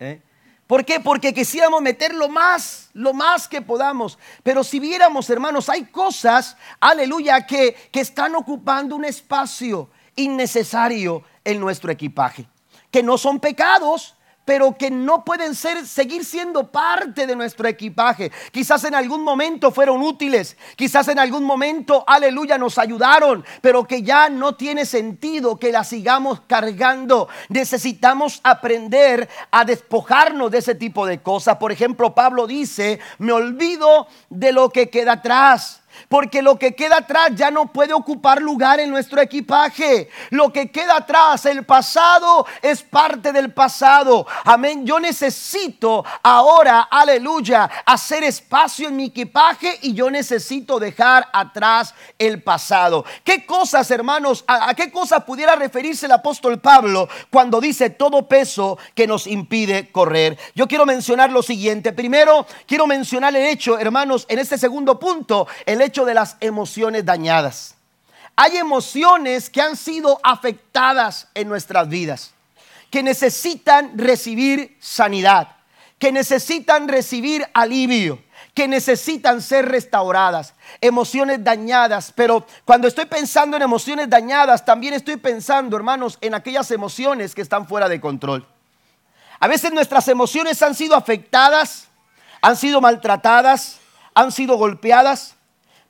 ¿Eh? 0.00 0.20
¿Por 0.68 0.84
qué? 0.84 1.00
Porque 1.00 1.32
quisiéramos 1.32 1.80
meter 1.80 2.14
lo 2.14 2.28
más, 2.28 2.90
lo 2.92 3.14
más 3.14 3.48
que 3.48 3.62
podamos. 3.62 4.18
Pero 4.42 4.62
si 4.62 4.78
viéramos, 4.78 5.30
hermanos, 5.30 5.70
hay 5.70 5.86
cosas, 5.86 6.58
aleluya, 6.78 7.46
que, 7.46 7.74
que 7.90 8.00
están 8.00 8.34
ocupando 8.34 8.94
un 8.94 9.06
espacio 9.06 9.88
innecesario 10.14 11.22
en 11.42 11.58
nuestro 11.58 11.90
equipaje. 11.90 12.46
Que 12.90 13.02
no 13.02 13.16
son 13.16 13.40
pecados, 13.40 14.14
pero 14.48 14.78
que 14.78 14.90
no 14.90 15.26
pueden 15.26 15.54
ser, 15.54 15.86
seguir 15.86 16.24
siendo 16.24 16.72
parte 16.72 17.26
de 17.26 17.36
nuestro 17.36 17.68
equipaje. 17.68 18.32
Quizás 18.50 18.82
en 18.84 18.94
algún 18.94 19.22
momento 19.22 19.70
fueron 19.70 20.00
útiles, 20.00 20.56
quizás 20.74 21.06
en 21.08 21.18
algún 21.18 21.44
momento, 21.44 22.02
aleluya, 22.06 22.56
nos 22.56 22.78
ayudaron, 22.78 23.44
pero 23.60 23.84
que 23.84 24.02
ya 24.02 24.30
no 24.30 24.54
tiene 24.54 24.86
sentido 24.86 25.58
que 25.58 25.70
las 25.70 25.90
sigamos 25.90 26.40
cargando. 26.46 27.28
Necesitamos 27.50 28.40
aprender 28.42 29.28
a 29.50 29.66
despojarnos 29.66 30.50
de 30.50 30.56
ese 30.56 30.74
tipo 30.74 31.04
de 31.04 31.20
cosas. 31.20 31.58
Por 31.58 31.70
ejemplo, 31.70 32.14
Pablo 32.14 32.46
dice, 32.46 33.00
me 33.18 33.32
olvido 33.32 34.06
de 34.30 34.52
lo 34.52 34.70
que 34.70 34.88
queda 34.88 35.12
atrás 35.12 35.77
porque 36.08 36.42
lo 36.42 36.58
que 36.58 36.74
queda 36.74 36.98
atrás 36.98 37.30
ya 37.34 37.50
no 37.50 37.72
puede 37.72 37.92
ocupar 37.92 38.40
lugar 38.40 38.80
en 38.80 38.90
nuestro 38.90 39.20
equipaje. 39.20 40.08
Lo 40.30 40.52
que 40.52 40.70
queda 40.70 40.96
atrás, 40.96 41.46
el 41.46 41.64
pasado, 41.64 42.46
es 42.62 42.82
parte 42.82 43.32
del 43.32 43.52
pasado. 43.52 44.26
Amén. 44.44 44.86
Yo 44.86 45.00
necesito 45.00 46.04
ahora, 46.22 46.88
aleluya, 46.90 47.68
hacer 47.86 48.24
espacio 48.24 48.88
en 48.88 48.96
mi 48.96 49.06
equipaje 49.06 49.78
y 49.82 49.94
yo 49.94 50.10
necesito 50.10 50.78
dejar 50.78 51.28
atrás 51.32 51.94
el 52.18 52.42
pasado. 52.42 53.04
¿Qué 53.24 53.46
cosas, 53.46 53.90
hermanos, 53.90 54.44
a, 54.46 54.74
qué 54.74 54.90
cosas 54.90 55.24
pudiera 55.24 55.56
referirse 55.56 56.06
el 56.06 56.12
apóstol 56.12 56.60
Pablo 56.60 57.08
cuando 57.30 57.60
dice 57.60 57.90
todo 57.90 58.28
peso 58.28 58.78
que 58.94 59.06
nos 59.06 59.26
impide 59.26 59.90
correr? 59.90 60.38
Yo 60.54 60.68
quiero 60.68 60.86
mencionar 60.86 61.30
lo 61.30 61.42
siguiente. 61.42 61.92
Primero, 61.92 62.46
quiero 62.66 62.86
mencionar 62.86 63.34
el 63.34 63.46
hecho, 63.46 63.78
hermanos, 63.78 64.26
en 64.28 64.38
este 64.38 64.58
segundo 64.58 64.98
punto, 64.98 65.46
el 65.66 65.80
hecho 65.80 65.87
de 66.04 66.14
las 66.14 66.36
emociones 66.40 67.04
dañadas. 67.04 67.74
Hay 68.36 68.56
emociones 68.56 69.50
que 69.50 69.60
han 69.60 69.76
sido 69.76 70.20
afectadas 70.22 71.28
en 71.34 71.48
nuestras 71.48 71.88
vidas, 71.88 72.32
que 72.90 73.02
necesitan 73.02 73.98
recibir 73.98 74.76
sanidad, 74.80 75.56
que 75.98 76.12
necesitan 76.12 76.86
recibir 76.86 77.48
alivio, 77.52 78.22
que 78.54 78.68
necesitan 78.68 79.42
ser 79.42 79.68
restauradas, 79.68 80.54
emociones 80.80 81.42
dañadas. 81.42 82.12
Pero 82.14 82.46
cuando 82.64 82.86
estoy 82.86 83.06
pensando 83.06 83.56
en 83.56 83.62
emociones 83.62 84.08
dañadas, 84.08 84.64
también 84.64 84.94
estoy 84.94 85.16
pensando, 85.16 85.76
hermanos, 85.76 86.18
en 86.20 86.34
aquellas 86.34 86.70
emociones 86.70 87.34
que 87.34 87.42
están 87.42 87.66
fuera 87.66 87.88
de 87.88 88.00
control. 88.00 88.46
A 89.40 89.48
veces 89.48 89.72
nuestras 89.72 90.06
emociones 90.08 90.62
han 90.62 90.74
sido 90.74 90.94
afectadas, 90.94 91.88
han 92.40 92.56
sido 92.56 92.80
maltratadas, 92.80 93.78
han 94.14 94.32
sido 94.32 94.56
golpeadas, 94.56 95.36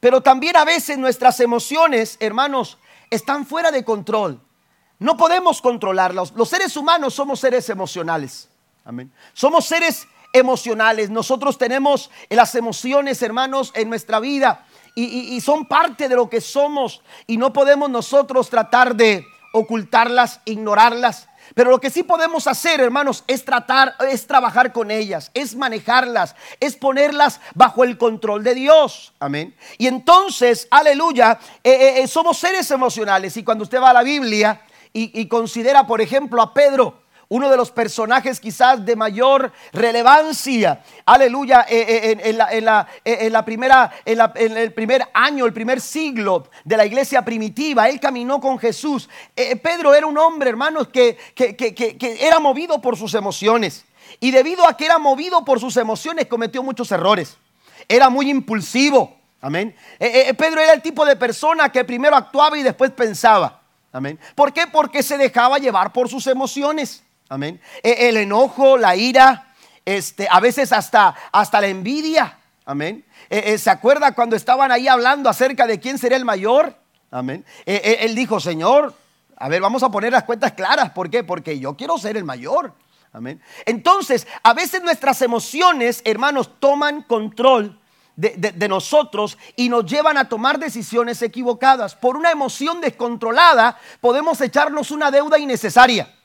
pero 0.01 0.21
también 0.21 0.57
a 0.57 0.65
veces 0.65 0.99
nuestras 0.99 1.41
emociones, 1.41 2.17
hermanos, 2.21 2.79
están 3.11 3.47
fuera 3.47 3.71
de 3.71 3.85
control. 3.85 4.41
No 4.99 5.17
podemos 5.17 5.61
controlarlos. 5.61 6.33
Los 6.33 6.49
seres 6.49 6.77
humanos 6.77 7.15
somos 7.15 7.41
seres 7.41 7.69
emocionales. 7.69 8.49
Amén. 8.85 9.13
Somos 9.33 9.67
seres 9.67 10.07
emocionales. 10.33 11.11
Nosotros 11.11 11.59
tenemos 11.59 12.11
las 12.31 12.55
emociones, 12.55 13.23
hermanos, 13.23 13.73
en 13.75 13.89
nuestra 13.89 14.21
vida 14.21 14.67
y, 14.95 15.05
y, 15.05 15.41
son 15.41 15.67
parte 15.67 16.09
de 16.09 16.17
lo 16.17 16.29
que 16.29 16.41
somos 16.41 17.03
y 17.27 17.37
no 17.37 17.53
podemos 17.53 17.89
nosotros 17.89 18.51
tratar 18.51 18.97
de 18.97 19.25
ocultarlas, 19.53 20.41
ignorarlas. 20.45 21.29
Pero 21.55 21.71
lo 21.71 21.81
que 21.81 21.91
sí 21.91 22.03
podemos 22.03 22.47
hacer, 22.47 22.81
hermanos, 22.81 23.25
es 23.27 23.45
tratar, 23.45 23.95
es 24.11 24.27
trabajar 24.27 24.73
con 24.73 24.91
ellas, 24.91 25.31
es 25.35 25.55
manejarlas, 25.55 26.35
es 26.61 26.77
ponerlas 26.77 27.41
bajo 27.55 27.85
el 27.85 27.99
control 27.99 28.45
de 28.45 28.55
Dios. 28.55 29.13
Amén. 29.19 29.55
Y 29.79 29.87
entonces, 29.87 30.69
aleluya, 30.71 31.39
eh, 31.65 31.71
eh, 31.71 32.03
eh, 32.03 32.09
somos 32.09 32.39
seres 32.39 32.71
emocionales. 32.71 33.37
Y 33.37 33.45
cuando 33.45 33.65
usted 33.65 33.81
va 33.81 33.91
a 33.91 33.95
la 33.95 34.03
Biblia 34.03 34.63
y, 34.93 35.21
y 35.21 35.29
considera, 35.29 35.87
por 35.87 36.01
ejemplo, 36.01 36.41
a 36.43 36.53
Pedro, 36.55 37.03
uno 37.31 37.51
de 37.51 37.57
los 37.59 37.71
personajes 37.71 38.41
quizás 38.41 38.85
de 38.85 38.97
mayor 38.97 39.53
relevancia, 39.73 40.83
aleluya, 41.05 41.67
eh, 41.69 42.17
eh, 42.19 42.21
en, 42.25 42.65
la, 42.65 42.89
en, 43.05 44.57
el 44.57 44.73
primer 44.73 45.09
año, 45.13 45.45
el 45.45 45.53
primer 45.53 45.81
siglo 45.81 46.49
de 46.65 46.77
la 46.77 46.87
iglesia 46.87 47.23
primitiva, 47.23 47.89
él 47.89 48.01
caminó 48.01 48.41
con 48.41 48.59
Jesús. 48.59 49.11
Eh, 49.37 49.57
Pedro 49.57 49.93
era 49.93 50.07
un 50.07 50.17
hombre, 50.17 50.49
hermanos, 50.49 50.89
que, 50.89 51.19
que 51.35 52.19
era 52.21 52.39
movido 52.39 52.81
por 52.81 52.97
sus 52.97 53.13
emociones. 53.13 53.85
Y 54.21 54.31
debido 54.31 54.67
a 54.67 54.75
que 54.75 54.87
era 54.87 54.99
movido 54.99 55.45
por 55.45 55.61
sus 55.61 55.77
emociones, 55.77 56.27
cometió 56.27 56.63
muchos 56.63 56.91
errores. 56.93 57.37
Era 57.87 58.09
muy 58.09 58.31
impulsivo. 58.31 59.17
Amén. 59.43 59.77
Pedro 59.99 60.61
era 60.61 60.73
el 60.73 60.83
tipo 60.83 61.05
de 61.05 61.15
persona 61.15 61.71
que 61.71 61.85
primero 61.85 62.17
actuaba 62.17 62.57
y 62.57 62.63
después 62.63 62.91
pensaba. 62.91 63.61
Amén. 63.93 64.19
¿Por 64.35 64.53
qué? 64.53 64.67
Porque 64.67 65.03
se 65.03 65.19
dejaba 65.19 65.59
llevar 65.59 65.93
por 65.93 66.09
sus 66.09 66.27
emociones. 66.27 67.05
Amén. 67.29 67.61
E, 67.83 68.09
el 68.09 68.17
enojo, 68.17 68.79
la 68.79 68.97
ira, 68.97 69.55
este, 69.85 70.29
a 70.31 70.41
veces 70.41 70.73
hasta, 70.73 71.15
hasta 71.33 71.61
la 71.61 71.69
envidia. 71.69 72.39
Amén. 72.65 73.05
E, 73.29 73.53
e, 73.53 73.59
¿Se 73.59 73.71
acuerda 73.71 74.13
cuando 74.13 74.37
estaban 74.37 74.73
ahí 74.73 74.89
hablando 74.89 75.29
acerca 75.29 75.67
de 75.67 75.79
quién 75.79 75.99
sería 75.99 76.17
el 76.17 76.25
mayor? 76.25 76.75
Amén. 77.11 77.45
Él 77.65 78.15
dijo, 78.15 78.39
Señor, 78.39 78.95
a 79.37 79.49
ver, 79.49 79.63
vamos 79.63 79.83
a 79.83 79.91
poner 79.91 80.13
las 80.13 80.25
cuentas 80.25 80.53
claras. 80.53 80.91
¿Por 80.91 81.09
qué? 81.09 81.25
Porque 81.25 81.59
yo 81.59 81.77
quiero 81.77 81.97
ser 81.97 82.17
el 82.17 82.25
mayor. 82.25 82.75
Amén. 83.13 83.41
Entonces, 83.65 84.27
a 84.43 84.53
veces 84.53 84.83
nuestras 84.83 85.23
emociones, 85.23 86.03
hermanos, 86.05 86.51
toman 86.61 87.03
control 87.03 87.81
de, 88.17 88.31
de, 88.37 88.69
nosotros 88.69 89.39
y 89.57 89.69
nos 89.69 89.87
llevan 89.87 90.19
a 90.19 90.29
tomar 90.29 90.59
decisiones 90.59 91.23
equivocadas. 91.23 91.95
Por 91.95 92.17
una 92.17 92.31
emoción 92.31 92.81
descontrolada 92.81 93.79
podemos 94.01 94.41
echarnos 94.41 94.91
una 94.91 95.11
deuda 95.11 95.39
innecesaria 95.39 96.18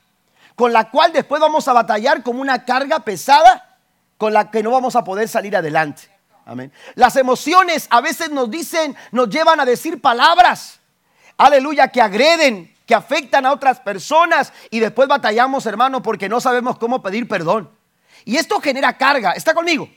con 0.54 0.72
la 0.72 0.90
cual 0.90 1.12
después 1.12 1.40
vamos 1.40 1.66
a 1.68 1.72
batallar 1.72 2.22
como 2.22 2.40
una 2.40 2.64
carga 2.64 3.00
pesada 3.00 3.78
con 4.18 4.32
la 4.32 4.50
que 4.50 4.62
no 4.62 4.70
vamos 4.70 4.96
a 4.96 5.04
poder 5.04 5.28
salir 5.28 5.56
adelante. 5.56 6.08
Amén. 6.46 6.72
Las 6.94 7.16
emociones 7.16 7.86
a 7.90 8.00
veces 8.00 8.30
nos 8.30 8.50
dicen, 8.50 8.94
nos 9.12 9.28
llevan 9.30 9.60
a 9.60 9.64
decir 9.64 10.00
palabras, 10.00 10.78
aleluya, 11.38 11.88
que 11.88 12.02
agreden, 12.02 12.74
que 12.86 12.94
afectan 12.94 13.46
a 13.46 13.52
otras 13.52 13.80
personas 13.80 14.52
y 14.70 14.80
después 14.80 15.08
batallamos, 15.08 15.64
hermano, 15.66 16.02
porque 16.02 16.28
no 16.28 16.40
sabemos 16.40 16.78
cómo 16.78 17.02
pedir 17.02 17.26
perdón. 17.26 17.70
Y 18.24 18.36
esto 18.36 18.60
genera 18.60 18.96
carga. 18.96 19.32
¿Está 19.32 19.54
conmigo? 19.54 19.88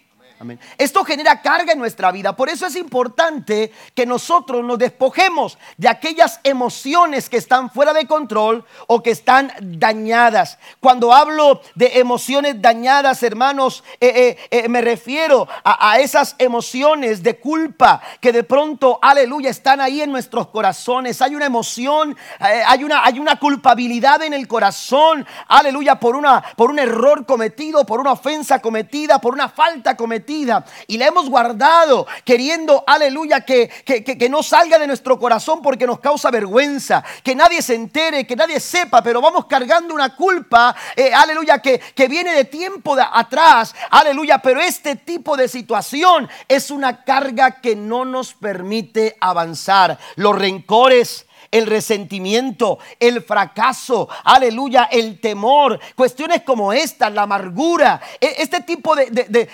Esto 0.78 1.04
genera 1.04 1.42
carga 1.42 1.74
en 1.74 1.80
nuestra 1.80 2.12
vida. 2.12 2.36
Por 2.36 2.50
eso 2.50 2.68
es 2.68 2.76
importante 2.76 3.72
que 3.96 4.06
nosotros 4.06 4.64
nos 4.64 4.78
despojemos 4.78 5.58
de 5.78 5.88
aquellas 5.88 6.40
emociones 6.44 7.28
que 7.28 7.38
están 7.38 7.72
fuera 7.72 7.92
de 7.92 8.06
control 8.06 8.64
o 8.86 9.02
que 9.02 9.10
están 9.10 9.52
dañadas. 9.60 10.60
Cuando 10.80 11.12
hablo 11.12 11.62
de 11.74 12.00
emociones 12.00 12.62
dañadas, 12.62 13.24
hermanos, 13.24 13.84
eh, 14.00 14.38
eh, 14.52 14.64
eh, 14.66 14.70
me 14.70 14.82
refiero 14.82 15.48
a, 15.64 15.98
esas 16.00 16.36
emociones 16.38 17.24
de 17.24 17.40
culpa 17.40 18.02
que 18.22 18.32
de 18.32 18.44
pronto, 18.44 19.00
aleluya, 19.02 19.50
están 19.50 19.82
ahí 19.82 20.02
en 20.02 20.12
nuestros 20.12 20.50
corazones. 20.50 21.22
Hay 21.22 21.34
una 21.34 21.48
emoción, 21.48 22.16
hay, 22.40 22.84
una, 22.84 23.04
hay 23.04 23.18
una 23.18 23.40
culpabilidad 23.40 24.22
en 24.22 24.34
el 24.34 24.48
corazón, 24.48 25.26
aleluya, 25.48 26.00
por, 26.00 26.16
una, 26.16 26.44
por 26.56 26.70
un 26.70 26.78
error 26.78 27.26
cometido, 27.26 27.86
por 27.86 28.00
una 28.00 28.12
ofensa 28.12 28.62
cometida, 28.62 29.20
por 29.20 29.34
una 29.34 29.50
falta 29.50 29.98
cometida 29.98 30.27
y 30.28 30.98
la 30.98 31.08
hemos 31.08 31.30
guardado 31.30 32.06
queriendo, 32.26 32.84
aleluya, 32.86 33.42
que, 33.42 33.70
que, 33.86 34.30
no 34.30 34.44
salga 34.44 34.78
de 34.78 34.88
nuestro 34.88 35.18
corazón 35.18 35.62
porque 35.62 35.88
nos 35.88 36.00
causa 36.00 36.30
vergüenza, 36.32 37.04
que 37.24 37.34
nadie 37.34 37.62
se 37.62 37.76
entere, 37.76 38.28
que 38.28 38.36
nadie 38.36 38.60
sepa, 38.60 39.02
pero 39.02 39.22
vamos 39.22 39.46
cargando 39.46 39.94
una 39.94 40.16
culpa, 40.16 40.76
eh, 40.96 41.14
aleluya, 41.14 41.60
que, 41.60 41.80
que 41.80 42.08
viene 42.08 42.34
de 42.34 42.46
tiempo 42.46 42.98
atrás, 43.00 43.74
aleluya, 43.90 44.40
pero 44.40 44.60
este 44.60 44.98
tipo 44.98 45.38
de 45.38 45.48
situación 45.48 46.28
es 46.48 46.72
una 46.72 47.04
carga 47.04 47.62
que 47.62 47.76
no 47.76 48.04
nos 48.04 48.34
permite 48.34 49.16
avanzar. 49.22 49.98
Los 50.16 50.38
rencores, 50.38 51.27
el 51.52 51.66
resentimiento, 51.66 52.80
el 53.00 53.24
fracaso, 53.24 54.08
aleluya, 54.24 54.90
el 54.92 55.20
temor, 55.20 55.80
cuestiones 55.96 56.42
como 56.44 56.74
esta, 56.74 57.10
la 57.10 57.24
amargura, 57.24 58.02
e, 58.20 58.36
este 58.40 58.62
tipo 58.62 58.96
de, 58.96 59.06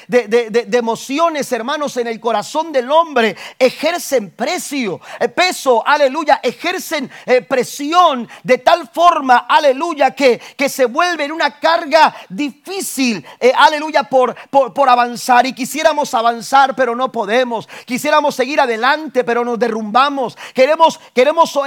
de, 0.08 0.78
emociones, 0.78 1.52
hermanos, 1.52 1.98
en 1.98 2.08
el 2.08 2.20
corazón 2.20 2.72
del 2.72 2.92
hombre 2.92 3.36
ejercen 3.58 4.32
precio, 4.32 5.00
eh, 5.20 5.30
peso, 5.30 5.84
aleluya, 5.86 6.40
ejercen 6.44 7.10
eh, 7.26 7.42
presión 7.42 8.28
de 8.44 8.58
tal 8.58 8.90
forma, 8.90 9.46
aleluya, 9.50 10.12
que, 10.12 10.40
que 10.58 10.70
se 10.70 10.86
vuelven 10.86 11.32
una 11.32 11.60
carga 11.60 12.16
difícil, 12.30 13.26
eh, 13.40 13.54
aleluya, 13.56 14.04
por, 14.04 14.36
por, 14.50 14.74
por 14.74 14.90
avanzar. 14.90 15.46
Y 15.46 15.54
quisiéramos 15.54 16.14
avanzar, 16.14 16.76
pero 16.76 16.96
no 16.96 17.12
podemos. 17.12 17.68
Quisiéramos 17.86 18.36
seguir 18.36 18.60
adelante, 18.60 19.24
pero 19.24 19.44
nos 19.44 19.60
derrumbamos. 19.60 20.38
Queremos, 20.54 21.00
queremos 21.14 21.58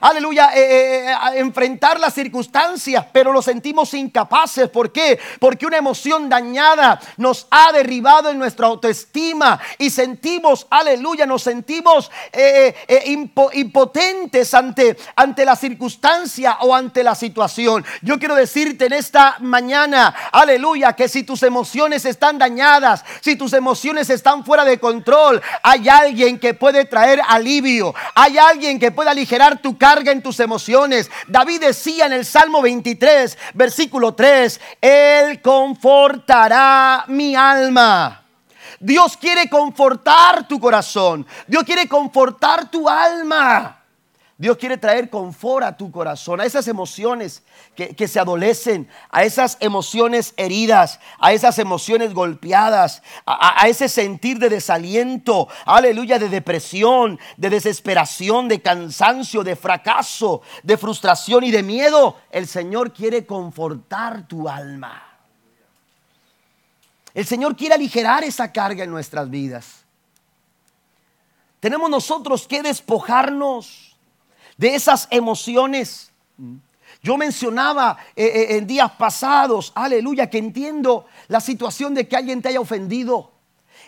aleluya, 0.00 0.50
eh, 0.54 1.10
eh, 1.10 1.14
enfrentar 1.36 1.98
las 2.00 2.14
circunstancias, 2.14 3.06
pero 3.12 3.32
lo 3.32 3.42
sentimos 3.42 3.94
incapaces. 3.94 4.68
¿Por 4.68 4.92
qué? 4.92 5.18
Porque 5.38 5.66
una 5.66 5.76
emoción 5.76 6.28
dañada 6.28 7.00
nos 7.16 7.46
ha 7.50 7.72
derribado 7.72 8.30
en 8.30 8.38
nuestra 8.38 8.66
autoestima 8.66 9.60
y 9.78 9.90
sentimos, 9.90 10.66
aleluya, 10.70 11.26
nos 11.26 11.42
sentimos 11.42 12.10
impotentes 13.52 14.54
ante, 14.54 14.96
ante 15.16 15.44
la 15.44 15.56
circunstancia 15.56 16.58
o 16.60 16.74
ante 16.74 17.02
la 17.02 17.14
situación. 17.14 17.84
Yo 18.02 18.18
quiero 18.18 18.34
decirte 18.34 18.86
en 18.86 18.92
esta 18.92 19.36
mañana, 19.40 20.14
aleluya, 20.32 20.94
que 20.94 21.08
si 21.08 21.22
tus 21.22 21.42
emociones 21.42 22.04
están 22.04 22.38
dañadas, 22.38 23.04
si 23.20 23.36
tus 23.36 23.52
emociones 23.52 24.10
están 24.10 24.44
fuera 24.44 24.64
de 24.64 24.78
control, 24.78 25.42
hay 25.62 25.88
alguien 25.88 26.38
que 26.38 26.54
puede 26.54 26.84
traer 26.84 27.20
alivio, 27.26 27.94
hay 28.14 28.38
alguien 28.38 28.78
que 28.78 28.92
puede 28.92 29.10
aligerar 29.10 29.60
tu 29.64 29.78
carga 29.78 30.12
en 30.12 30.22
tus 30.22 30.40
emociones. 30.40 31.10
David 31.26 31.62
decía 31.62 32.04
en 32.04 32.12
el 32.12 32.26
Salmo 32.26 32.60
23, 32.60 33.38
versículo 33.54 34.14
3, 34.14 34.60
Él 34.78 35.40
confortará 35.40 37.06
mi 37.08 37.34
alma. 37.34 38.26
Dios 38.78 39.16
quiere 39.16 39.48
confortar 39.48 40.46
tu 40.46 40.60
corazón. 40.60 41.26
Dios 41.46 41.64
quiere 41.64 41.88
confortar 41.88 42.70
tu 42.70 42.86
alma. 42.86 43.82
Dios 44.36 44.58
quiere 44.58 44.76
traer 44.76 45.08
confort 45.08 45.64
a 45.64 45.74
tu 45.74 45.90
corazón, 45.90 46.42
a 46.42 46.44
esas 46.44 46.68
emociones 46.68 47.42
que, 47.74 48.08
se 48.08 48.20
adolecen, 48.20 48.88
a 49.10 49.24
esas 49.24 49.56
emociones 49.60 50.34
heridas, 50.36 51.00
a 51.18 51.32
esas 51.32 51.58
emociones 51.58 52.14
golpeadas, 52.14 53.02
a, 53.26 53.62
a, 53.62 53.68
ese 53.68 53.88
sentir 53.88 54.38
de 54.38 54.48
desaliento, 54.48 55.48
aleluya, 55.66 56.18
de 56.18 56.28
depresión, 56.28 57.18
de 57.36 57.50
desesperación, 57.50 58.48
de 58.48 58.60
cansancio, 58.62 59.42
de 59.42 59.56
fracaso, 59.56 60.42
de 60.62 60.76
frustración 60.76 61.44
y 61.44 61.50
de 61.50 61.62
miedo. 61.62 62.16
El 62.30 62.46
Señor 62.46 62.92
quiere 62.92 63.26
confortar 63.26 64.26
tu 64.26 64.48
alma. 64.48 65.02
El 67.14 67.24
Señor 67.24 67.56
quiere 67.56 67.76
aligerar 67.76 68.24
esa 68.24 68.50
carga 68.50 68.82
en 68.82 68.90
nuestras 68.90 69.30
vidas. 69.30 69.84
Tenemos 71.60 71.88
nosotros 71.88 72.46
que 72.46 72.62
despojarnos 72.62 73.96
de 74.56 74.74
esas 74.74 75.08
emociones. 75.10 76.10
Yo 77.04 77.18
mencionaba 77.18 77.98
eh, 78.16 78.24
eh, 78.24 78.56
en 78.56 78.66
días 78.66 78.90
pasados, 78.92 79.72
aleluya, 79.74 80.30
que 80.30 80.38
entiendo 80.38 81.04
la 81.28 81.38
situación 81.38 81.92
de 81.92 82.08
que 82.08 82.16
alguien 82.16 82.40
te 82.40 82.48
haya 82.48 82.60
ofendido. 82.60 83.30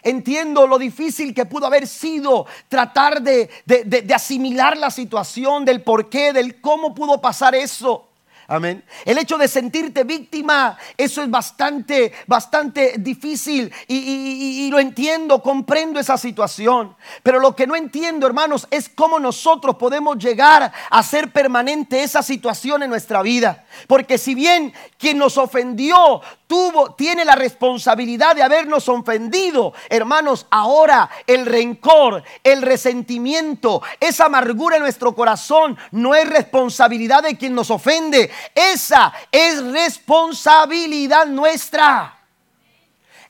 Entiendo 0.03 0.67
lo 0.67 0.77
difícil 0.79 1.33
que 1.33 1.47
pudo 1.47 1.65
haber 1.65 1.87
sido 1.87 2.45
tratar 2.69 3.23
de, 3.23 3.49
de 3.65 4.15
asimilar 4.15 4.77
la 4.77 4.91
situación, 4.91 5.65
del 5.65 5.83
por 5.83 6.11
qué, 6.11 6.35
del 6.35 6.61
cómo 6.61 6.95
pudo 6.95 7.19
pasar 7.19 7.55
eso. 7.55 8.06
Amén. 8.49 8.85
El 9.05 9.19
hecho 9.19 9.37
de 9.39 9.49
sentirte 9.49 10.05
víctima, 10.05 10.79
eso 10.97 11.21
es 11.21 11.29
bastante, 11.29 12.13
bastante 12.29 12.95
difícil 12.99 13.73
y, 13.89 14.69
lo 14.71 14.79
entiendo, 14.79 15.43
comprendo 15.43 15.99
esa 15.99 16.17
situación. 16.17 16.95
Pero 17.25 17.41
lo 17.41 17.57
que 17.57 17.67
no 17.67 17.75
entiendo, 17.75 18.25
hermanos, 18.27 18.69
es 18.71 18.89
cómo 18.89 19.19
nosotros 19.19 19.77
podemos 19.77 20.19
llegar 20.19 20.63
a 20.63 20.73
hacer 20.91 21.33
permanente 21.33 22.05
esa 22.05 22.23
situación 22.23 22.85
en 22.85 22.91
nuestra 22.91 23.21
vida. 23.23 23.66
Porque 23.87 24.19
si 24.19 24.35
bien 24.35 24.73
quien 24.99 25.19
nos 25.19 25.39
ofendió 25.39 26.21
tuvo, 26.47 26.95
tiene 26.95 27.25
la 27.25 27.35
responsabilidad 27.35 28.37
de 28.37 28.43
habernos 28.43 28.89
ofendido, 28.89 29.73
hermanos, 29.89 30.47
ahora 30.51 31.11
el 31.27 31.47
rencor, 31.47 32.23
el 32.45 32.63
resentimiento, 32.63 33.83
esa 34.01 34.27
amargura 34.27 34.77
en 34.77 34.83
nuestro 34.83 35.15
corazón 35.15 35.77
no 35.91 36.15
es 36.15 36.29
responsabilidad 36.29 37.23
de 37.23 37.37
quien 37.37 37.55
nos 37.55 37.71
ofende, 37.71 38.31
esa 38.55 39.13
es 39.31 39.63
responsabilidad 39.65 41.27
nuestra. 41.27 42.13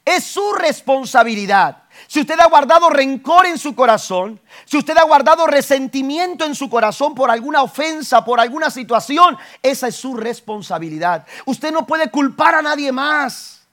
Es 0.05 0.25
su 0.25 0.53
responsabilidad. 0.53 1.86
Si 2.07 2.21
usted 2.21 2.39
ha 2.39 2.49
guardado 2.49 2.89
rencor 2.89 3.47
en 3.47 3.59
su 3.59 3.75
corazón, 3.75 4.41
si 4.65 4.77
usted 4.77 4.97
ha 4.97 5.05
guardado 5.05 5.47
resentimiento 5.47 6.45
en 6.45 6.55
su 6.55 6.71
corazón 6.71 7.15
por 7.15 7.31
alguna 7.31 7.63
ofensa, 7.63 8.25
por 8.25 8.39
alguna 8.39 8.71
situación, 8.71 9.37
esa 9.63 9.89
es 9.89 9.97
su 9.97 10.15
responsabilidad. 10.15 11.27
Usted 11.45 11.73
no 11.73 11.87
puede 11.87 12.11
culpar 12.11 12.55
a 12.55 12.63
nadie 12.63 12.93
más. 12.93 13.67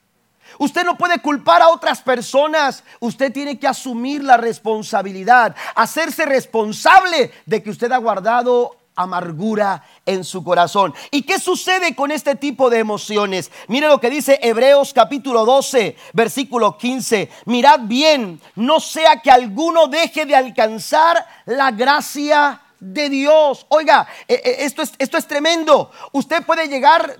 Usted 0.58 0.84
no 0.84 0.98
puede 0.98 1.19
culpar 1.19 1.62
a 1.62 1.69
otras 1.69 2.02
personas. 2.02 2.84
Usted 3.00 3.32
tiene 3.32 3.60
que 3.60 3.67
asumir 3.67 4.24
la 4.24 4.38
responsabilidad, 4.38 5.56
hacerse 5.76 6.26
responsable 6.26 7.32
de 7.46 7.63
que 7.63 7.69
usted 7.69 7.91
ha 7.91 7.98
guardado 7.98 8.78
amargura 8.95 9.84
en 10.06 10.23
su 10.23 10.43
corazón. 10.43 10.93
¿Y 11.12 11.23
qué 11.23 11.39
sucede 11.39 11.95
con 11.95 12.12
este 12.12 12.36
tipo 12.36 12.69
de 12.69 12.79
emociones? 12.79 13.51
Mire 13.67 13.88
lo 13.88 13.99
que 13.99 14.10
dice 14.10 14.39
Hebreos 14.41 14.93
capítulo 14.93 15.45
12, 15.45 15.95
versículo 16.13 16.77
15. 16.77 17.29
Mirad 17.45 17.82
bien, 17.84 18.39
no 18.56 18.79
sea 18.79 19.21
que 19.21 19.32
alguno 19.32 19.88
deje 19.88 20.25
de 20.25 20.36
alcanzar 20.36 21.25
la 21.45 21.71
gracia 21.71 22.62
de 22.84 23.10
Dios. 23.10 23.65
Oiga, 23.69 24.08
eh, 24.27 24.41
eh, 24.43 24.56
esto 24.60 24.82
es, 24.82 24.93
esto 24.97 25.17
es 25.17 25.25
tremendo. 25.25 25.91
Usted 26.12 26.45
puede 26.45 26.67
llegar 26.67 27.17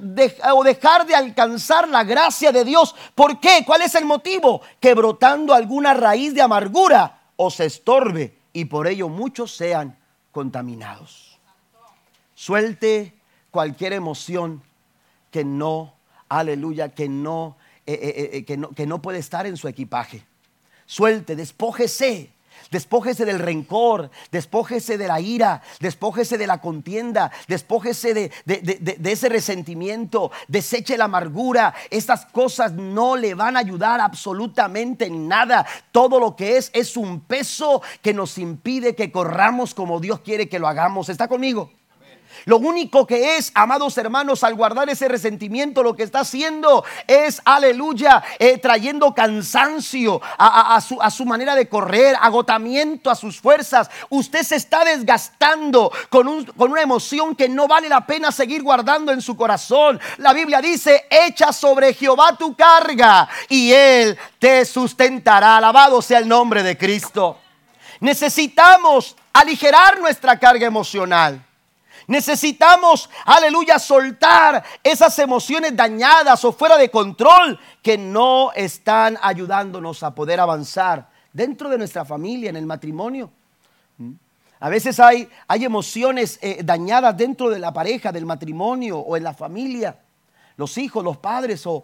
o 0.54 0.64
dejar 0.64 1.06
de 1.06 1.16
alcanzar 1.16 1.88
la 1.88 2.04
gracia 2.04 2.52
de 2.52 2.66
Dios. 2.66 2.94
¿Por 3.16 3.40
qué? 3.40 3.64
¿Cuál 3.66 3.82
es 3.82 3.96
el 3.96 4.06
motivo? 4.06 4.62
Que 4.80 4.94
brotando 4.94 5.54
alguna 5.54 5.94
raíz 5.94 6.34
de 6.34 6.42
amargura 6.42 7.22
os 7.36 7.60
estorbe 7.60 8.38
y 8.52 8.66
por 8.66 8.88
ello 8.88 9.10
muchos 9.10 9.56
sean 9.56 9.98
contaminados. 10.32 11.33
Suelte 12.36 13.14
cualquier 13.52 13.94
emoción 13.94 14.64
que 15.32 15.44
no, 15.44 15.94
aleluya, 16.30 16.90
que 16.90 17.10
no, 17.10 17.58
eh, 17.86 17.94
eh, 18.02 18.30
eh, 18.34 18.46
que 18.46 18.58
no, 18.58 18.70
que 18.72 18.86
no 18.86 19.02
puede 19.02 19.20
estar 19.20 19.46
en 19.46 19.58
su 19.58 19.68
equipaje. 19.68 20.26
Suelte, 20.86 21.36
despójese 21.36 22.34
despójese 22.72 23.26
del 23.26 23.40
rencor, 23.40 24.10
despójese 24.32 24.98
de 24.98 25.08
la 25.08 25.20
ira, 25.20 25.62
despójese 25.80 26.38
de 26.38 26.48
la 26.48 26.60
contienda, 26.60 27.32
despójese 27.48 28.14
de, 28.14 28.32
de, 28.46 29.12
ese 29.12 29.30
resentimiento, 29.30 30.32
deseche 30.48 30.98
la 30.98 31.06
amargura. 31.06 31.74
Estas 31.90 32.26
cosas 32.26 32.74
no 32.74 33.16
le 33.16 33.36
van 33.36 33.56
a 33.56 33.60
ayudar 33.60 34.02
absolutamente 34.02 35.06
en 35.06 35.28
nada. 35.28 35.66
Todo 35.92 36.20
lo 36.20 36.36
que 36.36 36.58
es 36.58 36.72
es 36.74 36.98
un 36.98 37.22
peso 37.22 37.82
que 38.02 38.14
nos 38.14 38.38
impide 38.38 38.96
que 38.96 39.12
corramos 39.12 39.74
como 39.74 40.00
Dios 40.00 40.22
quiere 40.22 40.50
que 40.50 40.60
lo 40.60 40.68
hagamos. 40.68 41.10
¿Está 41.10 41.28
conmigo? 41.28 41.72
Lo 42.46 42.58
único 42.58 43.08
que 43.08 43.38
es, 43.38 43.52
amados 43.56 43.98
hermanos, 43.98 44.44
al 44.44 44.56
guardar 44.56 44.90
ese 44.90 45.08
resentimiento, 45.08 45.84
lo 45.84 45.96
que 45.96 46.04
está 46.04 46.22
haciendo 46.22 46.84
es, 47.08 47.42
aleluya, 47.46 48.24
eh, 48.40 48.58
trayendo 48.58 49.14
cansancio 49.14 50.22
a, 50.38 50.80
su, 50.82 51.02
a, 51.02 51.10
su, 51.10 51.26
manera 51.26 51.56
de 51.56 51.70
correr, 51.70 52.16
agotamiento 52.20 53.10
a 53.10 53.16
sus 53.16 53.40
fuerzas. 53.40 53.90
Usted 54.10 54.44
se 54.44 54.56
está 54.56 54.84
desgastando 54.84 55.92
con, 56.10 56.28
un, 56.28 56.46
con 56.46 56.72
una 56.72 56.82
emoción 56.82 57.36
que 57.36 57.50
no 57.50 57.68
vale 57.68 57.90
la 57.90 58.06
pena 58.06 58.32
seguir 58.32 58.64
guardando 58.64 59.12
en 59.12 59.22
su 59.22 59.36
corazón. 59.36 60.00
La 60.18 60.34
Biblia 60.34 60.62
dice, 60.62 61.06
echa 61.10 61.54
sobre 61.54 61.94
Jehová 61.94 62.36
tu 62.38 62.56
carga 62.56 63.28
y 63.50 63.72
él 63.72 64.18
te 64.40 64.66
sustentará. 64.66 65.58
Alabado 65.58 66.02
sea 66.02 66.20
el 66.20 66.28
nombre 66.28 66.64
de 66.64 66.78
Cristo. 66.78 67.38
Necesitamos 68.00 69.16
aligerar 69.32 70.00
nuestra 70.00 70.38
carga 70.38 70.68
emocional. 70.68 71.44
Necesitamos, 72.08 73.10
aleluya, 73.26 73.80
soltar 73.80 74.64
esas 74.84 75.18
emociones 75.20 75.76
dañadas 75.76 76.44
o 76.46 76.52
fuera 76.52 76.78
de 76.78 76.90
control 76.90 77.60
que 77.82 77.98
no 77.98 78.52
están 78.54 79.18
ayudándonos 79.22 80.04
a 80.04 80.14
poder 80.14 80.40
avanzar 80.40 81.10
dentro 81.32 81.70
de 81.70 81.78
nuestra 81.78 82.06
familia, 82.06 82.50
en 82.50 82.56
el 82.56 82.66
matrimonio. 82.66 83.32
A 84.60 84.70
veces 84.70 85.00
hay, 85.00 85.28
hay 85.48 85.66
emociones 85.66 86.40
eh, 86.42 86.62
dañadas 86.64 87.18
dentro 87.18 87.50
de 87.50 87.60
la 87.60 87.74
pareja, 87.74 88.12
del 88.12 88.26
matrimonio 88.26 88.98
o 88.98 89.18
en 89.18 89.24
la 89.24 89.34
familia. 89.34 90.00
Los 90.56 90.78
hijos, 90.78 91.04
los 91.04 91.18
padres 91.18 91.64
o, 91.66 91.84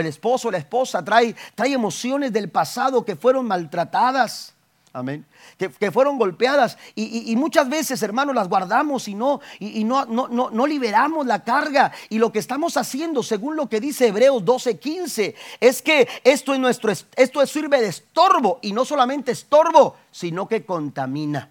el 0.00 0.06
esposo 0.06 0.48
o 0.48 0.50
la 0.50 0.58
esposa 0.58 1.04
trae, 1.04 1.36
trae 1.54 1.72
emociones 1.72 2.32
del 2.32 2.50
pasado 2.50 3.04
que 3.04 3.14
fueron 3.14 3.46
maltratadas 3.46 4.54
Amén. 4.92 5.24
Que, 5.58 5.90
fueron 5.90 6.18
golpeadas. 6.18 6.78
Y, 6.94 7.34
muchas 7.36 7.68
veces, 7.68 8.00
hermanos, 8.04 8.32
las 8.32 8.48
guardamos 8.48 9.08
y, 9.08 9.14
no, 9.16 9.40
y, 9.58 9.82
no, 9.82 10.04
no, 10.04 10.28
no, 10.28 10.66
liberamos 10.68 11.26
la 11.26 11.42
carga. 11.42 11.90
Y 12.08 12.18
lo 12.18 12.30
que 12.30 12.38
estamos 12.38 12.76
haciendo, 12.76 13.24
según 13.24 13.56
lo 13.56 13.68
que 13.68 13.80
dice 13.80 14.06
Hebreos 14.06 14.44
12:15, 14.44 15.34
es 15.58 15.82
que 15.82 16.08
esto, 16.22 16.54
es 16.54 16.60
nuestro, 16.60 16.92
esto 16.92 17.44
sirve 17.46 17.80
de 17.80 17.88
estorbo. 17.88 18.60
Y 18.62 18.72
no 18.72 18.84
solamente 18.84 19.32
estorbo, 19.32 19.96
sino 20.12 20.46
que 20.46 20.64
contamina. 20.64 21.50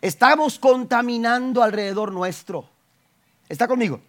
Estamos 0.00 0.58
contaminando 0.58 1.62
alrededor 1.62 2.10
nuestro. 2.10 2.68
¿Está 3.50 3.68
conmigo? 3.68 4.00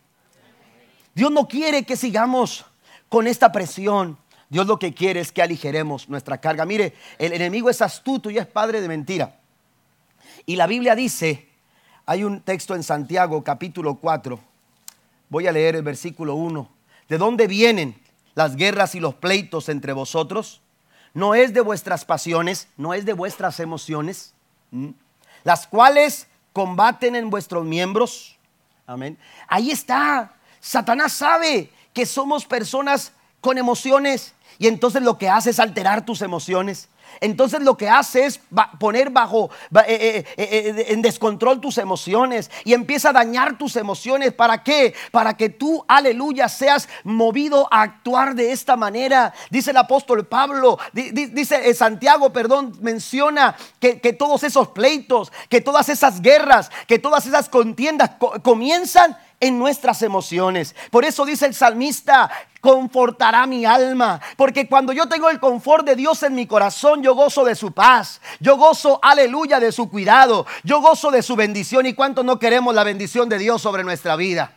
Dios 1.14 1.32
no 1.32 1.48
quiere 1.48 1.84
que 1.84 1.98
sigamos 1.98 2.66
con 3.10 3.28
esta 3.28 3.52
presión 3.52 4.18
Dios 4.50 4.68
lo 4.68 4.78
que 4.80 4.94
quiere 4.94 5.20
es 5.20 5.32
que 5.32 5.42
aligeremos 5.42 6.08
nuestra 6.10 6.40
carga. 6.40 6.66
Mire, 6.66 6.94
el 7.18 7.34
enemigo 7.34 7.70
es 7.70 7.82
astuto 7.82 8.30
y 8.30 8.38
es 8.38 8.46
padre 8.46 8.82
de 8.82 8.88
mentira. 8.88 9.40
Y 10.46 10.56
la 10.56 10.68
Biblia 10.68 10.96
dice, 10.96 11.50
hay 12.06 12.24
un 12.24 12.42
texto 12.42 12.76
en 12.76 12.84
Santiago 12.84 13.44
capítulo 13.44 13.96
4, 13.96 14.40
voy 15.30 15.48
a 15.48 15.52
leer 15.52 15.76
el 15.76 15.84
versículo 15.84 16.36
1, 16.36 16.70
¿de 17.10 17.18
dónde 17.18 17.48
vienen 17.48 18.00
las 18.36 18.56
guerras 18.56 18.94
y 18.94 19.00
los 19.00 19.16
pleitos 19.16 19.70
entre 19.70 19.94
vosotros? 19.94 20.62
No 21.14 21.34
es 21.34 21.54
de 21.54 21.62
vuestras 21.62 22.06
pasiones, 22.06 22.68
no 22.78 22.94
es 22.94 23.06
de 23.06 23.14
vuestras 23.14 23.60
emociones, 23.60 24.34
las 25.44 25.66
cuales 25.66 26.28
combaten 26.54 27.16
en 27.16 27.30
vuestros 27.30 27.66
miembros. 27.66 28.38
Amén. 28.86 29.18
Ahí 29.48 29.72
está. 29.72 30.36
Satanás 30.60 31.14
sabe 31.14 31.72
que 31.94 32.06
somos 32.06 32.46
personas 32.46 33.14
con 33.46 33.60
emociones 33.60 34.34
y 34.58 34.66
entonces 34.66 35.04
lo 35.04 35.20
que 35.20 35.30
hace 35.30 35.52
es 35.52 35.60
alterar 35.60 36.04
tus 36.04 36.24
emociones. 36.24 36.90
Entonces 37.22 37.62
lo 37.62 37.78
que 37.78 37.88
hace 37.88 38.26
es 38.26 38.40
poner 38.80 39.12
bajo 39.12 39.52
eh, 39.88 40.26
eh, 40.36 40.36
eh, 40.38 40.86
en 40.90 41.04
descontrol 41.04 41.62
tus 41.62 41.78
emociones 41.78 42.50
y 42.64 42.74
empieza 42.74 43.10
a 43.10 43.14
dañar 43.14 43.60
tus 43.60 43.76
emociones. 43.76 44.34
¿Para 44.34 44.64
qué? 44.64 44.96
Para 45.12 45.38
que 45.38 45.50
tú, 45.50 45.86
aleluya, 45.88 46.50
seas 46.50 46.90
movido 47.04 47.68
a 47.72 47.84
actuar 47.84 48.34
de 48.34 48.52
esta 48.52 48.76
manera. 48.76 49.32
Dice 49.52 49.70
el 49.70 49.78
apóstol 49.78 50.26
Pablo, 50.26 50.80
dice 50.92 51.72
Santiago, 51.76 52.34
perdón, 52.34 52.76
menciona 52.82 53.56
que, 53.80 54.02
que, 54.02 54.12
todos 54.12 54.44
esos 54.44 54.70
pleitos, 54.70 55.32
que 55.50 55.62
todas 55.62 55.88
esas 55.90 56.20
guerras, 56.20 56.72
que 56.88 56.98
todas 56.98 57.28
esas 57.28 57.48
contiendas 57.48 58.12
comienzan 58.42 59.16
en 59.40 59.60
nuestras 59.60 60.02
emociones. 60.02 60.76
Por 60.92 61.06
eso 61.06 61.26
dice 61.26 61.46
el 61.46 61.54
salmista, 61.54 62.30
confortará 62.62 63.46
mi 63.46 63.66
alma. 63.66 64.20
Porque 64.38 64.68
cuando 64.68 64.94
yo 64.94 65.08
tengo 65.08 65.30
el 65.30 65.40
confort 65.40 65.86
de 65.86 65.96
Dios 65.96 66.24
en 66.24 66.36
mi 66.36 66.48
corazón, 66.48 67.04
yo 67.04 67.16
gozo 67.16 67.44
de 67.46 67.56
su 67.56 67.72
paz. 67.72 68.22
Yo 68.40 68.58
gozo, 68.58 69.00
aleluya, 69.02 69.60
de 69.60 69.72
su 69.72 69.90
cuidado. 69.90 70.46
Yo 70.64 70.82
gozo 70.82 71.12
de 71.12 71.22
su 71.22 71.36
bendición. 71.36 71.86
¿Y 71.86 71.94
cuánto 71.94 72.24
no 72.24 72.40
queremos 72.40 72.74
la 72.74 72.84
bendición 72.84 73.30
de 73.30 73.38
Dios 73.38 73.62
sobre 73.62 73.84
nuestra 73.84 74.16
vida? 74.16 74.54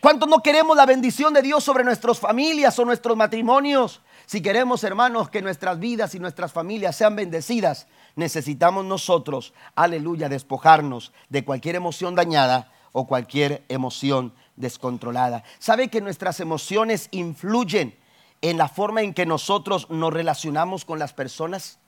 ¿Cuánto 0.00 0.26
no 0.26 0.42
queremos 0.42 0.76
la 0.76 0.86
bendición 0.86 1.32
de 1.32 1.42
Dios 1.42 1.64
sobre 1.64 1.84
nuestras 1.84 2.18
familias 2.18 2.78
o 2.78 2.84
nuestros 2.84 3.16
matrimonios? 3.16 4.02
Si 4.26 4.42
queremos, 4.42 4.82
hermanos, 4.84 5.30
que 5.30 5.40
nuestras 5.40 5.78
vidas 5.78 6.14
y 6.14 6.18
nuestras 6.18 6.52
familias 6.52 6.96
sean 6.96 7.14
bendecidas, 7.16 7.86
necesitamos 8.16 8.84
nosotros, 8.84 9.54
aleluya, 9.76 10.28
despojarnos 10.28 11.12
de 11.28 11.44
cualquier 11.44 11.76
emoción 11.76 12.14
dañada 12.14 12.72
o 12.98 13.06
cualquier 13.06 13.62
emoción 13.68 14.32
descontrolada. 14.56 15.44
¿Sabe 15.58 15.88
que 15.88 16.00
nuestras 16.00 16.40
emociones 16.40 17.08
influyen 17.10 17.94
en 18.40 18.56
la 18.56 18.70
forma 18.70 19.02
en 19.02 19.12
que 19.12 19.26
nosotros 19.26 19.90
nos 19.90 20.14
relacionamos 20.14 20.86
con 20.86 20.98
las 20.98 21.12
personas? 21.12 21.78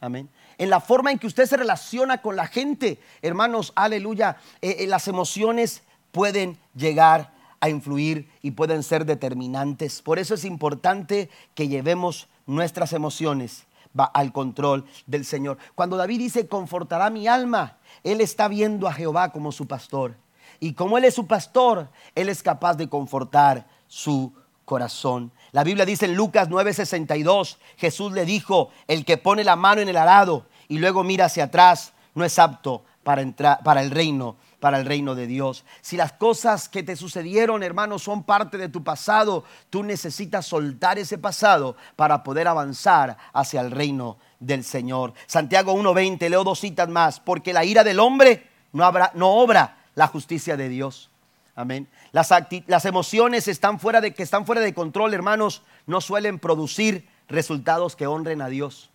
Amén. 0.00 0.28
En 0.56 0.70
la 0.70 0.78
forma 0.78 1.10
en 1.10 1.18
que 1.18 1.26
usted 1.26 1.46
se 1.46 1.56
relaciona 1.56 2.22
con 2.22 2.36
la 2.36 2.46
gente, 2.46 3.00
hermanos, 3.20 3.72
aleluya, 3.74 4.36
eh, 4.62 4.76
eh, 4.78 4.86
las 4.86 5.08
emociones 5.08 5.82
pueden 6.12 6.56
llegar 6.76 7.32
a 7.58 7.68
influir 7.68 8.30
y 8.40 8.52
pueden 8.52 8.84
ser 8.84 9.06
determinantes. 9.06 10.02
Por 10.02 10.20
eso 10.20 10.34
es 10.34 10.44
importante 10.44 11.30
que 11.56 11.66
llevemos 11.66 12.28
nuestras 12.46 12.92
emociones 12.92 13.66
al 14.14 14.32
control 14.32 14.84
del 15.08 15.24
Señor. 15.24 15.58
Cuando 15.74 15.96
David 15.96 16.18
dice, 16.18 16.46
confortará 16.46 17.10
mi 17.10 17.26
alma, 17.26 17.78
él 18.04 18.20
está 18.20 18.46
viendo 18.46 18.86
a 18.86 18.92
Jehová 18.92 19.32
como 19.32 19.50
su 19.50 19.66
pastor. 19.66 20.14
Y 20.60 20.72
como 20.72 20.98
Él 20.98 21.04
es 21.04 21.14
su 21.14 21.26
pastor, 21.26 21.88
Él 22.14 22.28
es 22.28 22.42
capaz 22.42 22.74
de 22.74 22.88
confortar 22.88 23.66
su 23.86 24.32
corazón. 24.64 25.32
La 25.52 25.64
Biblia 25.64 25.86
dice 25.86 26.04
en 26.04 26.14
Lucas 26.14 26.48
9:62, 26.48 27.56
Jesús 27.76 28.12
le 28.12 28.24
dijo, 28.24 28.70
el 28.86 29.04
que 29.04 29.16
pone 29.16 29.42
la 29.42 29.56
mano 29.56 29.80
en 29.80 29.88
el 29.88 29.96
arado 29.96 30.46
y 30.68 30.78
luego 30.78 31.02
mira 31.02 31.24
hacia 31.24 31.44
atrás, 31.44 31.94
no 32.14 32.24
es 32.24 32.38
apto 32.38 32.84
para 33.02 33.22
entrar 33.22 33.62
para 33.62 33.80
el 33.80 33.90
reino, 33.90 34.36
para 34.60 34.78
el 34.78 34.84
reino 34.84 35.14
de 35.14 35.26
Dios. 35.26 35.64
Si 35.80 35.96
las 35.96 36.12
cosas 36.12 36.68
que 36.68 36.82
te 36.82 36.96
sucedieron, 36.96 37.62
hermanos, 37.62 38.02
son 38.02 38.24
parte 38.24 38.58
de 38.58 38.68
tu 38.68 38.84
pasado, 38.84 39.44
tú 39.70 39.82
necesitas 39.82 40.44
soltar 40.44 40.98
ese 40.98 41.16
pasado 41.16 41.76
para 41.96 42.22
poder 42.22 42.48
avanzar 42.48 43.16
hacia 43.32 43.62
el 43.62 43.70
reino 43.70 44.18
del 44.40 44.64
Señor. 44.64 45.14
Santiago 45.26 45.72
1:20, 45.72 46.28
leo 46.28 46.44
dos 46.44 46.60
citas 46.60 46.88
más, 46.88 47.20
porque 47.20 47.54
la 47.54 47.64
ira 47.64 47.82
del 47.82 48.00
hombre 48.00 48.46
no, 48.72 48.84
habrá, 48.84 49.10
no 49.14 49.30
obra 49.30 49.77
la 49.98 50.06
justicia 50.06 50.56
de 50.56 50.68
Dios. 50.68 51.10
Amén. 51.56 51.88
Las, 52.12 52.32
las 52.68 52.84
emociones 52.84 53.48
están 53.48 53.80
fuera 53.80 54.00
de, 54.00 54.14
que 54.14 54.22
están 54.22 54.46
fuera 54.46 54.60
de 54.60 54.72
control, 54.72 55.12
hermanos, 55.12 55.62
no 55.88 56.00
suelen 56.00 56.38
producir 56.38 57.08
resultados 57.28 57.96
que 57.96 58.06
honren 58.06 58.40
a 58.40 58.48
Dios. 58.48 58.90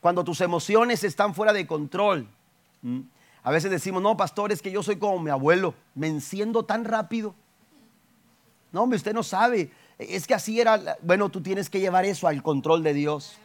Cuando 0.00 0.24
tus 0.24 0.40
emociones 0.40 1.04
están 1.04 1.32
fuera 1.32 1.52
de 1.52 1.64
control, 1.68 2.26
a 3.44 3.50
veces 3.52 3.70
decimos, 3.70 4.02
no, 4.02 4.16
pastor, 4.16 4.50
es 4.50 4.60
que 4.60 4.72
yo 4.72 4.82
soy 4.82 4.96
como 4.96 5.20
mi 5.20 5.30
abuelo, 5.30 5.74
me 5.94 6.08
enciendo 6.08 6.64
tan 6.64 6.84
rápido. 6.84 7.36
No, 8.72 8.82
hombre, 8.82 8.96
usted 8.96 9.14
no 9.14 9.22
sabe. 9.22 9.70
Es 9.96 10.26
que 10.26 10.34
así 10.34 10.60
era. 10.60 10.96
Bueno, 11.02 11.28
tú 11.28 11.40
tienes 11.40 11.70
que 11.70 11.78
llevar 11.78 12.04
eso 12.04 12.26
al 12.26 12.42
control 12.42 12.82
de 12.82 12.94
Dios. 12.94 13.36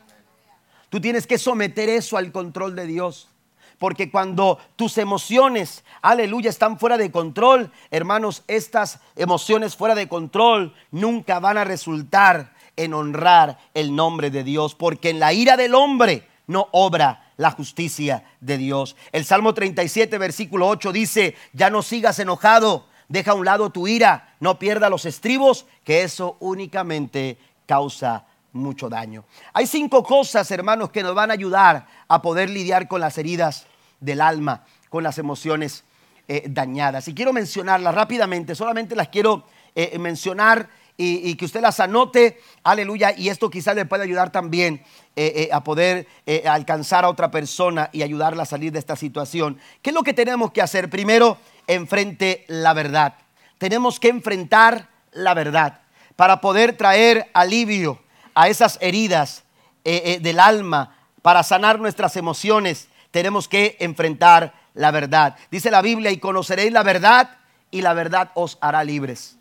Tú 0.90 1.00
tienes 1.00 1.28
que 1.28 1.38
someter 1.38 1.90
eso 1.90 2.18
al 2.18 2.32
control 2.32 2.76
de 2.76 2.88
Dios. 2.88 3.30
Porque 3.78 4.10
cuando 4.10 4.58
tus 4.76 4.98
emociones, 4.98 5.84
aleluya, 6.02 6.50
están 6.50 6.80
fuera 6.80 6.98
de 6.98 7.12
control, 7.12 7.72
hermanos, 7.92 8.44
estas 8.48 9.00
emociones 9.16 9.76
fuera 9.76 9.94
de 9.94 10.08
control 10.08 10.74
nunca 10.92 11.40
van 11.40 11.58
a 11.58 11.64
resultar 11.64 12.54
en 12.76 12.94
honrar 12.94 13.60
el 13.74 13.96
nombre 13.96 14.32
de 14.32 14.44
Dios. 14.44 14.74
Porque 14.74 15.10
en 15.10 15.20
la 15.20 15.34
ira 15.34 15.58
del 15.58 15.76
hombre 15.76 16.28
no 16.48 16.70
obra 16.72 17.32
la 17.38 17.52
justicia 17.52 18.24
de 18.42 18.58
Dios. 18.58 18.96
El 19.12 19.26
Salmo 19.26 19.54
37, 19.54 20.18
versículo 20.18 20.68
8 20.68 20.92
dice, 20.92 21.36
ya 21.54 21.70
no 21.70 21.84
sigas 21.84 22.18
enojado, 22.20 22.88
deja 23.10 23.32
a 23.32 23.36
un 23.36 23.46
lado 23.46 23.70
tu 23.70 23.88
ira, 23.88 24.36
no 24.40 24.58
pierda 24.58 24.90
los 24.90 25.06
estribos, 25.06 25.66
que 25.84 26.02
eso 26.02 26.38
únicamente 26.40 27.38
causa 27.68 28.26
mucho 28.58 28.90
daño. 28.90 29.24
Hay 29.54 29.68
cinco 29.68 30.04
cosas, 30.04 30.50
hermanos, 30.52 30.92
que 30.92 31.04
nos 31.04 31.16
van 31.16 31.32
a 31.32 31.34
ayudar 31.34 31.88
a 32.08 32.22
poder 32.22 32.50
lidiar 32.50 32.88
con 32.88 33.02
las 33.02 33.18
heridas 33.18 33.66
del 34.00 34.22
alma, 34.22 34.64
con 34.90 35.04
las 35.04 35.18
emociones 35.18 35.84
eh, 36.28 36.44
dañadas. 36.50 37.08
Y 37.08 37.14
quiero 37.14 37.34
mencionarlas 37.34 37.96
rápidamente, 37.96 38.56
solamente 38.56 38.96
las 38.96 39.08
quiero 39.08 39.46
eh, 39.76 39.98
mencionar 39.98 40.70
y, 41.00 41.36
que 41.36 41.46
usted 41.46 41.62
las 41.62 41.80
anote, 41.80 42.42
aleluya, 42.64 43.14
y 43.16 43.30
esto 43.30 43.52
quizás 43.52 43.76
le 43.76 43.86
pueda 43.86 44.04
ayudar 44.04 44.32
también 44.32 44.82
eh, 45.16 45.48
a 45.52 45.64
poder 45.64 46.08
alcanzar 46.44 47.06
a 47.06 47.10
otra 47.10 47.30
persona 47.30 47.92
y 47.94 48.02
ayudarla 48.02 48.44
a 48.44 48.46
salir 48.48 48.72
de 48.72 48.80
esta 48.80 48.96
situación. 48.96 49.60
¿Qué 49.84 49.92
es 49.92 49.94
lo 49.94 50.02
que 50.02 50.14
tenemos 50.14 50.52
que 50.52 50.64
hacer? 50.64 50.90
Primero, 50.90 51.38
enfrente 51.68 52.46
la 52.48 52.74
verdad. 52.74 53.14
Tenemos 53.60 54.00
que 54.00 54.10
enfrentar 54.10 54.90
la 55.12 55.36
verdad 55.36 55.82
para 56.16 56.42
poder 56.42 56.76
traer 56.76 57.30
alivio 57.34 58.00
a 58.38 58.50
esas 58.50 58.78
heridas 58.82 59.44
del 59.84 60.40
alma, 60.40 60.96
para 61.24 61.42
sanar 61.42 61.80
nuestras 61.80 62.16
emociones, 62.18 62.88
tenemos 63.10 63.48
que 63.48 63.78
enfrentar 63.80 64.54
la 64.76 64.92
verdad. 64.92 65.36
Dice 65.50 65.72
la 65.72 65.82
Biblia, 65.82 66.12
y 66.12 66.20
conoceréis 66.20 66.72
la 66.72 66.84
verdad 66.84 67.38
y 67.72 67.82
la 67.82 67.94
verdad 67.94 68.30
os 68.36 68.60
hará 68.62 68.84
libres. 68.84 69.38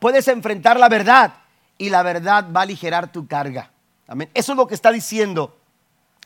Puedes 0.00 0.26
enfrentar 0.26 0.80
la 0.80 0.88
verdad 0.88 1.34
y 1.78 1.90
la 1.90 2.02
verdad 2.02 2.46
va 2.54 2.60
a 2.60 2.62
aligerar 2.64 3.12
tu 3.12 3.28
carga. 3.28 3.70
Amén. 4.08 4.28
Eso 4.34 4.52
es 4.52 4.56
lo 4.56 4.66
que 4.66 4.74
está 4.74 4.90
diciendo 4.90 5.56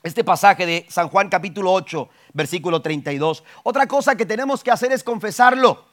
este 0.02 0.24
pasaje 0.24 0.64
de 0.64 0.86
San 0.88 1.08
Juan 1.08 1.28
capítulo 1.28 1.72
8, 1.74 2.08
versículo 2.32 2.80
32. 2.80 3.44
Otra 3.64 3.86
cosa 3.86 4.16
que 4.16 4.24
tenemos 4.24 4.64
que 4.64 4.70
hacer 4.70 4.92
es 4.92 5.04
confesarlo. 5.04 5.84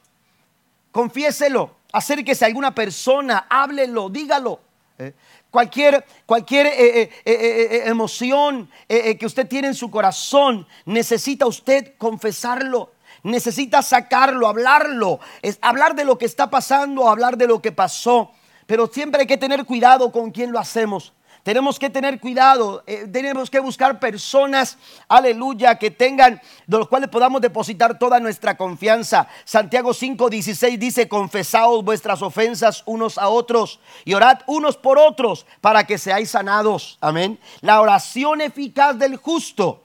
Confiéselo. 0.92 1.76
Acérquese 1.92 2.44
a 2.44 2.48
alguna 2.48 2.74
persona, 2.74 3.46
háblelo, 3.50 4.08
dígalo. 4.08 4.60
¿eh? 4.98 5.12
Cualquier, 5.54 6.04
cualquier 6.26 6.66
eh, 6.66 7.02
eh, 7.02 7.10
eh, 7.24 7.82
emoción 7.86 8.68
que 8.88 9.24
usted 9.24 9.46
tiene 9.46 9.68
en 9.68 9.76
su 9.76 9.88
corazón, 9.88 10.66
necesita 10.84 11.46
usted 11.46 11.92
confesarlo. 11.96 12.90
Necesita 13.22 13.80
sacarlo, 13.80 14.48
hablarlo, 14.48 15.20
es 15.42 15.58
hablar 15.62 15.94
de 15.94 16.04
lo 16.04 16.18
que 16.18 16.26
está 16.26 16.50
pasando, 16.50 17.08
hablar 17.08 17.38
de 17.38 17.46
lo 17.46 17.62
que 17.62 17.70
pasó. 17.70 18.32
Pero 18.66 18.88
siempre 18.88 19.20
hay 19.20 19.26
que 19.28 19.36
tener 19.36 19.64
cuidado 19.64 20.10
con 20.10 20.32
quién 20.32 20.50
lo 20.50 20.58
hacemos. 20.58 21.12
Tenemos 21.44 21.78
que 21.78 21.90
tener 21.90 22.20
cuidado, 22.20 22.82
eh, 22.86 23.06
tenemos 23.06 23.50
que 23.50 23.60
buscar 23.60 24.00
personas, 24.00 24.78
aleluya, 25.06 25.78
que 25.78 25.90
tengan, 25.90 26.40
de 26.66 26.78
los 26.78 26.88
cuales 26.88 27.10
podamos 27.10 27.42
depositar 27.42 27.98
toda 27.98 28.18
nuestra 28.18 28.56
confianza. 28.56 29.28
Santiago 29.44 29.92
5:16 29.92 30.78
dice, 30.78 31.06
confesaos 31.06 31.84
vuestras 31.84 32.22
ofensas 32.22 32.82
unos 32.86 33.18
a 33.18 33.28
otros 33.28 33.78
y 34.06 34.14
orad 34.14 34.38
unos 34.46 34.78
por 34.78 34.98
otros 34.98 35.44
para 35.60 35.84
que 35.84 35.98
seáis 35.98 36.30
sanados. 36.30 36.96
Amén. 37.02 37.38
La 37.60 37.82
oración 37.82 38.40
eficaz 38.40 38.98
del 38.98 39.16
justo 39.16 39.84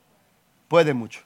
puede 0.69 0.93
mucho. 0.93 1.19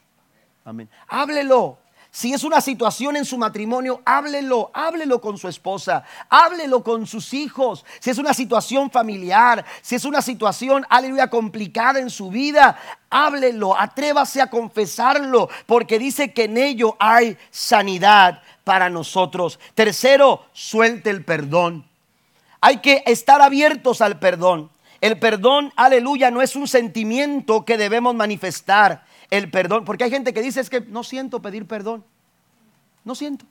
Amén. 0.65 0.89
Háblelo, 1.07 1.77
si 2.15 2.31
es 2.31 2.43
una 2.43 2.61
situación 2.61 3.17
en 3.17 3.25
su 3.25 3.39
matrimonio, 3.39 4.03
háblelo, 4.05 4.69
háblelo 4.75 5.19
con 5.19 5.39
su 5.39 5.47
esposa, 5.47 6.03
háblelo 6.29 6.83
con 6.83 7.07
sus 7.07 7.33
hijos. 7.33 7.83
Si 7.99 8.11
es 8.11 8.19
una 8.19 8.35
situación 8.35 8.91
familiar, 8.91 9.65
si 9.81 9.95
es 9.95 10.05
una 10.05 10.21
situación, 10.21 10.85
aleluya, 10.89 11.31
complicada 11.31 11.99
en 11.99 12.11
su 12.11 12.29
vida, 12.29 12.77
háblelo, 13.09 13.75
atrévase 13.75 14.43
a 14.43 14.51
confesarlo, 14.51 15.49
porque 15.65 15.97
dice 15.97 16.33
que 16.33 16.43
en 16.43 16.57
ello 16.57 16.95
hay 16.99 17.35
sanidad 17.49 18.43
para 18.63 18.91
nosotros. 18.91 19.59
Tercero, 19.73 20.45
suelte 20.53 21.09
el 21.09 21.25
perdón. 21.25 21.83
Hay 22.61 22.77
que 22.77 23.01
estar 23.07 23.41
abiertos 23.41 24.01
al 24.01 24.19
perdón. 24.19 24.69
El 25.01 25.17
perdón, 25.17 25.73
aleluya, 25.75 26.29
no 26.29 26.43
es 26.43 26.55
un 26.55 26.67
sentimiento 26.67 27.65
que 27.65 27.75
debemos 27.75 28.13
manifestar 28.13 29.03
el 29.29 29.49
perdón, 29.49 29.85
porque 29.85 30.03
hay 30.03 30.11
gente 30.11 30.33
que 30.33 30.41
dice 30.41 30.59
es 30.59 30.69
que 30.69 30.81
no 30.81 31.03
siento 31.03 31.41
pedir 31.41 31.67
perdón. 31.67 32.03
No 33.03 33.15
siento. 33.15 33.45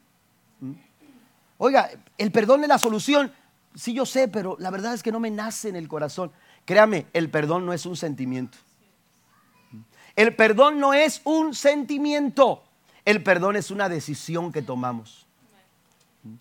¿Mm? 0.60 0.72
Oiga, 1.58 1.90
el 2.18 2.32
perdón 2.32 2.62
es 2.62 2.68
la 2.68 2.78
solución. 2.78 3.32
Sí, 3.74 3.94
yo 3.94 4.06
sé, 4.06 4.28
pero 4.28 4.56
la 4.58 4.70
verdad 4.70 4.94
es 4.94 5.02
que 5.02 5.12
no 5.12 5.20
me 5.20 5.30
nace 5.30 5.68
en 5.68 5.76
el 5.76 5.88
corazón. 5.88 6.32
Créame, 6.64 7.06
el 7.12 7.30
perdón 7.30 7.66
no 7.66 7.72
es 7.72 7.86
un 7.86 7.96
sentimiento. 7.96 8.58
¿Mm? 9.70 9.78
El 10.16 10.36
perdón 10.36 10.80
no 10.80 10.94
es 10.94 11.20
un 11.24 11.54
sentimiento. 11.54 12.62
El 13.04 13.22
perdón 13.22 13.56
es 13.56 13.70
una 13.70 13.88
decisión 13.88 14.52
que 14.52 14.62
tomamos. 14.62 15.26
¿Mm? 16.22 16.34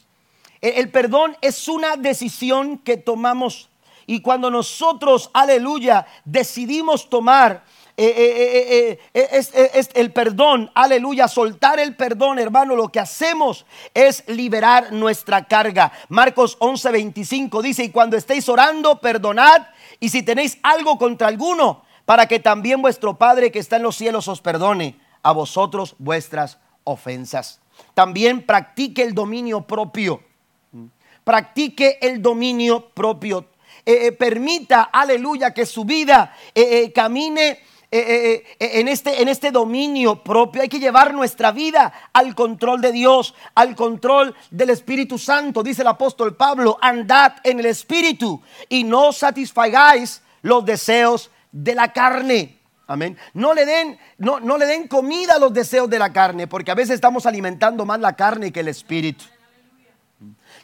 El 0.61 0.89
perdón 0.89 1.35
es 1.41 1.67
una 1.67 1.97
decisión 1.97 2.77
que 2.77 2.97
tomamos. 2.97 3.69
Y 4.05 4.21
cuando 4.21 4.49
nosotros, 4.49 5.29
aleluya, 5.33 6.05
decidimos 6.25 7.09
tomar 7.09 7.63
eh, 8.03 8.99
eh, 8.99 8.99
eh, 9.13 9.69
es, 9.73 9.89
el 9.93 10.11
perdón, 10.11 10.71
aleluya, 10.73 11.27
soltar 11.27 11.79
el 11.79 11.95
perdón, 11.95 12.39
hermano, 12.39 12.75
lo 12.75 12.89
que 12.89 12.99
hacemos 12.99 13.65
es 13.93 14.23
liberar 14.27 14.91
nuestra 14.91 15.45
carga. 15.45 15.91
Marcos 16.09 16.57
11:25 16.59 17.61
dice, 17.61 17.83
y 17.83 17.89
cuando 17.89 18.17
estéis 18.17 18.49
orando, 18.49 18.99
perdonad, 18.99 19.67
y 19.99 20.09
si 20.09 20.23
tenéis 20.23 20.57
algo 20.63 20.97
contra 20.97 21.27
alguno, 21.27 21.83
para 22.05 22.25
que 22.25 22.39
también 22.39 22.81
vuestro 22.81 23.19
Padre 23.19 23.51
que 23.51 23.59
está 23.59 23.75
en 23.75 23.83
los 23.83 23.97
cielos 23.97 24.27
os 24.27 24.41
perdone 24.41 24.99
a 25.21 25.31
vosotros 25.31 25.95
vuestras 25.99 26.57
ofensas. 26.83 27.59
También 27.93 28.43
practique 28.47 29.03
el 29.03 29.13
dominio 29.13 29.61
propio. 29.61 30.23
Practique 31.23 31.99
el 32.01 32.19
dominio 32.19 32.89
propio. 32.89 33.45
permita, 34.17 34.89
aleluya, 34.91 35.53
que 35.53 35.67
su 35.67 35.85
vida 35.85 36.35
camine 36.95 37.59
eh, 37.93 37.99
eh, 37.99 38.45
eh, 38.57 38.79
en, 38.79 38.87
este, 38.87 39.21
en 39.21 39.27
este 39.27 39.51
dominio 39.51 40.23
propio. 40.23 40.61
Hay 40.61 40.69
que 40.69 40.79
llevar 40.79 41.13
nuestra 41.13 41.51
vida 41.51 41.91
al 42.13 42.33
control 42.35 42.79
de 42.79 42.93
Dios, 42.93 43.35
al 43.53 43.75
control 43.75 44.33
del 44.49 44.69
Espíritu 44.69 45.17
Santo. 45.17 45.61
Dice 45.61 45.81
el 45.81 45.89
apóstol 45.89 46.37
Pablo, 46.37 46.77
andad 46.79 47.33
en 47.43 47.59
el 47.59 47.65
Espíritu 47.65 48.41
y 48.69 48.85
no 48.85 49.11
satisfagáis 49.11 50.21
los 50.41 50.63
deseos 50.63 51.31
de 51.51 51.75
la 51.75 51.91
carne. 51.91 52.59
Amén. 52.87 53.17
No 53.33 53.53
le 53.53 53.65
den, 53.65 53.99
no, 54.17 54.39
no 54.39 54.57
le 54.57 54.67
den 54.67 54.87
comida 54.87 55.33
a 55.35 55.39
los 55.39 55.53
deseos 55.53 55.89
de 55.89 55.99
la 55.99 56.13
carne, 56.13 56.47
porque 56.47 56.71
a 56.71 56.75
veces 56.75 56.95
estamos 56.95 57.25
alimentando 57.25 57.85
más 57.85 57.99
la 57.99 58.15
carne 58.15 58.53
que 58.53 58.61
el 58.61 58.69
espíritu. 58.69 59.25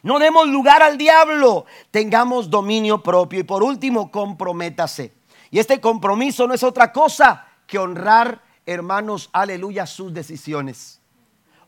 No 0.01 0.17
demos 0.17 0.47
lugar 0.47 0.81
al 0.81 0.97
diablo, 0.97 1.65
tengamos 1.91 2.49
dominio 2.49 3.03
propio. 3.03 3.41
Y 3.41 3.43
por 3.43 3.63
último, 3.63 4.11
comprométase. 4.11 5.16
Y 5.51 5.59
este 5.59 5.79
compromiso 5.79 6.47
no 6.47 6.53
es 6.53 6.63
otra 6.63 6.91
cosa 6.91 7.45
que 7.65 7.77
honrar, 7.77 8.41
hermanos, 8.65 9.29
aleluya, 9.33 9.85
sus 9.85 10.13
decisiones. 10.13 11.01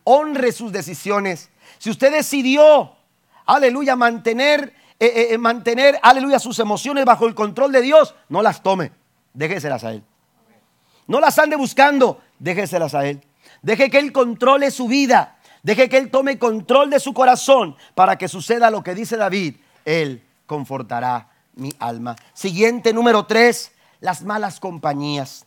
Honre 0.03 0.51
sus 0.51 0.71
decisiones. 0.71 1.49
Si 1.77 1.89
usted 1.89 2.11
decidió, 2.11 2.95
aleluya, 3.45 3.95
mantener, 3.95 4.73
eh, 4.99 5.05
eh, 5.05 5.27
eh, 5.31 5.37
mantener, 5.37 5.99
aleluya, 6.01 6.39
sus 6.39 6.59
emociones 6.59 7.05
bajo 7.05 7.27
el 7.27 7.35
control 7.35 7.71
de 7.71 7.81
Dios, 7.81 8.15
no 8.27 8.41
las 8.41 8.63
tome. 8.63 8.91
Déjeselas 9.33 9.83
a 9.83 9.91
Él. 9.91 10.03
No 11.07 11.19
las 11.19 11.39
ande 11.39 11.55
buscando, 11.55 12.21
déjeselas 12.37 12.93
a 12.95 13.05
Él. 13.05 13.21
Deje 13.61 13.89
que 13.89 13.99
Él 13.99 14.11
controle 14.11 14.71
su 14.71 14.87
vida. 14.87 15.37
Deje 15.63 15.89
que 15.89 15.97
Él 15.97 16.09
tome 16.09 16.39
control 16.39 16.89
de 16.89 16.99
su 16.99 17.13
corazón 17.13 17.75
para 17.95 18.17
que 18.17 18.27
suceda 18.27 18.69
lo 18.69 18.83
que 18.83 18.95
dice 18.95 19.17
David. 19.17 19.57
Él 19.85 20.23
confortará 20.45 21.28
mi 21.59 21.73
alma. 21.79 22.15
Siguiente, 22.33 22.93
número 22.93 23.25
tres, 23.25 23.71
las 23.99 24.23
malas 24.23 24.59
compañías. 24.59 25.45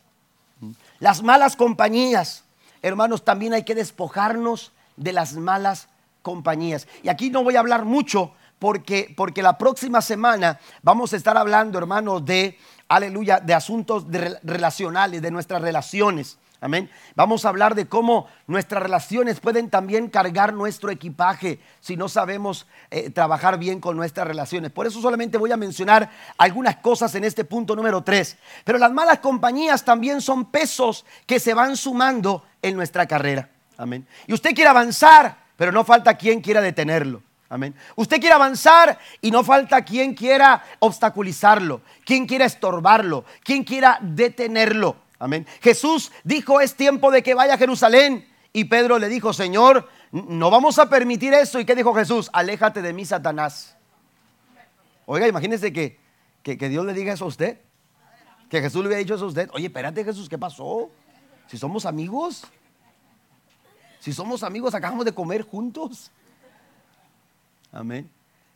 Las 1.00 1.22
malas 1.22 1.56
compañías. 1.56 2.44
Hermanos, 2.82 3.24
también 3.24 3.54
hay 3.54 3.64
que 3.64 3.74
despojarnos 3.74 4.72
de 4.96 5.12
las 5.12 5.34
malas 5.34 5.88
compañías. 6.22 6.86
Y 7.02 7.08
aquí 7.08 7.30
no 7.30 7.42
voy 7.42 7.56
a 7.56 7.60
hablar 7.60 7.84
mucho 7.84 8.32
porque, 8.58 9.12
porque 9.16 9.42
la 9.42 9.58
próxima 9.58 10.00
semana 10.00 10.60
vamos 10.82 11.12
a 11.12 11.16
estar 11.16 11.36
hablando, 11.36 11.78
hermanos, 11.78 12.24
de, 12.24 12.58
aleluya, 12.88 13.40
de 13.40 13.54
asuntos 13.54 14.06
relacionales, 14.42 15.20
de 15.20 15.30
nuestras 15.30 15.60
relaciones. 15.62 16.38
Amén. 16.62 16.88
Vamos 17.16 17.44
a 17.44 17.48
hablar 17.48 17.74
de 17.74 17.88
cómo 17.88 18.28
nuestras 18.46 18.80
relaciones 18.80 19.40
pueden 19.40 19.68
también 19.68 20.08
cargar 20.08 20.54
nuestro 20.54 20.92
equipaje 20.92 21.58
si 21.80 21.96
no 21.96 22.08
sabemos 22.08 22.68
eh, 22.92 23.10
trabajar 23.10 23.58
bien 23.58 23.80
con 23.80 23.96
nuestras 23.96 24.28
relaciones. 24.28 24.70
Por 24.70 24.86
eso 24.86 25.00
solamente 25.00 25.38
voy 25.38 25.50
a 25.50 25.56
mencionar 25.56 26.08
algunas 26.38 26.76
cosas 26.76 27.12
en 27.16 27.24
este 27.24 27.44
punto 27.44 27.74
número 27.74 28.04
3. 28.04 28.38
Pero 28.62 28.78
las 28.78 28.92
malas 28.92 29.18
compañías 29.18 29.84
también 29.84 30.20
son 30.20 30.52
pesos 30.52 31.04
que 31.26 31.40
se 31.40 31.52
van 31.52 31.76
sumando 31.76 32.44
en 32.62 32.76
nuestra 32.76 33.06
carrera. 33.06 33.50
Amén. 33.76 34.06
Y 34.28 34.32
usted 34.32 34.54
quiere 34.54 34.70
avanzar, 34.70 35.36
pero 35.56 35.72
no 35.72 35.82
falta 35.82 36.16
quien 36.16 36.40
quiera 36.40 36.60
detenerlo. 36.60 37.24
Amén. 37.48 37.74
Usted 37.96 38.20
quiere 38.20 38.36
avanzar 38.36 39.00
y 39.20 39.32
no 39.32 39.42
falta 39.42 39.82
quien 39.82 40.14
quiera 40.14 40.62
obstaculizarlo, 40.78 41.80
quien 42.06 42.24
quiera 42.24 42.44
estorbarlo, 42.44 43.24
quien 43.42 43.64
quiera 43.64 43.98
detenerlo. 44.00 45.02
Amén. 45.22 45.46
Jesús 45.60 46.10
dijo, 46.24 46.60
es 46.60 46.74
tiempo 46.74 47.12
de 47.12 47.22
que 47.22 47.34
vaya 47.34 47.54
a 47.54 47.56
Jerusalén. 47.56 48.28
Y 48.52 48.64
Pedro 48.64 48.98
le 48.98 49.08
dijo, 49.08 49.32
Señor, 49.32 49.88
no 50.10 50.50
vamos 50.50 50.80
a 50.80 50.90
permitir 50.90 51.32
eso. 51.32 51.60
¿Y 51.60 51.64
qué 51.64 51.76
dijo 51.76 51.94
Jesús? 51.94 52.28
Aléjate 52.32 52.82
de 52.82 52.92
mí, 52.92 53.04
Satanás. 53.04 53.76
Oiga, 55.06 55.28
imagínense 55.28 55.72
que, 55.72 56.00
que, 56.42 56.58
que 56.58 56.68
Dios 56.68 56.84
le 56.84 56.92
diga 56.92 57.12
eso 57.12 57.24
a 57.24 57.28
usted. 57.28 57.60
Que 58.50 58.60
Jesús 58.60 58.82
le 58.82 58.88
hubiera 58.88 58.98
dicho 58.98 59.14
eso 59.14 59.26
a 59.26 59.28
usted. 59.28 59.48
Oye, 59.52 59.66
espérate 59.66 60.02
Jesús, 60.02 60.28
¿qué 60.28 60.38
pasó? 60.38 60.90
Si 61.46 61.56
somos 61.56 61.86
amigos. 61.86 62.42
Si 64.00 64.12
somos 64.12 64.42
amigos, 64.42 64.74
acabamos 64.74 65.04
de 65.04 65.14
comer 65.14 65.42
juntos. 65.42 66.10
Amén. 67.70 68.10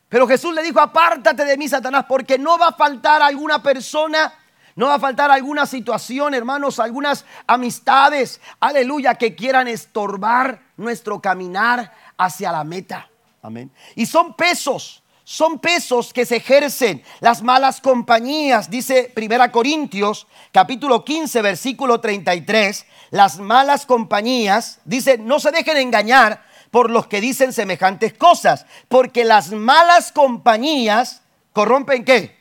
Pero 0.09 0.27
Jesús 0.27 0.53
le 0.53 0.65
dijo, 0.65 0.81
apártate 0.81 1.45
de 1.45 1.57
mí, 1.57 1.69
Satanás, 1.69 2.07
porque 2.09 2.39
no 2.39 2.59
va 2.59 2.71
a 2.71 2.73
faltar 2.73 3.23
alguna 3.23 3.63
persona, 3.63 4.35
no 4.77 4.89
va 4.89 4.95
a 4.97 5.01
faltar 5.01 5.31
alguna 5.31 5.65
situación, 5.65 6.35
hermanos, 6.35 6.79
algunas 6.79 7.25
amistades, 7.47 8.41
aleluya, 8.61 9.15
que 9.15 9.35
quieran 9.35 9.69
estorbar 9.69 10.61
nuestro 10.77 11.21
caminar 11.21 11.93
hacia 12.19 12.53
la 12.53 12.63
meta. 12.63 13.09
Amén. 13.41 13.71
Y 13.95 14.05
son 14.05 14.35
pesos, 14.35 15.03
son 15.25 15.61
pesos 15.61 16.13
que 16.13 16.27
se 16.27 16.37
ejercen 16.37 17.03
las 17.21 17.43
malas 17.43 17.81
compañías, 17.81 18.69
dice 18.69 19.11
Primera 19.15 19.51
Corintios, 19.51 20.27
capítulo 20.53 21.07
15, 21.07 21.41
versículo 21.41 21.99
33, 21.99 22.85
las 23.13 23.39
malas 23.39 23.87
compañías, 23.87 24.81
dice, 24.85 25.17
no 25.17 25.41
se 25.41 25.53
dejen 25.53 25.79
engañar 25.79 26.45
por 26.71 26.91
los 26.91 27.07
que 27.07 27.23
dicen 27.23 27.55
semejantes 27.55 28.13
cosas, 28.13 28.67
porque 28.89 29.25
las 29.25 29.53
malas 29.53 30.13
compañías 30.13 31.23
corrompen 31.55 32.05
qué? 32.05 32.37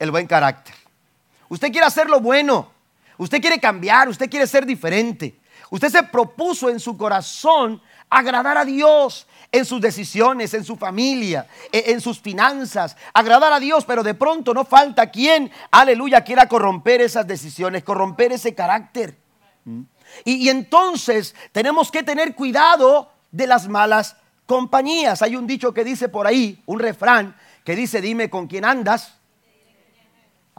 El 0.00 0.10
buen 0.10 0.26
carácter. 0.26 0.79
Usted 1.50 1.70
quiere 1.70 1.86
hacer 1.86 2.08
lo 2.08 2.20
bueno, 2.20 2.70
usted 3.18 3.40
quiere 3.40 3.60
cambiar, 3.60 4.08
usted 4.08 4.30
quiere 4.30 4.46
ser 4.46 4.64
diferente. 4.64 5.38
Usted 5.68 5.90
se 5.90 6.02
propuso 6.04 6.70
en 6.70 6.80
su 6.80 6.96
corazón 6.96 7.82
agradar 8.08 8.56
a 8.56 8.64
Dios 8.64 9.26
en 9.52 9.64
sus 9.64 9.80
decisiones, 9.80 10.54
en 10.54 10.64
su 10.64 10.76
familia, 10.76 11.46
e, 11.72 11.92
en 11.92 12.00
sus 12.00 12.20
finanzas, 12.20 12.96
agradar 13.12 13.52
a 13.52 13.60
Dios, 13.60 13.84
pero 13.84 14.02
de 14.02 14.14
pronto 14.14 14.54
no 14.54 14.64
falta 14.64 15.10
quien, 15.10 15.50
aleluya, 15.70 16.22
quiera 16.22 16.48
corromper 16.48 17.00
esas 17.00 17.26
decisiones, 17.26 17.84
corromper 17.84 18.32
ese 18.32 18.54
carácter. 18.54 19.16
¿Mm? 19.64 19.82
Y, 20.24 20.48
entonces 20.48 21.34
tenemos 21.52 21.90
que 21.90 22.02
tener 22.02 22.34
cuidado 22.34 23.12
de 23.30 23.46
las 23.46 23.68
malas 23.68 24.16
compañías. 24.46 25.22
Hay 25.22 25.36
un 25.36 25.46
dicho 25.46 25.74
que 25.74 25.84
dice 25.84 26.08
por 26.08 26.26
ahí, 26.26 26.62
un 26.66 26.78
refrán 26.78 27.36
que 27.64 27.76
dice, 27.76 28.00
dime 28.00 28.30
con 28.30 28.46
quién 28.46 28.64
andas. 28.64 29.19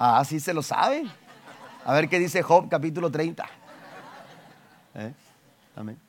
Ah, 0.03 0.25
sí 0.25 0.39
se 0.39 0.51
lo 0.51 0.63
sabe. 0.63 1.05
A 1.85 1.93
ver 1.93 2.09
qué 2.09 2.17
dice 2.17 2.41
Job 2.41 2.67
capítulo 2.67 3.11
30. 3.11 3.47
¿Eh? 4.95 5.13
Amén. 5.75 5.99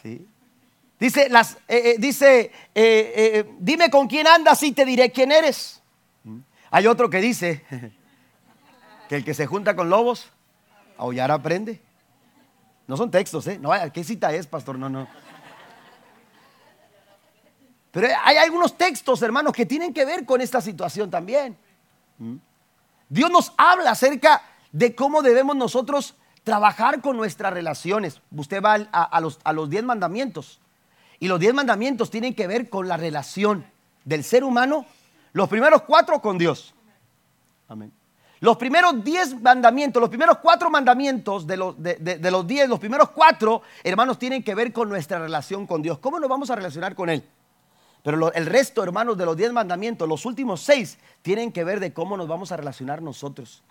Sí. 0.00 0.24
Dice, 1.00 1.28
las, 1.30 1.54
eh, 1.66 1.96
eh, 1.96 1.96
dice 1.98 2.52
dime 3.58 3.90
con 3.90 4.06
quién 4.06 4.28
andas 4.28 4.62
y 4.62 4.70
te 4.70 4.84
diré 4.84 5.10
quién 5.10 5.32
eres. 5.32 5.82
¿Mm? 6.22 6.38
Hay 6.70 6.86
otro 6.86 7.10
que 7.10 7.20
dice 7.20 7.64
que 9.08 9.16
el 9.16 9.24
que 9.24 9.34
se 9.34 9.46
junta 9.46 9.74
con 9.74 9.90
lobos, 9.90 10.30
aullar 10.96 11.32
aprende. 11.32 11.80
No 12.86 12.96
son 12.96 13.10
textos, 13.10 13.48
¿eh? 13.48 13.58
No, 13.58 13.72
¿qué 13.92 14.04
cita 14.04 14.32
es, 14.32 14.46
pastor? 14.46 14.78
No, 14.78 14.88
no. 14.88 15.08
Pero 17.90 18.06
hay 18.22 18.36
algunos 18.36 18.78
textos, 18.78 19.22
hermanos, 19.22 19.52
que 19.52 19.66
tienen 19.66 19.92
que 19.92 20.04
ver 20.04 20.24
con 20.24 20.40
esta 20.40 20.60
situación 20.60 21.10
también. 21.10 21.58
Dios 23.08 23.30
nos 23.30 23.52
habla 23.56 23.90
acerca 23.90 24.42
de 24.72 24.94
cómo 24.94 25.22
debemos 25.22 25.56
nosotros 25.56 26.16
trabajar 26.42 27.00
con 27.00 27.16
nuestras 27.16 27.52
relaciones. 27.52 28.20
Usted 28.30 28.62
va 28.62 28.74
a, 28.74 29.20
los, 29.20 29.40
a 29.44 29.52
los 29.52 29.70
diez 29.70 29.84
mandamientos. 29.84 30.60
Y 31.20 31.28
los 31.28 31.40
diez 31.40 31.54
mandamientos 31.54 32.10
tienen 32.10 32.34
que 32.34 32.46
ver 32.46 32.68
con 32.68 32.88
la 32.88 32.96
relación 32.96 33.64
del 34.04 34.24
ser 34.24 34.44
humano, 34.44 34.84
los 35.32 35.48
primeros 35.48 35.82
cuatro 35.82 36.20
con 36.20 36.38
Dios. 36.38 36.74
Amén. 37.68 37.92
Los 38.40 38.58
primeros 38.58 39.02
diez 39.02 39.40
mandamientos, 39.40 40.00
los 40.00 40.10
primeros 40.10 40.36
cuatro 40.38 40.68
mandamientos 40.68 41.46
de 41.46 41.56
los, 41.56 41.82
de, 41.82 42.30
los 42.30 42.46
diez, 42.46 42.68
los 42.68 42.78
primeros 42.78 43.08
cuatro, 43.08 43.62
hermanos, 43.82 44.18
tienen 44.18 44.42
que 44.42 44.54
ver 44.54 44.70
con 44.70 44.88
nuestra 44.90 45.18
relación 45.18 45.66
con 45.66 45.80
Dios. 45.80 45.98
¿Cómo 45.98 46.20
nos 46.20 46.28
vamos 46.28 46.50
a 46.50 46.56
relacionar 46.56 46.94
con 46.94 47.08
Él? 47.08 47.24
Pero 48.04 48.34
el 48.34 48.44
resto, 48.44 48.82
hermanos, 48.82 49.16
de 49.16 49.24
los 49.24 49.34
diez 49.34 49.50
mandamientos, 49.50 50.06
los 50.06 50.26
últimos 50.26 50.60
seis, 50.60 50.98
tienen 51.22 51.50
que 51.50 51.64
ver 51.64 51.80
de 51.80 51.94
cómo 51.94 52.18
nos 52.18 52.28
vamos 52.28 52.52
a 52.52 52.56
relacionar 52.58 53.00
nosotros. 53.00 53.64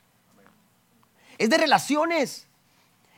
Es 1.38 1.52
de 1.52 1.58
relaciones. 1.60 2.48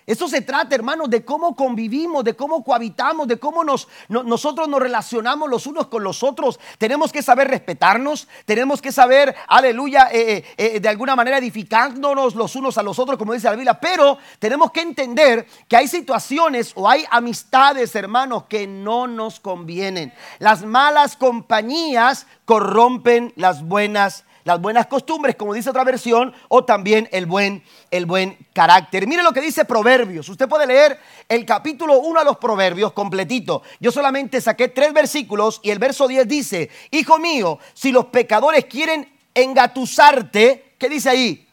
Eso 0.05 0.27
se 0.27 0.41
trata, 0.41 0.75
hermanos, 0.75 1.09
de 1.09 1.25
cómo 1.25 1.55
convivimos, 1.55 2.23
de 2.23 2.35
cómo 2.35 2.63
cohabitamos, 2.63 3.27
de 3.27 3.39
cómo 3.39 3.63
nos, 3.63 3.87
nosotros 4.07 4.67
nos 4.67 4.79
relacionamos 4.79 5.49
los 5.49 5.65
unos 5.65 5.87
con 5.87 6.03
los 6.03 6.21
otros. 6.21 6.59
Tenemos 6.77 7.11
que 7.11 7.23
saber 7.23 7.47
respetarnos, 7.47 8.27
tenemos 8.45 8.83
que 8.83 8.91
saber, 8.91 9.35
aleluya, 9.47 10.09
eh, 10.11 10.37
eh, 10.37 10.45
eh, 10.57 10.79
de 10.79 10.89
alguna 10.89 11.15
manera 11.15 11.39
edificándonos 11.39 12.35
los 12.35 12.55
unos 12.55 12.77
a 12.77 12.83
los 12.83 12.99
otros, 12.99 13.17
como 13.17 13.33
dice 13.33 13.47
la 13.47 13.55
Biblia. 13.55 13.79
Pero 13.79 14.19
tenemos 14.37 14.71
que 14.71 14.81
entender 14.81 15.47
que 15.67 15.75
hay 15.75 15.87
situaciones 15.87 16.73
o 16.75 16.87
hay 16.87 17.03
amistades, 17.09 17.95
hermanos, 17.95 18.43
que 18.43 18.67
no 18.67 19.07
nos 19.07 19.39
convienen. 19.39 20.13
Las 20.37 20.63
malas 20.63 21.17
compañías 21.17 22.27
corrompen 22.45 23.33
las 23.35 23.63
buenas 23.63 24.23
las 24.45 24.61
buenas 24.61 24.85
costumbres, 24.85 25.35
como 25.35 25.55
dice 25.55 25.71
otra 25.71 25.83
versión, 25.83 26.31
o 26.49 26.63
también 26.63 27.09
el 27.11 27.25
buen, 27.25 27.63
el 27.89 28.05
buen 28.05 28.37
carácter. 28.53 29.07
Mire 29.07 29.23
lo 29.23 29.33
que 29.33 29.41
dice 29.41 29.65
Proverbios. 29.65 30.29
Usted 30.29 30.47
puede 30.47 30.67
leer 30.67 30.99
el 31.27 31.45
capítulo 31.45 31.99
1 31.99 32.19
a 32.19 32.23
los 32.23 32.37
Proverbios 32.37 32.93
completito. 32.93 33.63
Yo 33.79 33.91
solamente 33.91 34.39
saqué 34.39 34.67
tres 34.67 34.93
versículos 34.93 35.59
y 35.63 35.71
el 35.71 35.79
verso 35.79 36.07
10 36.07 36.27
dice, 36.27 36.69
Hijo 36.91 37.17
mío, 37.17 37.57
si 37.73 37.91
los 37.91 38.05
pecadores 38.05 38.65
quieren 38.65 39.11
engatusarte, 39.33 40.75
¿qué 40.77 40.89
dice 40.89 41.09
ahí? 41.09 41.49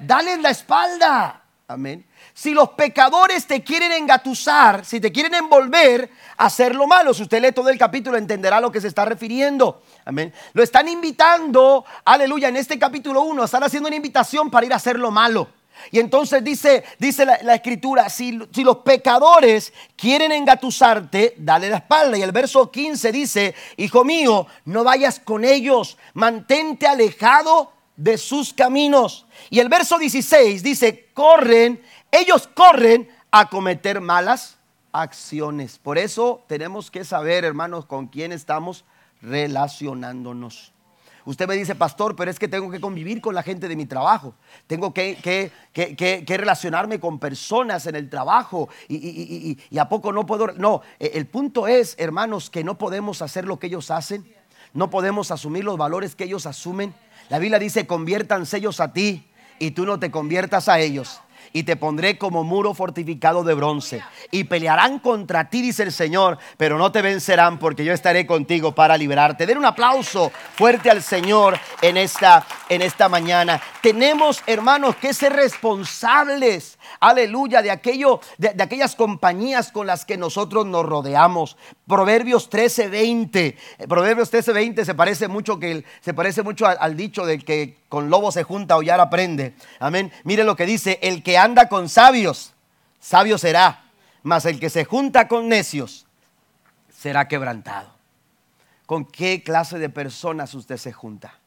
Dale 0.00 0.38
la 0.38 0.50
espalda. 0.50 1.44
Amén. 1.68 2.04
Si 2.38 2.52
los 2.54 2.68
pecadores 2.68 3.48
te 3.48 3.64
quieren 3.64 3.90
engatusar, 3.90 4.84
si 4.84 5.00
te 5.00 5.10
quieren 5.10 5.34
envolver, 5.34 6.08
hacer 6.36 6.72
lo 6.72 6.86
malo. 6.86 7.12
Si 7.12 7.24
usted 7.24 7.42
lee 7.42 7.50
todo 7.50 7.68
el 7.68 7.76
capítulo, 7.76 8.16
entenderá 8.16 8.58
a 8.58 8.60
lo 8.60 8.70
que 8.70 8.80
se 8.80 8.86
está 8.86 9.04
refiriendo. 9.04 9.82
Amén. 10.04 10.32
Lo 10.52 10.62
están 10.62 10.86
invitando, 10.86 11.84
aleluya, 12.04 12.46
en 12.46 12.54
este 12.54 12.78
capítulo 12.78 13.22
1, 13.22 13.42
están 13.42 13.64
haciendo 13.64 13.88
una 13.88 13.96
invitación 13.96 14.52
para 14.52 14.64
ir 14.64 14.72
a 14.72 14.76
hacer 14.76 15.00
lo 15.00 15.10
malo. 15.10 15.48
Y 15.90 15.98
entonces 15.98 16.44
dice, 16.44 16.84
dice 17.00 17.26
la, 17.26 17.56
escritura, 17.56 18.08
si, 18.08 18.38
si, 18.52 18.62
los 18.62 18.76
pecadores 18.78 19.72
quieren 19.96 20.30
engatusarte, 20.30 21.34
dale 21.38 21.68
la 21.68 21.78
espalda. 21.78 22.18
Y 22.18 22.22
el 22.22 22.30
verso 22.30 22.70
15 22.70 23.10
dice, 23.10 23.54
hijo 23.78 24.04
mío, 24.04 24.46
no 24.64 24.84
vayas 24.84 25.18
con 25.18 25.44
ellos, 25.44 25.98
mantente 26.14 26.86
alejado 26.86 27.72
de 27.98 28.16
sus 28.16 28.54
caminos. 28.54 29.26
Y 29.50 29.58
el 29.58 29.68
verso 29.68 29.98
16 29.98 30.62
dice, 30.62 31.08
corren 31.12 31.82
ellos 32.10 32.48
corren 32.54 33.08
a 33.30 33.48
cometer 33.48 34.00
malas 34.00 34.58
acciones. 34.92 35.78
Por 35.78 35.98
eso 35.98 36.44
tenemos 36.46 36.90
que 36.90 37.04
saber, 37.04 37.44
hermanos, 37.44 37.84
con 37.86 38.06
quién 38.06 38.32
estamos 38.32 38.84
relacionándonos. 39.20 40.72
Usted 41.24 41.46
me 41.46 41.56
dice, 41.56 41.74
pastor, 41.74 42.16
pero 42.16 42.30
es 42.30 42.38
que 42.38 42.48
tengo 42.48 42.70
que 42.70 42.80
convivir 42.80 43.20
con 43.20 43.34
la 43.34 43.42
gente 43.42 43.68
de 43.68 43.76
mi 43.76 43.84
trabajo. 43.84 44.34
Tengo 44.66 44.94
que, 44.94 45.52
relacionarme 46.26 46.98
con 46.98 47.18
personas 47.18 47.86
en 47.86 47.96
el 47.96 48.08
trabajo. 48.08 48.70
Y, 48.88 49.58
y, 49.70 49.78
a 49.78 49.88
poco 49.90 50.10
no 50.10 50.24
puedo... 50.24 50.52
No, 50.52 50.80
e, 50.98 51.10
el 51.14 51.26
punto 51.26 51.68
es, 51.68 51.96
hermanos, 51.98 52.48
que 52.48 52.64
no 52.64 52.78
podemos 52.78 53.20
hacer 53.20 53.44
lo 53.44 53.58
que 53.58 53.66
ellos 53.66 53.90
hacen. 53.90 54.26
No 54.72 54.88
podemos 54.88 55.30
asumir 55.30 55.64
los 55.64 55.76
valores 55.76 56.16
que 56.16 56.24
ellos 56.24 56.46
asumen. 56.46 56.94
La 57.28 57.38
Biblia 57.38 57.58
dice, 57.58 57.86
conviértanse 57.86 58.56
ellos 58.56 58.80
a 58.80 58.94
ti 58.94 59.26
y 59.58 59.72
tú 59.72 59.84
no 59.84 59.98
te 59.98 60.10
conviertas 60.10 60.70
a 60.70 60.80
ellos 60.80 61.20
y 61.52 61.64
te 61.64 61.76
pondré 61.76 62.18
como 62.18 62.44
muro 62.44 62.74
fortificado 62.74 63.44
de 63.44 63.54
bronce. 63.54 64.02
Y 64.30 64.44
pelearán 64.44 64.98
contra 64.98 65.50
ti, 65.50 65.62
dice 65.62 65.82
el 65.82 65.92
Señor, 65.92 66.38
pero 66.56 66.78
no 66.78 66.92
te 66.92 67.02
vencerán 67.02 67.58
porque 67.58 67.84
yo 67.84 67.92
estaré 67.92 68.26
contigo 68.26 68.74
para 68.74 68.96
liberarte. 68.96 69.46
Den 69.46 69.58
un 69.58 69.64
aplauso 69.64 70.30
fuerte 70.54 70.90
al 70.90 71.02
Señor 71.02 71.58
en 71.82 71.96
esta, 71.96 72.46
en 72.68 72.82
esta 72.82 73.08
mañana. 73.08 73.60
Tenemos, 73.82 74.42
hermanos, 74.46 74.96
que 74.96 75.14
ser 75.14 75.32
responsables, 75.32 76.77
aleluya, 77.00 77.62
de, 77.62 77.70
aquello, 77.70 78.20
de, 78.38 78.54
aquellas 78.62 78.94
compañías 78.94 79.72
con 79.72 79.86
las 79.86 80.04
que 80.04 80.16
nosotros 80.16 80.66
nos 80.66 80.84
rodeamos. 80.84 81.56
Proverbios 81.86 82.50
13:20. 82.50 83.56
Proverbios 83.88 84.32
13:20 84.32 84.84
se 84.84 84.94
parece 84.94 85.28
mucho, 85.28 85.58
que, 85.58 85.84
se 86.00 86.14
parece 86.14 86.42
mucho 86.42 86.66
al, 86.66 86.96
dicho 86.96 87.26
del 87.26 87.44
que 87.44 87.78
con 87.88 88.10
lobo 88.10 88.32
se 88.32 88.42
junta, 88.42 88.76
o 88.76 88.82
ya 88.82 88.94
aprende. 89.00 89.54
Amén. 89.80 90.12
Mire 90.24 90.44
lo 90.44 90.56
que 90.56 90.66
dice, 90.66 90.98
el 91.02 91.22
que 91.22 91.38
anda 91.38 91.68
con 91.68 91.88
sabios, 91.88 92.54
sabio 93.00 93.38
será, 93.38 93.84
mas 94.22 94.44
el 94.44 94.60
que 94.60 94.70
se 94.70 94.84
junta 94.84 95.28
con 95.28 95.48
necios 95.48 96.06
será 96.90 97.28
quebrantado. 97.28 97.98
¿Con 98.86 99.04
qué 99.04 99.42
clase 99.42 99.78
de 99.78 99.90
personas 99.90 100.54
usted 100.54 100.78
se 100.78 100.92
junta? 100.92 101.38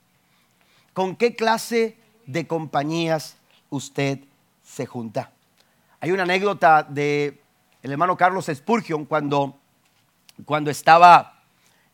¿Con 0.94 1.16
qué 1.16 1.36
clase 1.36 1.98
de 2.26 2.48
compañías 2.48 3.36
usted 3.70 4.20
se 4.72 4.86
junta? 4.86 5.32
Hay 5.99 6.11
una 6.11 6.24
anécdota 6.24 6.84
de 6.84 7.41
el 7.84 7.91
hermano 7.91 8.15
Carlos 8.15 8.49
Spurgeon 8.53 9.05
cuando, 9.05 9.57
cuando 10.45 10.72
estaba, 10.72 11.41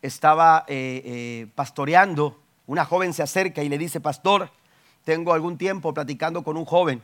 estaba 0.01 0.65
eh, 0.67 1.01
eh, 1.03 1.47
pastoreando 1.55 2.39
una 2.67 2.83
joven 2.85 3.13
se 3.13 3.23
acerca 3.23 3.63
y 3.63 3.69
le 3.69 3.77
dice, 3.77 4.01
pastor, 4.01 4.51
tengo 5.05 5.33
algún 5.33 5.57
tiempo 5.57 5.93
platicando 5.93 6.43
con 6.43 6.57
un 6.57 6.65
joven. 6.65 7.01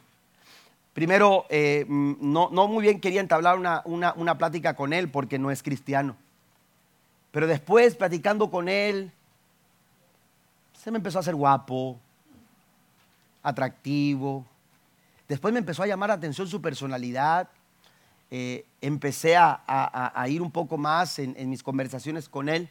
Primero, 0.94 1.46
eh, 1.50 1.86
no, 1.88 2.50
no, 2.52 2.68
muy 2.68 2.84
bien 2.84 3.00
quería 3.00 3.22
entablar 3.22 3.58
una, 3.58 3.82
una, 3.86 4.14
una 4.14 4.38
plática 4.38 4.76
con 4.76 4.92
él 4.94 5.10
porque 5.10 5.40
no 5.40 5.50
es 5.50 5.64
cristiano. 5.64 6.18
Pero 7.32 7.48
después, 7.48 7.96
platicando 7.96 8.52
con 8.52 8.68
él, 8.68 9.12
se 10.74 10.92
me 10.92 10.98
empezó 10.98 11.20
a 11.20 11.22
hacer 11.22 11.34
guapo, 11.34 11.98
atractivo. 13.42 14.46
Después 15.28 15.54
me 15.54 15.60
empezó 15.60 15.84
a 15.84 15.88
llamar 15.88 16.10
la 16.10 16.16
atención 16.16 16.48
su 16.48 16.62
personalidad. 16.62 17.50
Eh, 18.30 18.66
empecé 18.82 19.38
a, 19.38 20.26
ir 20.28 20.42
un 20.42 20.52
poco 20.52 20.78
más 20.78 21.20
en, 21.20 21.50
mis 21.50 21.64
conversaciones 21.64 22.28
con 22.28 22.50
él, 22.50 22.70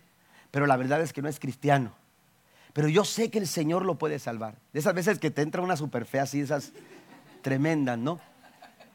pero 0.50 0.66
la 0.66 0.76
verdad 0.76 1.00
es 1.00 1.12
que 1.12 1.22
no 1.22 1.28
es 1.28 1.38
cristiano. 1.38 1.92
Pero 2.72 2.88
yo 2.88 3.04
sé 3.04 3.30
que 3.30 3.38
el 3.38 3.46
Señor 3.46 3.84
lo 3.84 3.96
puede 3.96 4.18
salvar. 4.18 4.56
De 4.72 4.80
esas 4.80 4.94
veces 4.94 5.18
que 5.18 5.30
te 5.30 5.42
entra 5.42 5.62
una 5.62 5.76
super 5.76 6.04
fe 6.04 6.20
así, 6.20 6.40
esas 6.40 6.72
tremendas, 7.42 7.98
¿no? 7.98 8.18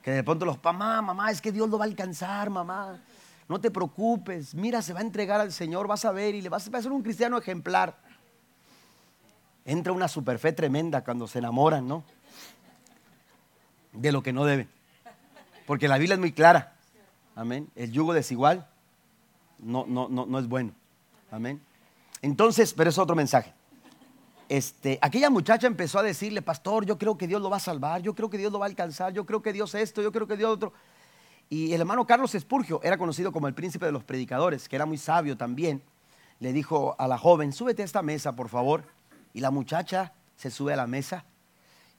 Que 0.01 0.11
de 0.11 0.23
pronto 0.23 0.45
los, 0.45 0.61
mamá, 0.63 1.01
mamá, 1.01 1.31
es 1.31 1.41
que 1.41 1.51
Dios 1.51 1.69
lo 1.69 1.77
va 1.77 1.85
a 1.85 1.87
alcanzar, 1.87 2.49
mamá. 2.49 3.01
No 3.47 3.61
te 3.61 3.71
preocupes, 3.71 4.53
mira, 4.53 4.81
se 4.81 4.93
va 4.93 4.99
a 4.99 5.03
entregar 5.03 5.39
al 5.39 5.53
Señor, 5.53 5.87
vas 5.87 6.03
a 6.05 6.11
ver 6.11 6.35
y 6.35 6.41
le 6.41 6.49
vas 6.49 6.67
a 6.67 6.81
ser 6.81 6.91
un 6.91 7.01
cristiano 7.01 7.37
ejemplar. 7.37 7.97
Entra 9.63 9.93
una 9.93 10.07
super 10.07 10.39
fe 10.39 10.51
tremenda 10.53 11.03
cuando 11.03 11.27
se 11.27 11.39
enamoran, 11.39 11.87
¿no? 11.87 12.03
De 13.97 14.11
lo 14.11 14.23
que 14.23 14.33
no 14.33 14.45
deben. 14.45 14.69
Porque 15.65 15.87
la 15.87 15.97
Biblia 15.97 16.15
es 16.15 16.19
muy 16.19 16.31
clara. 16.31 16.73
Amén. 17.35 17.69
El 17.75 17.91
yugo 17.91 18.13
desigual 18.13 18.67
no, 19.59 19.85
no, 19.87 20.07
no, 20.09 20.25
no 20.25 20.39
es 20.39 20.47
bueno. 20.47 20.71
Amén. 21.31 21.61
Entonces, 22.21 22.73
pero 22.73 22.89
es 22.89 22.97
otro 22.97 23.15
mensaje. 23.15 23.53
Este, 24.49 24.97
aquella 25.01 25.29
muchacha 25.29 25.67
empezó 25.67 25.99
a 25.99 26.03
decirle, 26.03 26.41
pastor, 26.41 26.85
yo 26.85 26.97
creo 26.97 27.17
que 27.17 27.27
Dios 27.27 27.41
lo 27.41 27.49
va 27.49 27.57
a 27.57 27.61
salvar, 27.61 28.01
yo 28.01 28.15
creo 28.15 28.29
que 28.29 28.37
Dios 28.37 28.51
lo 28.51 28.59
va 28.59 28.65
a 28.65 28.69
alcanzar, 28.69 29.11
yo 29.13 29.25
creo 29.25 29.41
que 29.41 29.51
Dios 29.51 29.75
esto, 29.75 30.01
yo 30.01 30.11
creo 30.11 30.25
que 30.25 30.37
Dios 30.37 30.49
otro. 30.49 30.73
Y 31.49 31.73
el 31.73 31.81
hermano 31.81 32.05
Carlos 32.05 32.33
Espurgio 32.33 32.79
era 32.83 32.97
conocido 32.97 33.31
como 33.31 33.47
el 33.47 33.53
príncipe 33.53 33.85
de 33.85 33.91
los 33.91 34.03
predicadores, 34.03 34.69
que 34.69 34.75
era 34.75 34.85
muy 34.85 34.97
sabio 34.97 35.35
también. 35.35 35.81
Le 36.39 36.53
dijo 36.53 36.95
a 36.97 37.07
la 37.07 37.17
joven, 37.17 37.51
súbete 37.51 37.81
a 37.81 37.85
esta 37.85 38.01
mesa, 38.01 38.35
por 38.35 38.47
favor. 38.47 38.83
Y 39.33 39.41
la 39.41 39.51
muchacha 39.51 40.13
se 40.37 40.49
sube 40.49 40.73
a 40.73 40.77
la 40.77 40.87
mesa 40.87 41.25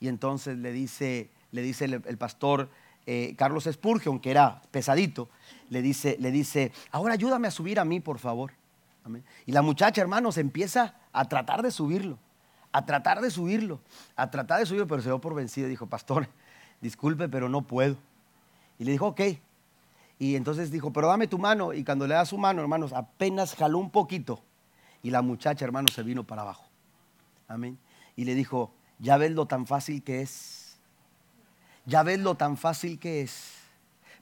y 0.00 0.08
entonces 0.08 0.56
le 0.58 0.72
dice, 0.72 1.30
le 1.52 1.62
dice 1.62 1.84
el, 1.86 2.18
pastor 2.18 2.68
eh, 3.06 3.34
Carlos 3.36 3.66
Espurgio, 3.66 4.12
aunque 4.12 4.30
era 4.30 4.62
pesadito, 4.70 5.28
le 5.70 5.82
dice, 5.82 6.16
le 6.20 6.30
dice, 6.30 6.72
ahora 6.90 7.14
ayúdame 7.14 7.48
a 7.48 7.50
subir 7.50 7.80
a 7.80 7.84
mí, 7.84 8.00
por 8.00 8.18
favor. 8.18 8.52
Y 9.46 9.52
la 9.52 9.62
muchacha, 9.62 10.00
hermanos, 10.00 10.38
empieza 10.38 10.94
a 11.12 11.24
tratar 11.26 11.62
de 11.62 11.70
subirlo, 11.70 12.18
a 12.72 12.84
tratar 12.84 13.20
de 13.20 13.30
subirlo, 13.30 13.80
a 14.16 14.30
tratar 14.30 14.60
de 14.60 14.66
subirlo, 14.66 14.86
pero 14.86 15.02
se 15.02 15.08
dio 15.08 15.20
por 15.20 15.34
vencido. 15.34 15.68
Dijo, 15.68 15.86
pastor, 15.86 16.28
disculpe, 16.80 17.28
pero 17.28 17.48
no 17.48 17.62
puedo. 17.62 17.96
Y 18.78 18.84
le 18.84 18.92
dijo, 18.92 19.06
ok. 19.08 19.20
Y 20.18 20.36
entonces 20.36 20.70
dijo, 20.70 20.92
pero 20.92 21.08
dame 21.08 21.26
tu 21.26 21.38
mano. 21.38 21.72
Y 21.72 21.84
cuando 21.84 22.06
le 22.06 22.14
da 22.14 22.26
su 22.26 22.38
mano, 22.38 22.60
hermanos, 22.60 22.92
apenas 22.92 23.54
jaló 23.54 23.78
un 23.78 23.90
poquito. 23.90 24.42
Y 25.02 25.10
la 25.10 25.22
muchacha, 25.22 25.64
hermanos, 25.64 25.92
se 25.94 26.02
vino 26.02 26.24
para 26.24 26.42
abajo. 26.42 26.68
Amén. 27.46 27.78
Y 28.16 28.24
le 28.24 28.34
dijo, 28.34 28.72
ya 28.98 29.16
ves 29.16 29.30
lo 29.32 29.46
tan 29.46 29.66
fácil 29.66 30.02
que 30.02 30.22
es. 30.22 30.57
Ya 31.88 32.02
ves 32.02 32.18
lo 32.18 32.34
tan 32.34 32.58
fácil 32.58 32.98
que 32.98 33.22
es. 33.22 33.54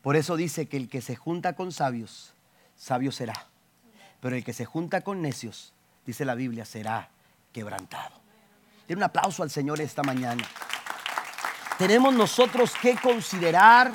Por 0.01 0.14
eso 0.14 0.37
dice 0.37 0.69
que 0.69 0.77
el 0.77 0.89
que 0.89 1.01
se 1.01 1.17
junta 1.17 1.55
con 1.55 1.73
sabios, 1.73 2.33
sabio 2.77 3.11
será. 3.11 3.49
Pero 4.21 4.37
el 4.37 4.45
que 4.45 4.53
se 4.53 4.64
junta 4.64 5.01
con 5.01 5.21
necios, 5.21 5.73
dice 6.07 6.25
la 6.25 6.37
Biblia, 6.37 6.64
será 6.64 7.11
quebrantado. 7.53 8.21
Tiene 8.87 9.01
un 9.01 9.03
aplauso 9.03 9.43
al 9.43 9.51
Señor 9.51 9.81
esta 9.81 10.05
mañana. 10.05 10.45
Tenemos 11.77 12.14
nosotros 12.14 12.73
que 12.81 12.95
considerar 12.95 13.91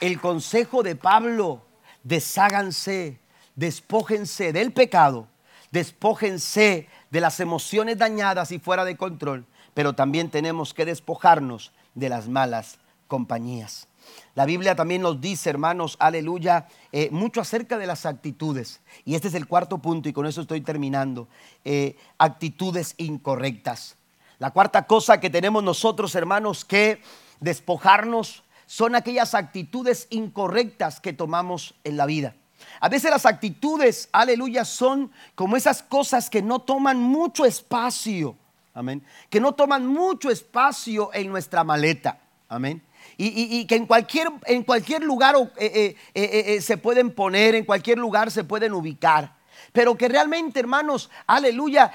el 0.00 0.20
consejo 0.20 0.82
de 0.82 0.96
Pablo. 0.96 1.64
Desháganse, 2.02 3.20
despójense 3.54 4.52
del 4.52 4.72
pecado, 4.72 5.28
despójense 5.70 6.88
de 7.12 7.20
las 7.20 7.38
emociones 7.38 7.96
dañadas 7.96 8.50
y 8.50 8.58
fuera 8.58 8.84
de 8.84 8.96
control, 8.96 9.46
pero 9.72 9.92
también 9.92 10.30
tenemos 10.30 10.74
que 10.74 10.84
despojarnos 10.84 11.72
de 11.94 12.08
las 12.08 12.26
malas 12.26 12.80
compañías. 13.14 13.86
La 14.34 14.44
Biblia 14.44 14.74
también 14.74 15.00
nos 15.00 15.20
dice, 15.20 15.48
hermanos, 15.48 15.96
aleluya, 16.00 16.66
eh, 16.90 17.10
mucho 17.12 17.40
acerca 17.40 17.78
de 17.78 17.86
las 17.86 18.06
actitudes. 18.06 18.80
Y 19.04 19.14
este 19.14 19.28
es 19.28 19.34
el 19.34 19.46
cuarto 19.46 19.78
punto 19.78 20.08
y 20.08 20.12
con 20.12 20.26
eso 20.26 20.40
estoy 20.40 20.62
terminando. 20.62 21.28
Eh, 21.64 21.96
actitudes 22.18 22.96
incorrectas. 22.96 23.94
La 24.40 24.50
cuarta 24.50 24.88
cosa 24.88 25.20
que 25.20 25.30
tenemos 25.30 25.62
nosotros, 25.62 26.16
hermanos, 26.16 26.64
que 26.64 27.02
despojarnos 27.38 28.42
son 28.66 28.96
aquellas 28.96 29.36
actitudes 29.36 30.08
incorrectas 30.10 30.98
que 30.98 31.12
tomamos 31.12 31.76
en 31.84 31.96
la 31.96 32.06
vida. 32.06 32.34
A 32.80 32.88
veces 32.88 33.12
las 33.12 33.26
actitudes, 33.26 34.08
aleluya, 34.10 34.64
son 34.64 35.12
como 35.36 35.56
esas 35.56 35.84
cosas 35.84 36.28
que 36.28 36.42
no 36.42 36.58
toman 36.58 36.98
mucho 36.98 37.44
espacio. 37.44 38.36
Amén. 38.74 39.04
Que 39.30 39.38
no 39.38 39.52
toman 39.52 39.86
mucho 39.86 40.30
espacio 40.30 41.10
en 41.14 41.28
nuestra 41.28 41.62
maleta. 41.62 42.18
Amén. 42.48 42.82
Y, 43.16 43.64
que 43.66 43.76
en 43.76 43.86
cualquier, 43.86 44.28
en 44.46 44.62
cualquier 44.62 45.02
lugar 45.02 45.36
eh, 45.56 45.96
eh, 46.14 46.54
eh, 46.56 46.60
se 46.60 46.76
pueden 46.76 47.12
poner, 47.12 47.54
en 47.54 47.64
cualquier 47.64 47.98
lugar 47.98 48.30
se 48.30 48.44
pueden 48.44 48.72
ubicar. 48.72 49.36
Pero 49.72 49.96
que 49.96 50.08
realmente, 50.08 50.60
hermanos, 50.60 51.10
aleluya, 51.26 51.90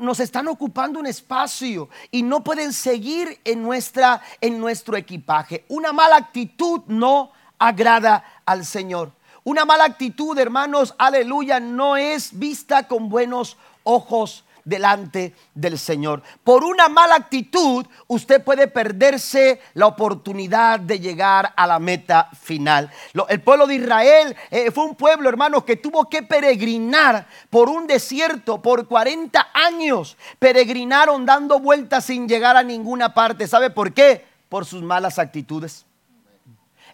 nos 0.00 0.20
están 0.20 0.48
ocupando 0.48 0.98
un 0.98 1.06
espacio 1.06 1.88
y 2.10 2.22
no 2.22 2.42
pueden 2.42 2.72
seguir 2.72 3.40
en, 3.44 3.62
nuestra, 3.62 4.22
en 4.40 4.58
nuestro 4.58 4.96
equipaje. 4.96 5.64
Una 5.68 5.92
mala 5.92 6.16
actitud 6.16 6.82
no 6.86 7.32
agrada 7.58 8.24
al 8.46 8.64
Señor. 8.64 9.12
Una 9.44 9.64
mala 9.64 9.84
actitud, 9.84 10.38
hermanos, 10.38 10.94
aleluya, 10.98 11.60
no 11.60 11.96
es 11.96 12.38
vista 12.38 12.86
con 12.88 13.08
buenos 13.08 13.56
ojos 13.84 14.44
delante 14.64 15.34
del 15.54 15.78
Señor. 15.78 16.22
Por 16.44 16.64
una 16.64 16.88
mala 16.88 17.14
actitud, 17.14 17.86
usted 18.06 18.42
puede 18.42 18.68
perderse 18.68 19.60
la 19.74 19.86
oportunidad 19.86 20.80
de 20.80 21.00
llegar 21.00 21.52
a 21.56 21.66
la 21.66 21.78
meta 21.78 22.28
final. 22.40 22.90
el 23.28 23.40
pueblo 23.40 23.66
de 23.66 23.76
Israel 23.76 24.36
eh, 24.50 24.70
fue 24.70 24.84
un 24.84 24.94
pueblo, 24.94 25.28
hermanos, 25.28 25.64
que 25.64 25.76
tuvo 25.76 26.08
que 26.08 26.22
peregrinar 26.22 27.26
por 27.50 27.68
un 27.68 27.86
desierto 27.86 28.60
por 28.62 28.86
40 28.86 29.48
años. 29.54 30.16
Peregrinaron 30.38 31.26
dando 31.26 31.58
vueltas 31.60 32.04
sin 32.04 32.28
llegar 32.28 32.56
a 32.56 32.62
ninguna 32.62 33.14
parte. 33.14 33.46
¿Sabe 33.46 33.70
por 33.70 33.92
qué? 33.92 34.24
Por 34.48 34.64
sus 34.66 34.82
malas 34.82 35.18
actitudes 35.18 35.86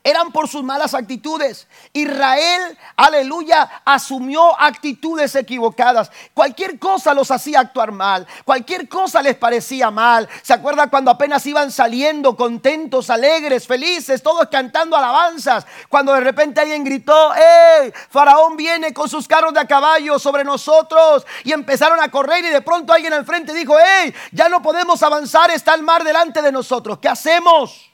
eran 0.05 0.33
por 0.33 0.49
sus 0.49 0.63
malas 0.63 0.95
actitudes. 0.95 1.67
Israel, 1.93 2.79
aleluya, 2.97 3.83
asumió 3.85 4.59
actitudes 4.61 5.35
equivocadas. 5.35 6.11
Cualquier 6.35 6.79
cosa 6.79 7.15
los 7.15 7.31
hacía 7.31 7.61
actuar 7.61 7.93
mal, 7.93 8.27
cualquier 8.45 8.89
cosa 8.89 9.23
les 9.23 9.37
parecía 9.37 9.91
mal. 9.91 10.29
¿Se 10.43 10.53
acuerda 10.53 10.89
cuando 10.89 11.11
apenas 11.11 11.45
iban 11.47 11.71
saliendo 11.71 12.37
contentos, 12.37 13.11
alegres, 13.11 13.67
felices, 13.67 14.23
todos 14.23 14.49
cantando 14.49 14.97
alabanzas? 14.97 15.67
Cuando 15.89 16.13
de 16.15 16.21
repente 16.21 16.61
alguien 16.61 16.85
gritó, 16.85 17.35
¡Ey! 17.35 17.93
Faraón 18.11 18.57
viene 18.57 18.93
con 18.93 19.09
sus 19.09 19.27
carros 19.27 19.53
de 19.53 19.61
a 19.61 19.67
caballo 19.67 20.19
sobre 20.19 20.45
nosotros 20.45 21.27
y 21.45 21.53
empezaron 21.53 22.01
a 22.01 22.11
correr 22.11 22.45
y 22.45 22.49
de 22.49 22.63
pronto 22.63 22.93
alguien 22.93 23.13
al 23.13 23.25
frente 23.25 23.53
dijo, 23.53 23.79
¡Ey! 23.79 24.15
Ya 24.33 24.49
no 24.49 24.63
podemos 24.63 25.03
avanzar, 25.03 25.51
está 25.51 25.75
el 25.75 25.83
mar 25.83 26.05
delante 26.05 26.43
de 26.43 26.53
nosotros. 26.53 26.99
¿Qué 26.99 27.09
hacemos? 27.09 27.91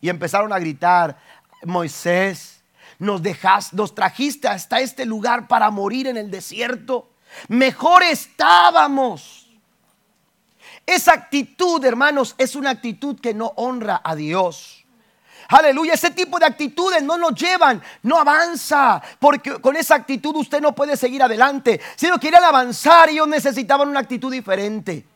Y 0.00 0.08
empezaron 0.08 0.52
a 0.52 0.58
gritar, 0.58 1.16
Moisés, 1.66 2.62
nos 2.98 3.22
dejaste, 3.22 3.76
nos 3.76 3.94
trajiste 3.94 4.48
hasta 4.48 4.80
este 4.80 5.04
lugar 5.04 5.48
para 5.48 5.70
morir 5.70 6.06
en 6.06 6.16
el 6.16 6.30
desierto. 6.30 7.10
Mejor 7.48 8.02
estábamos. 8.02 9.50
Esa 10.86 11.12
actitud, 11.12 11.84
hermanos, 11.84 12.34
es 12.38 12.54
una 12.54 12.70
actitud 12.70 13.20
que 13.20 13.34
no 13.34 13.52
honra 13.56 14.00
a 14.02 14.14
Dios. 14.14 14.84
Aleluya, 15.48 15.94
ese 15.94 16.10
tipo 16.10 16.38
de 16.38 16.46
actitudes 16.46 17.02
no 17.02 17.18
nos 17.18 17.34
llevan, 17.34 17.80
no 18.02 18.18
avanza, 18.18 19.00
porque 19.18 19.60
con 19.60 19.76
esa 19.76 19.94
actitud 19.94 20.34
usted 20.36 20.60
no 20.60 20.74
puede 20.74 20.96
seguir 20.96 21.22
adelante. 21.22 21.80
Si 21.94 22.08
no 22.08 22.18
querían 22.18 22.42
avanzar, 22.42 23.08
ellos 23.10 23.28
necesitaban 23.28 23.88
una 23.88 24.00
actitud 24.00 24.32
diferente. 24.32 25.06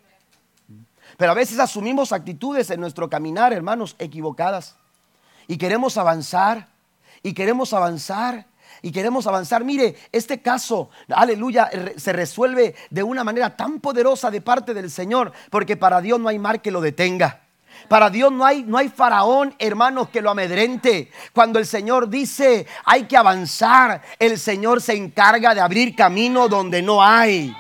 Pero 1.17 1.33
a 1.33 1.35
veces 1.35 1.59
asumimos 1.59 2.13
actitudes 2.13 2.71
en 2.71 2.81
nuestro 2.81 3.11
caminar, 3.11 3.53
hermanos, 3.53 3.97
equivocadas 3.99 4.77
y 5.51 5.59
queremos 5.59 5.97
avanzar 5.97 6.69
y 7.25 7.35
queremos 7.35 7.73
avanzar 7.73 8.47
y 8.83 8.93
queremos 8.93 9.27
avanzar. 9.27 9.65
Mire, 9.65 9.97
este 10.13 10.41
caso, 10.41 10.91
aleluya, 11.09 11.69
se 11.97 12.13
resuelve 12.13 12.77
de 12.89 13.03
una 13.03 13.25
manera 13.25 13.57
tan 13.57 13.81
poderosa 13.81 14.31
de 14.31 14.43
parte 14.43 14.75
del 14.75 14.93
Señor, 14.93 15.33
porque 15.51 15.77
para 15.77 16.01
Dios 16.01 16.21
no 16.21 16.29
hay 16.29 16.39
mar 16.39 16.63
que 16.63 16.71
lo 16.71 16.81
detenga. 16.81 17.41
Para 17.89 18.11
Dios 18.11 18.31
no 18.31 18.47
hay, 18.47 18.63
no 18.63 18.79
hay 18.79 18.91
faraón, 18.91 19.53
hermanos, 19.59 20.11
que 20.11 20.23
lo 20.23 20.31
amedrente. 20.31 21.11
Cuando 21.33 21.59
el 21.59 21.67
Señor 21.67 22.09
dice 22.09 22.69
hay 22.85 23.07
que 23.07 23.17
avanzar, 23.17 24.03
el 24.21 24.39
Señor 24.39 24.81
se 24.81 24.95
encarga 24.95 25.53
de 25.53 25.63
abrir 25.63 25.97
camino 25.97 26.47
donde 26.47 26.81
no 26.81 27.03
hay. 27.03 27.53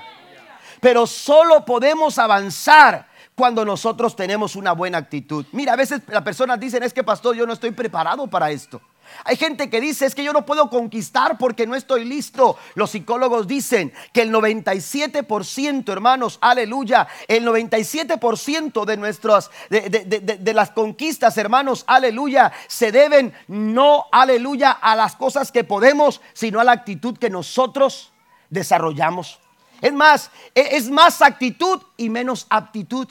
Pero 0.80 1.08
solo 1.08 1.64
podemos 1.64 2.20
avanzar 2.20 3.09
cuando 3.40 3.64
nosotros 3.64 4.16
tenemos 4.16 4.54
una 4.54 4.72
buena 4.72 4.98
actitud. 4.98 5.46
Mira, 5.52 5.72
a 5.72 5.76
veces 5.76 6.02
las 6.08 6.22
personas 6.22 6.60
dicen, 6.60 6.82
es 6.82 6.92
que 6.92 7.02
pastor, 7.02 7.34
yo 7.34 7.46
no 7.46 7.54
estoy 7.54 7.70
preparado 7.70 8.26
para 8.26 8.50
esto. 8.50 8.82
Hay 9.24 9.36
gente 9.36 9.70
que 9.70 9.80
dice, 9.80 10.04
es 10.04 10.14
que 10.14 10.22
yo 10.22 10.34
no 10.34 10.44
puedo 10.44 10.68
conquistar 10.68 11.38
porque 11.38 11.66
no 11.66 11.74
estoy 11.74 12.04
listo. 12.04 12.58
Los 12.74 12.90
psicólogos 12.90 13.48
dicen 13.48 13.94
que 14.12 14.20
el 14.20 14.30
97%, 14.30 15.90
hermanos, 15.90 16.36
aleluya, 16.42 17.08
el 17.28 17.46
97% 17.46 18.84
de 18.84 18.96
nuestras, 18.98 19.50
de, 19.70 19.88
de, 19.88 20.52
las 20.52 20.72
conquistas, 20.72 21.38
hermanos, 21.38 21.84
aleluya, 21.86 22.52
se 22.68 22.92
deben 22.92 23.32
no, 23.48 24.04
aleluya, 24.12 24.70
a 24.70 24.94
las 24.94 25.16
cosas 25.16 25.50
que 25.50 25.64
podemos, 25.64 26.20
sino 26.34 26.60
a 26.60 26.64
la 26.64 26.72
actitud 26.72 27.16
que 27.16 27.30
nosotros 27.30 28.12
desarrollamos. 28.50 29.40
Es 29.80 29.94
más, 29.94 30.30
e, 30.54 30.76
es 30.76 30.90
más 30.90 31.22
actitud 31.22 31.80
y 31.96 32.10
menos 32.10 32.46
aptitud. 32.50 33.08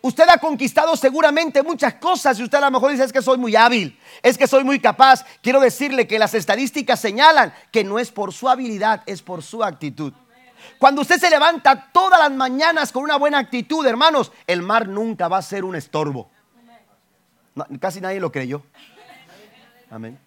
Usted 0.00 0.28
ha 0.28 0.38
conquistado 0.38 0.96
seguramente 0.96 1.62
muchas 1.62 1.94
cosas 1.94 2.38
y 2.38 2.44
usted 2.44 2.58
a 2.58 2.62
lo 2.62 2.70
mejor 2.70 2.92
dice 2.92 3.04
es 3.04 3.12
que 3.12 3.22
soy 3.22 3.38
muy 3.38 3.56
hábil, 3.56 3.98
es 4.22 4.38
que 4.38 4.46
soy 4.46 4.64
muy 4.64 4.78
capaz. 4.80 5.24
Quiero 5.42 5.60
decirle 5.60 6.06
que 6.06 6.18
las 6.18 6.34
estadísticas 6.34 7.00
señalan 7.00 7.52
que 7.72 7.84
no 7.84 7.98
es 7.98 8.10
por 8.10 8.32
su 8.32 8.48
habilidad, 8.48 9.02
es 9.06 9.22
por 9.22 9.42
su 9.42 9.64
actitud. 9.64 10.12
Cuando 10.78 11.02
usted 11.02 11.18
se 11.18 11.30
levanta 11.30 11.90
todas 11.92 12.18
las 12.18 12.30
mañanas 12.30 12.92
con 12.92 13.02
una 13.02 13.16
buena 13.16 13.38
actitud, 13.38 13.84
hermanos, 13.86 14.32
el 14.46 14.62
mar 14.62 14.88
nunca 14.88 15.28
va 15.28 15.38
a 15.38 15.42
ser 15.42 15.64
un 15.64 15.74
estorbo. 15.74 16.30
casi 17.80 18.00
nadie 18.00 18.20
lo 18.20 18.30
creyó. 18.30 18.62
Amén. 19.90 20.18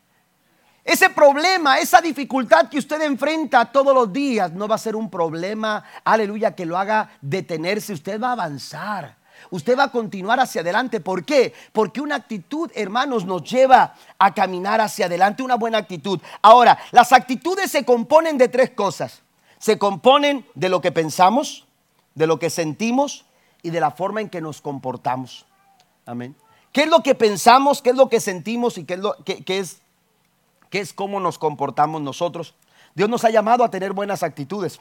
Ese 0.83 1.09
problema, 1.11 1.77
esa 1.77 2.01
dificultad 2.01 2.67
que 2.67 2.79
usted 2.79 3.01
enfrenta 3.03 3.71
todos 3.71 3.93
los 3.93 4.11
días 4.11 4.51
no 4.51 4.67
va 4.67 4.75
a 4.75 4.79
ser 4.79 4.95
un 4.95 5.09
problema, 5.11 5.83
aleluya, 6.03 6.55
que 6.55 6.65
lo 6.65 6.77
haga 6.77 7.11
detenerse. 7.21 7.93
Usted 7.93 8.19
va 8.19 8.29
a 8.29 8.33
avanzar. 8.33 9.20
Usted 9.49 9.77
va 9.77 9.85
a 9.85 9.91
continuar 9.91 10.39
hacia 10.39 10.61
adelante. 10.61 10.99
¿Por 10.99 11.25
qué? 11.25 11.53
Porque 11.71 12.01
una 12.01 12.15
actitud, 12.15 12.71
hermanos, 12.75 13.25
nos 13.25 13.43
lleva 13.43 13.95
a 14.19 14.33
caminar 14.33 14.81
hacia 14.81 15.07
adelante, 15.07 15.43
una 15.43 15.55
buena 15.55 15.79
actitud. 15.79 16.19
Ahora, 16.41 16.77
las 16.91 17.11
actitudes 17.11 17.71
se 17.71 17.83
componen 17.83 18.37
de 18.37 18.47
tres 18.47 18.69
cosas. 18.71 19.21
Se 19.57 19.77
componen 19.77 20.45
de 20.55 20.69
lo 20.69 20.81
que 20.81 20.91
pensamos, 20.91 21.65
de 22.15 22.27
lo 22.27 22.39
que 22.39 22.49
sentimos 22.49 23.25
y 23.61 23.69
de 23.69 23.79
la 23.79 23.91
forma 23.91 24.21
en 24.21 24.29
que 24.29 24.41
nos 24.41 24.61
comportamos. 24.61 25.45
Amén. 26.05 26.35
¿Qué 26.71 26.83
es 26.83 26.89
lo 26.89 27.03
que 27.03 27.15
pensamos? 27.15 27.81
¿Qué 27.81 27.89
es 27.89 27.95
lo 27.95 28.09
que 28.09 28.19
sentimos? 28.19 28.77
¿Y 28.77 28.85
qué 28.85 28.93
es, 28.93 28.99
lo, 28.99 29.15
qué 29.23 29.59
es 29.59 29.81
que 30.71 30.79
es 30.79 30.93
cómo 30.93 31.19
nos 31.19 31.37
comportamos 31.37 32.01
nosotros. 32.01 32.55
Dios 32.95 33.09
nos 33.09 33.23
ha 33.25 33.29
llamado 33.29 33.63
a 33.63 33.69
tener 33.69 33.93
buenas 33.93 34.23
actitudes. 34.23 34.79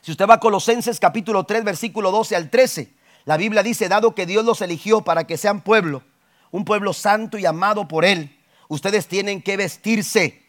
Si 0.00 0.10
usted 0.10 0.26
va 0.26 0.34
a 0.34 0.40
Colosenses 0.40 0.98
capítulo 0.98 1.44
3, 1.44 1.62
versículo 1.62 2.10
12 2.10 2.34
al 2.34 2.50
13, 2.50 2.92
la 3.28 3.36
Biblia 3.36 3.62
dice, 3.62 3.90
dado 3.90 4.14
que 4.14 4.24
Dios 4.24 4.42
los 4.42 4.62
eligió 4.62 5.02
para 5.02 5.26
que 5.26 5.36
sean 5.36 5.60
pueblo, 5.60 6.02
un 6.50 6.64
pueblo 6.64 6.94
santo 6.94 7.36
y 7.36 7.44
amado 7.44 7.86
por 7.86 8.06
Él, 8.06 8.34
ustedes 8.68 9.06
tienen 9.06 9.42
que 9.42 9.58
vestirse. 9.58 10.46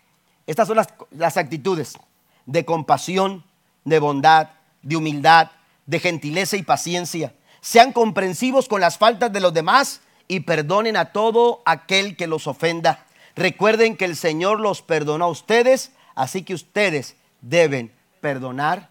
Estas 0.47 0.69
son 0.69 0.77
las, 0.77 0.87
las 1.11 1.35
actitudes 1.35 1.97
de 2.45 2.63
compasión, 2.63 3.43
de 3.83 3.99
bondad, 3.99 4.51
de 4.81 4.95
humildad, 4.95 5.51
de 5.87 5.99
gentileza 5.99 6.55
y 6.55 6.63
paciencia. 6.63 7.33
Sean 7.59 7.91
comprensivos 7.91 8.69
con 8.69 8.79
las 8.79 8.97
faltas 8.97 9.33
de 9.33 9.41
los 9.41 9.53
demás 9.53 9.99
y 10.29 10.39
perdonen 10.39 10.95
a 10.95 11.11
todo 11.11 11.61
aquel 11.65 12.15
que 12.15 12.27
los 12.27 12.47
ofenda. 12.47 13.05
Recuerden 13.35 13.97
que 13.97 14.05
el 14.05 14.15
Señor 14.15 14.61
los 14.61 14.81
perdonó 14.83 15.25
a 15.25 15.31
ustedes, 15.31 15.91
así 16.15 16.43
que 16.43 16.53
ustedes 16.53 17.17
deben 17.41 17.91
perdonar 18.21 18.89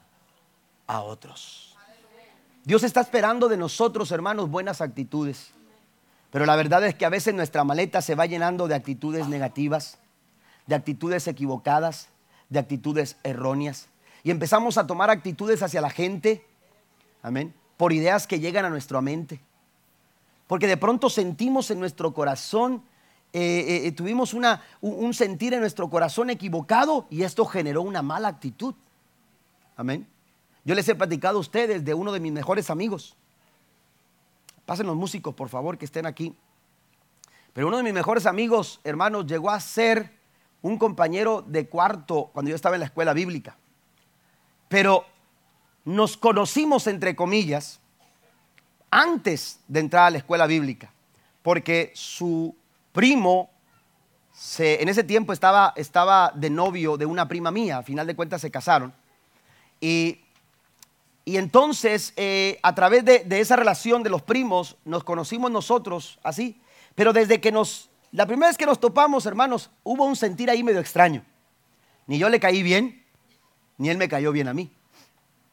a 0.87 1.01
otros. 1.01 1.68
Dios 2.69 2.83
está 2.83 3.01
esperando 3.01 3.49
de 3.49 3.57
nosotros, 3.57 4.13
hermanos, 4.13 4.51
buenas 4.51 4.83
actitudes. 4.83 5.53
Pero 6.31 6.45
la 6.45 6.55
verdad 6.55 6.85
es 6.87 6.95
que 6.95 7.07
a 7.07 7.09
veces 7.09 7.35
nuestra 7.35 7.65
maleta 7.65 8.03
se 8.03 8.15
va 8.15 8.27
llenando 8.27 8.69
de 8.69 8.75
actitudes 8.75 9.27
negativas, 9.27 9.97
de 10.67 10.75
actitudes 10.75 11.27
equivocadas, 11.29 12.11
de 12.51 12.59
actitudes 12.59 13.17
erróneas. 13.23 13.89
Y 14.23 14.31
empezamos 14.31 14.77
a 14.77 14.87
tomar 14.87 15.09
actitudes 15.09 15.63
hacia 15.63 15.81
la 15.81 15.89
gente, 15.89 16.45
amén, 17.23 17.55
por 17.79 17.95
ideas 17.95 18.27
que 18.27 18.39
llegan 18.39 18.67
a 18.67 18.69
nuestra 18.69 19.01
mente. 19.01 19.41
Porque 20.47 20.67
de 20.67 20.77
pronto 20.77 21.09
sentimos 21.09 21.71
en 21.71 21.81
nuestro 21.81 22.13
corazón 22.13 22.83
eh, 23.33 23.65
eh, 23.67 23.87
eh, 23.87 23.93
tuvimos 23.93 24.35
una, 24.35 24.63
un 24.83 25.15
sentir 25.15 25.55
en 25.55 25.61
nuestro 25.61 25.89
corazón 25.89 26.29
equivocado 26.29 27.07
y 27.09 27.23
esto 27.23 27.47
generó 27.47 27.81
una 27.81 28.03
mala 28.03 28.29
actitud. 28.29 28.75
Amén. 29.75 30.07
Yo 30.69 30.75
les 30.75 30.87
he 30.87 30.95
platicado 30.95 31.39
a 31.39 31.41
ustedes 31.41 31.83
de 31.83 31.95
uno 31.95 32.13
de 32.13 32.21
mis 32.21 32.31
mejores 32.31 32.69
amigos. 32.69 33.17
Pasen 34.67 34.87
los 34.87 34.97
músicos, 34.97 35.35
por 35.35 35.49
favor, 35.49 35.79
que 35.79 35.87
estén 35.87 36.05
aquí. 36.05 36.37
Pero 37.55 37.69
uno 37.69 37.79
de 37.79 37.83
mis 37.83 37.95
mejores 37.95 38.27
amigos, 38.27 38.79
hermanos, 38.85 39.25
llegó 39.25 39.49
a 39.49 39.59
ser 39.61 40.13
un 40.61 40.77
compañero 40.77 41.41
de 41.41 41.67
cuarto 41.71 42.29
cuando 42.35 42.51
yo 42.51 42.55
estaba 42.55 42.77
en 42.77 42.81
la 42.81 42.85
escuela 42.85 43.15
bíblica. 43.15 43.57
Pero 44.69 45.07
nos 45.87 46.19
conocimos, 46.19 46.87
entre 46.87 47.17
comillas, 47.17 47.81
antes 48.91 49.61
de 49.69 49.81
entrar 49.81 50.09
a 50.09 50.11
la 50.11 50.19
escuela 50.19 50.47
bíblica, 50.47 50.93
porque 51.43 51.93
su 51.95 52.55
primo 52.93 53.49
en 54.59 54.87
ese 54.91 55.03
tiempo 55.03 55.33
estaba, 55.33 55.73
estaba 55.77 56.31
de 56.35 56.51
novio 56.51 56.99
de 56.99 57.07
una 57.07 57.27
prima 57.27 57.51
mía, 57.51 57.79
a 57.79 57.83
final 57.83 58.07
de 58.07 58.15
cuentas 58.15 58.43
se 58.43 58.51
casaron. 58.51 58.93
Y, 59.81 60.21
entonces, 61.37 62.13
eh, 62.17 62.59
a 62.63 62.75
través 62.75 63.05
de, 63.05 63.27
esa 63.31 63.57
relación 63.57 64.03
de 64.03 64.11
los 64.11 64.23
primos, 64.23 64.77
nos 64.85 65.05
conocimos 65.05 65.51
nosotros 65.51 66.19
así. 66.23 66.61
Pero 66.95 67.13
desde 67.13 67.41
que 67.41 67.53
nos, 67.53 67.91
la 68.13 68.27
primera 68.27 68.49
vez 68.49 68.57
que 68.57 68.67
nos 68.67 68.81
topamos, 68.81 69.27
hermanos, 69.27 69.71
hubo 69.83 70.05
un 70.05 70.17
sentir 70.17 70.51
ahí 70.51 70.63
medio 70.63 70.81
extraño. 70.81 71.25
Ni 72.07 72.19
yo 72.19 72.29
le 72.29 72.41
caí 72.41 72.63
bien, 72.63 73.05
ni 73.77 73.91
él 73.91 73.99
me 73.99 74.09
cayó 74.09 74.33
bien 74.33 74.49
a 74.49 74.55
mí. 74.55 74.73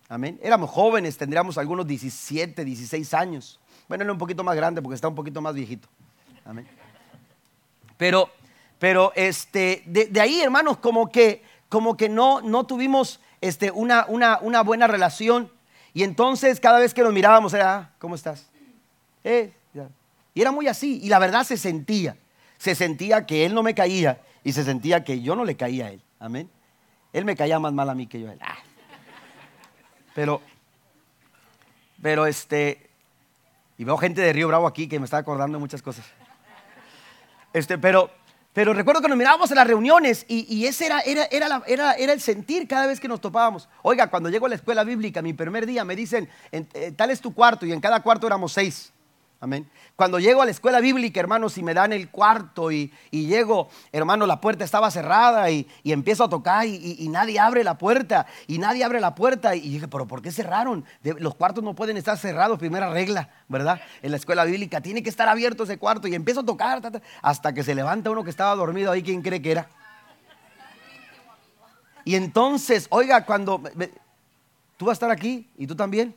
Amén. 0.07 0.39
Éramos 0.43 0.69
jóvenes, 0.69 1.17
tendríamos 1.17 1.57
algunos 1.57 1.87
17, 1.87 2.63
16 2.63 3.13
años. 3.13 3.59
Bueno, 3.87 4.03
él 4.03 4.09
un 4.09 4.17
poquito 4.17 4.43
más 4.43 4.55
grande 4.55 4.81
porque 4.81 4.95
está 4.95 5.07
un 5.07 5.15
poquito 5.15 5.41
más 5.41 5.53
viejito. 5.53 5.87
Amén. 6.45 6.67
Pero, 7.97 8.29
pero 8.79 9.11
este, 9.15 9.83
de, 9.85 10.19
ahí, 10.21 10.41
hermanos, 10.41 10.77
como 10.77 11.11
que, 11.11 11.43
como 11.69 11.97
que 11.97 12.09
no, 12.09 12.41
no 12.41 12.65
tuvimos 12.65 13.19
este, 13.41 13.71
una, 13.71 14.05
una, 14.07 14.39
una, 14.41 14.61
buena 14.61 14.87
relación. 14.87 15.51
Y 15.95 16.03
entonces 16.03 16.59
cada 16.59 16.77
vez 16.77 16.93
que 16.93 17.01
nos 17.01 17.13
mirábamos 17.13 17.53
era, 17.53 17.75
ah, 17.77 17.89
¿cómo 17.99 18.15
estás? 18.15 18.49
Eh, 19.23 19.53
y 20.33 20.41
era 20.41 20.51
muy 20.51 20.67
así. 20.67 20.99
Y 21.01 21.07
la 21.07 21.19
verdad 21.19 21.45
se 21.45 21.55
sentía. 21.55 22.17
Se 22.57 22.75
sentía 22.75 23.25
que 23.25 23.45
él 23.45 23.53
no 23.53 23.63
me 23.63 23.73
caía 23.73 24.21
y 24.43 24.51
se 24.51 24.65
sentía 24.65 25.05
que 25.05 25.21
yo 25.21 25.37
no 25.37 25.45
le 25.45 25.55
caía 25.55 25.85
a 25.85 25.91
él. 25.91 26.01
Amén. 26.19 26.49
Él 27.13 27.23
me 27.23 27.37
caía 27.37 27.59
más 27.59 27.71
mal 27.71 27.89
a 27.89 27.95
mí 27.95 28.07
que 28.07 28.19
yo 28.19 28.29
a 28.29 28.33
él. 28.33 28.39
Ah. 28.41 28.57
Pero, 30.13 30.41
pero 32.01 32.25
este, 32.25 32.89
y 33.77 33.85
veo 33.85 33.95
gente 33.95 34.19
de 34.19 34.33
Río 34.33 34.49
Bravo 34.49 34.67
aquí 34.67 34.89
que 34.89 34.99
me 34.99 35.05
está 35.05 35.15
acordando 35.15 35.61
muchas 35.61 35.81
cosas. 35.81 36.05
Este, 37.53 37.77
pero, 37.77 38.11
pero 38.55 38.73
recuerdo 38.73 39.01
que 39.01 39.09
nos 39.09 39.17
mirábamos 39.17 39.51
en 39.51 39.57
las 39.57 39.67
reuniones 39.67 40.25
y, 40.29 40.65
ese 40.65 40.85
era, 40.85 41.01
era, 41.01 41.25
era, 41.25 41.61
era, 41.67 42.13
el 42.13 42.21
sentir 42.21 42.69
cada 42.69 42.87
vez 42.87 43.01
que 43.01 43.09
nos 43.09 43.19
topábamos. 43.19 43.67
Oiga, 43.81 44.09
cuando 44.09 44.29
llego 44.29 44.45
a 44.45 44.49
la 44.49 44.55
escuela 44.55 44.85
bíblica, 44.85 45.21
mi 45.21 45.33
primer 45.33 45.65
día, 45.65 45.83
me 45.83 45.93
dicen, 45.93 46.29
eh, 46.53 46.93
tal 46.95 47.11
es 47.11 47.19
tu 47.19 47.33
cuarto 47.33 47.65
y 47.65 47.73
en 47.73 47.81
cada 47.81 48.01
cuarto 48.01 48.25
éramos 48.25 48.53
seis. 48.53 48.93
Amén. 49.45 49.69
Cuando 49.95 50.17
llego 50.17 50.41
a 50.41 50.45
la 50.45 50.49
escuela 50.49 50.79
bíblica, 50.79 51.19
hermanos, 51.19 51.55
y 51.59 51.61
me 51.61 51.75
dan 51.75 51.93
el 51.93 52.09
cuarto 52.09 52.71
y, 52.71 52.91
llego, 53.11 53.69
hermano, 53.91 54.25
la 54.25 54.41
puerta 54.41 54.63
estaba 54.63 54.89
cerrada 54.89 55.51
y, 55.51 55.67
empiezo 55.83 56.23
a 56.23 56.29
tocar 56.29 56.65
y, 56.65 57.07
nadie 57.09 57.39
abre 57.39 57.63
la 57.63 57.77
puerta 57.77 58.25
y 58.47 58.57
nadie 58.57 58.83
abre 58.83 58.99
la 58.99 59.13
puerta. 59.13 59.55
Y 59.55 59.69
dije, 59.69 59.87
pero 59.87 60.07
¿por 60.07 60.23
qué 60.23 60.31
cerraron? 60.31 60.83
los 61.03 61.35
cuartos 61.35 61.63
no 61.63 61.75
pueden 61.75 61.95
estar 61.95 62.17
cerrados, 62.17 62.57
primera 62.57 62.89
regla, 62.89 63.29
¿verdad? 63.47 63.79
En 64.01 64.09
la 64.09 64.17
escuela 64.17 64.45
bíblica 64.45 64.81
tiene 64.81 65.03
que 65.03 65.11
estar 65.11 65.29
abierto 65.29 65.65
ese 65.65 65.77
cuarto 65.77 66.07
y 66.07 66.15
empiezo 66.15 66.39
a 66.39 66.45
tocar 66.45 66.81
hasta 67.21 67.53
que 67.53 67.61
se 67.61 67.75
levanta 67.75 68.09
uno 68.09 68.23
que 68.23 68.31
estaba 68.31 68.55
dormido 68.55 68.91
ahí, 68.91 69.03
¿quién 69.03 69.21
cree 69.21 69.43
que 69.43 69.51
era? 69.51 69.69
Y 72.03 72.15
entonces, 72.15 72.87
oiga, 72.89 73.23
cuando... 73.27 73.61
¿Tú 74.77 74.85
vas 74.85 74.93
a 74.93 74.93
estar 74.93 75.11
aquí? 75.11 75.47
¿Y 75.55 75.67
tú 75.67 75.75
también? 75.75 76.15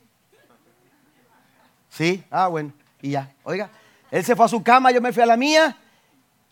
Sí, 1.89 2.23
ah, 2.31 2.47
bueno. 2.47 2.73
Y 3.01 3.11
ya, 3.11 3.33
oiga, 3.43 3.69
él 4.11 4.23
se 4.23 4.35
fue 4.35 4.45
a 4.45 4.49
su 4.49 4.63
cama, 4.63 4.91
yo 4.91 5.01
me 5.01 5.13
fui 5.13 5.23
a 5.23 5.25
la 5.25 5.37
mía 5.37 5.77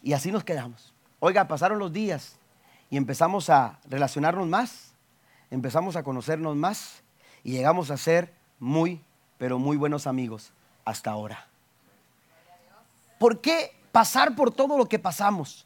y 0.02 0.14
así 0.14 0.32
nos 0.32 0.43
quedamos. 0.43 0.93
Oiga, 1.20 1.48
pasaron 1.48 1.80
los 1.80 1.91
días 1.91 2.38
y 2.89 2.98
empezamos 2.98 3.50
a 3.50 3.80
relacionarnos 3.89 4.48
más, 4.48 4.91
empezamos 5.50 5.95
a 5.95 6.04
conocernos 6.04 6.56
más 6.56 7.02
y 7.43 7.52
llegamos 7.52 7.91
a 7.91 7.98
ser 7.98 8.34
muy, 8.60 9.02
pero 9.38 9.60
muy 9.60 9.78
buenos 9.78 10.08
amigos 10.08 10.52
hasta 10.86 11.12
ahora. 11.12 11.48
¿Por 13.20 13.41
qué 13.41 13.76
pasar 13.91 14.36
por 14.36 14.52
todo 14.52 14.78
lo 14.78 14.88
que 14.88 15.00
pasamos? 15.00 15.66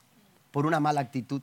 Por 0.52 0.66
una 0.66 0.80
mala 0.80 1.02
actitud. 1.02 1.42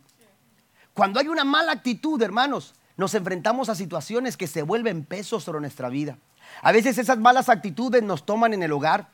Cuando 0.95 1.21
hay 1.21 1.29
una 1.29 1.45
mala 1.45 1.73
actitud, 1.73 2.21
hermanos, 2.23 2.75
nos 2.97 3.15
enfrentamos 3.15 3.69
a 3.69 3.75
situaciones 3.75 4.37
que 4.37 4.47
se 4.47 4.63
vuelven 4.63 5.05
pesos 5.05 5.45
sobre 5.45 5.61
nuestra 5.61 5.89
vida. 5.89 6.19
A 6.63 6.73
veces 6.73 6.99
esas 6.99 7.19
malas 7.19 7.49
actitudes 7.49 8.03
nos 8.03 8.27
toman 8.27 8.55
en 8.55 8.63
el 8.63 8.73
hogar. 8.73 9.09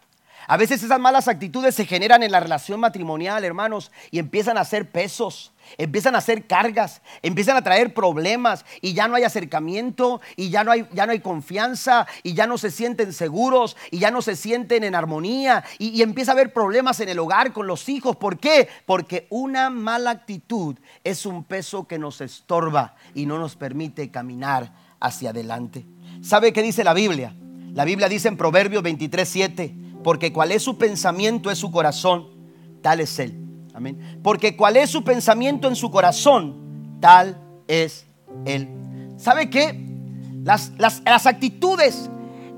A 0.47 0.57
veces 0.57 0.83
esas 0.83 1.01
malas 1.01 1.29
actitudes 1.29 1.75
se 1.75 1.87
generan 1.87 2.23
en 2.23 2.33
la 2.33 2.41
relación 2.41 2.81
matrimonial, 2.81 3.45
hermanos, 3.45 3.91
y 4.11 4.19
empiezan 4.19 4.59
a 4.59 4.65
ser 4.65 4.91
pesos, 4.91 5.53
empiezan 5.79 6.15
a 6.17 6.21
ser 6.21 6.47
cargas, 6.47 7.01
empiezan 7.23 7.57
a 7.57 7.63
traer 7.63 7.95
problemas 7.95 8.65
y 8.81 8.93
ya 8.93 9.09
no 9.09 9.15
hay 9.15 9.25
acercamiento 9.25 10.21
y 10.37 10.51
ya 10.51 10.65
no 10.65 10.73
hay, 10.73 10.87
ya 10.93 11.07
no 11.07 11.13
hay 11.13 11.21
confianza 11.21 12.07
y 12.23 12.35
ya 12.35 12.47
no 12.47 12.59
se 12.59 12.71
sienten 12.71 13.13
seguros 13.13 13.77
y 13.91 13.99
ya 13.99 14.11
no 14.11 14.21
se 14.21 14.37
sienten 14.37 14.85
en 14.85 14.95
armonía 14.95 15.65
y, 15.79 15.89
y 15.89 16.03
empieza 16.03 16.33
a 16.33 16.35
haber 16.35 16.53
problemas 16.53 17.01
en 17.01 17.09
el 17.09 17.19
hogar 17.19 17.53
con 17.53 17.67
los 17.67 17.89
hijos. 17.89 18.17
¿Por 18.17 18.39
qué? 18.39 18.69
Porque 18.85 19.27
una 19.31 19.71
mala 19.71 20.11
actitud 20.11 20.77
es 21.05 21.25
un 21.25 21.45
peso 21.45 21.87
que 21.87 21.99
nos 21.99 22.21
estorba 22.21 22.97
y 23.15 23.25
no 23.27 23.39
nos 23.39 23.57
permite 23.57 24.11
caminar 24.11 24.73
hacia 25.01 25.31
adelante. 25.31 25.87
¿Sabe 26.23 26.53
qué 26.53 26.63
dice 26.63 26.85
la 26.85 26.95
Biblia? 26.95 27.35
La 27.75 27.85
Biblia 27.85 28.09
dice 28.09 28.29
en 28.29 28.37
Proverbios 28.37 28.83
23, 28.83 29.29
7 29.29 29.75
porque 30.05 30.33
cual 30.33 30.53
es 30.53 30.63
su 30.63 30.79
pensamiento 30.79 31.51
es 31.51 31.59
su 31.59 31.73
corazón, 31.73 32.29
tal 32.83 33.01
es 33.01 33.19
él. 33.19 33.35
Amén. 33.73 34.21
Porque 34.23 34.55
cual 34.55 34.77
es 34.77 34.91
su 34.91 35.03
pensamiento 35.03 35.67
en 35.67 35.75
su 35.75 35.91
corazón, 35.91 36.99
tal 37.01 37.41
es 37.67 38.07
él. 38.45 38.69
¿Sabe 39.17 39.51
qué? 39.51 39.83
Las, 40.45 40.73
las, 40.79 41.27
actitudes 41.27 42.09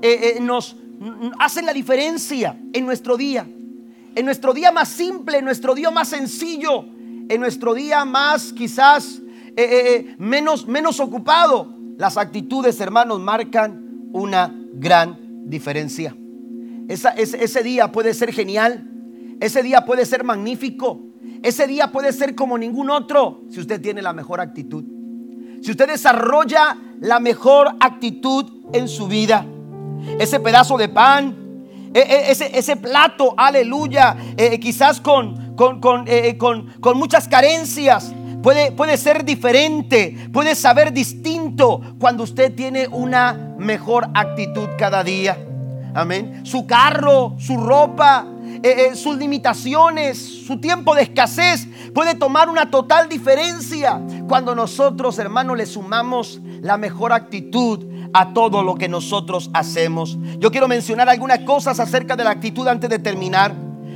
eh, 0.01 0.35
eh, 0.35 0.39
nos 0.41 0.75
hacen 1.39 1.65
la 1.65 1.73
diferencia 1.73 2.59
en 2.73 2.85
nuestro 2.85 3.15
día. 3.15 3.47
En 4.15 4.25
nuestro 4.25 4.53
día 4.53 4.71
más 4.71 4.89
simple, 4.89 5.37
en 5.37 5.45
nuestro 5.45 5.73
día 5.73 5.89
más 5.89 6.09
sencillo, 6.09 6.83
en 7.29 7.39
nuestro 7.39 7.73
día 7.73 8.03
más 8.03 8.51
quizás 8.51 9.21
eh, 9.55 10.15
menos, 10.19 10.67
menos 10.67 10.99
ocupado. 10.99 11.73
Las 11.97 12.17
actitudes, 12.17 12.79
hermanos, 12.81 13.19
marcan 13.21 14.09
una 14.11 14.53
gran 14.79 15.49
diferencia 15.49 16.15
ese, 16.87 17.63
día 17.63 17.91
puede 17.91 18.13
ser 18.13 18.33
genial. 18.33 18.85
Ese 19.39 19.61
día 19.61 19.85
puede 19.85 20.05
ser 20.05 20.23
magnífico. 20.23 21.01
Ese 21.43 21.67
día 21.67 21.91
puede 21.91 22.13
ser 22.13 22.35
como 22.35 22.57
ningún 22.57 22.89
otro 22.89 23.43
si 23.49 23.59
usted 23.59 23.81
tiene 23.81 24.01
la 24.01 24.13
mejor 24.13 24.41
actitud. 24.41 24.83
Si 25.61 25.71
usted 25.71 25.87
desarrolla 25.87 26.77
la 27.01 27.19
mejor 27.19 27.75
actitud 27.79 28.45
en 28.73 28.87
su 28.87 29.07
vida. 29.07 29.45
Ese 30.19 30.39
pedazo 30.39 30.77
de 30.77 30.89
pan, 30.89 31.35
e, 31.93 31.99
e, 31.99 32.31
ese, 32.31 32.57
ese 32.57 32.77
plato, 32.77 33.33
aleluya, 33.35 34.15
eh, 34.37 34.59
quizás 34.59 35.01
con, 35.01 35.55
con, 35.55 36.05
eh, 36.07 36.37
con, 36.37 36.67
con, 36.79 36.97
muchas 36.97 37.27
carencias. 37.27 38.13
Puede, 38.41 38.71
puede 38.71 38.97
ser 38.97 39.25
diferente, 39.25 40.29
puede 40.31 40.55
saber 40.55 40.93
distinto 40.93 41.36
cuando 41.99 42.23
usted 42.23 42.53
tiene 42.53 42.87
una 42.87 43.55
mejor 43.57 44.07
actitud 44.13 44.67
cada 44.77 45.03
día. 45.03 45.37
Amén. 45.93 46.41
Su 46.43 46.67
carro, 46.67 47.35
su 47.39 47.57
ropa, 47.57 48.25
eh, 48.61 48.89
eh, 48.91 48.95
sus 48.95 49.17
limitaciones, 49.17 50.17
su 50.45 50.59
tiempo 50.59 50.93
de 50.93 51.03
escasez 51.03 51.67
puede 51.93 52.13
tomar 52.13 52.49
una 52.49 52.69
total 52.69 53.09
diferencia 53.09 53.99
cuando 54.27 54.53
nosotros, 54.53 55.17
hermanos, 55.17 55.57
le 55.57 55.65
sumamos 55.65 56.39
la 56.61 56.77
mejor 56.77 57.13
actitud 57.13 57.85
a 58.13 58.33
todo 58.33 58.61
lo 58.61 58.75
que 58.75 58.87
nosotros 58.87 59.49
hacemos. 59.53 60.17
Yo 60.39 60.51
quiero 60.51 60.67
mencionar 60.67 61.09
algunas 61.09 61.39
cosas 61.39 61.79
acerca 61.79 62.15
de 62.15 62.23
la 62.23 62.31
actitud 62.31 62.67
antes 62.67 62.89
de 62.89 62.99
terminar. 62.99 63.53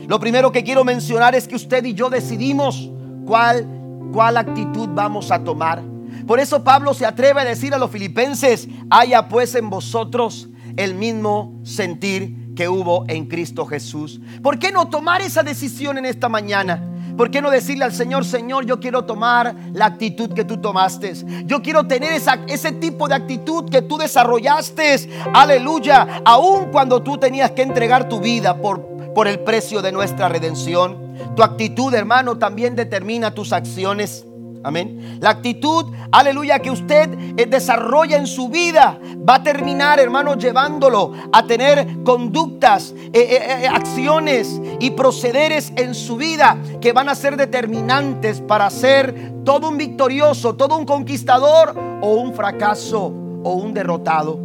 Lo 0.07 0.19
primero 0.19 0.51
que 0.51 0.63
quiero 0.63 0.83
mencionar 0.83 1.35
es 1.35 1.47
que 1.47 1.55
usted 1.55 1.85
y 1.85 1.93
yo 1.93 2.09
decidimos 2.09 2.89
cuál, 3.25 3.67
cuál 4.11 4.37
actitud 4.37 4.89
vamos 4.93 5.31
a 5.31 5.43
tomar. 5.43 5.81
Por 6.27 6.39
eso 6.39 6.63
Pablo 6.63 6.93
se 6.93 7.05
atreve 7.05 7.41
a 7.41 7.45
decir 7.45 7.73
a 7.73 7.77
los 7.77 7.91
filipenses, 7.91 8.67
haya 8.89 9.27
pues 9.27 9.55
en 9.55 9.69
vosotros 9.69 10.49
el 10.77 10.95
mismo 10.95 11.59
sentir 11.63 12.53
que 12.55 12.67
hubo 12.67 13.05
en 13.07 13.27
Cristo 13.27 13.65
Jesús. 13.65 14.19
¿Por 14.41 14.59
qué 14.59 14.71
no 14.71 14.89
tomar 14.89 15.21
esa 15.21 15.43
decisión 15.43 15.97
en 15.97 16.05
esta 16.05 16.29
mañana? 16.29 16.87
¿Por 17.17 17.29
qué 17.29 17.41
no 17.41 17.49
decirle 17.49 17.85
al 17.85 17.93
Señor, 17.93 18.25
Señor, 18.25 18.65
yo 18.65 18.79
quiero 18.79 19.05
tomar 19.05 19.55
la 19.73 19.85
actitud 19.85 20.33
que 20.33 20.45
tú 20.45 20.57
tomaste? 20.57 21.13
Yo 21.45 21.61
quiero 21.61 21.85
tener 21.85 22.13
esa, 22.13 22.39
ese 22.47 22.71
tipo 22.71 23.07
de 23.07 23.15
actitud 23.15 23.69
que 23.69 23.81
tú 23.81 23.97
desarrollaste. 23.97 25.09
Aleluya. 25.33 26.21
Aun 26.25 26.71
cuando 26.71 27.01
tú 27.01 27.17
tenías 27.17 27.51
que 27.51 27.61
entregar 27.61 28.07
tu 28.07 28.19
vida 28.19 28.61
por, 28.61 28.81
por 29.13 29.27
el 29.27 29.39
precio 29.41 29.81
de 29.81 29.91
nuestra 29.91 30.29
redención. 30.29 31.15
Tu 31.35 31.43
actitud, 31.43 31.93
hermano, 31.93 32.37
también 32.37 32.75
determina 32.75 33.31
tus 33.33 33.53
acciones. 33.53 34.25
Amén. 34.63 35.17
La 35.19 35.31
actitud, 35.31 35.85
aleluya, 36.11 36.59
que 36.59 36.69
usted 36.69 37.09
eh, 37.35 37.47
desarrolla 37.47 38.17
en 38.17 38.27
su 38.27 38.49
vida 38.49 38.99
va 39.27 39.35
a 39.35 39.43
terminar, 39.43 39.99
hermano, 39.99 40.35
llevándolo 40.35 41.13
a 41.31 41.47
tener 41.47 42.03
conductas, 42.03 42.93
eh, 43.11 43.39
eh, 43.63 43.67
acciones 43.67 44.61
y 44.79 44.91
procederes 44.91 45.73
en 45.77 45.95
su 45.95 46.15
vida 46.15 46.57
que 46.79 46.93
van 46.93 47.09
a 47.09 47.15
ser 47.15 47.37
determinantes 47.37 48.39
para 48.41 48.69
ser 48.69 49.33
todo 49.43 49.69
un 49.69 49.77
victorioso, 49.77 50.55
todo 50.55 50.77
un 50.77 50.85
conquistador 50.85 51.75
o 52.01 52.13
un 52.13 52.33
fracaso 52.35 53.11
o 53.43 53.53
un 53.53 53.73
derrotado. 53.73 54.39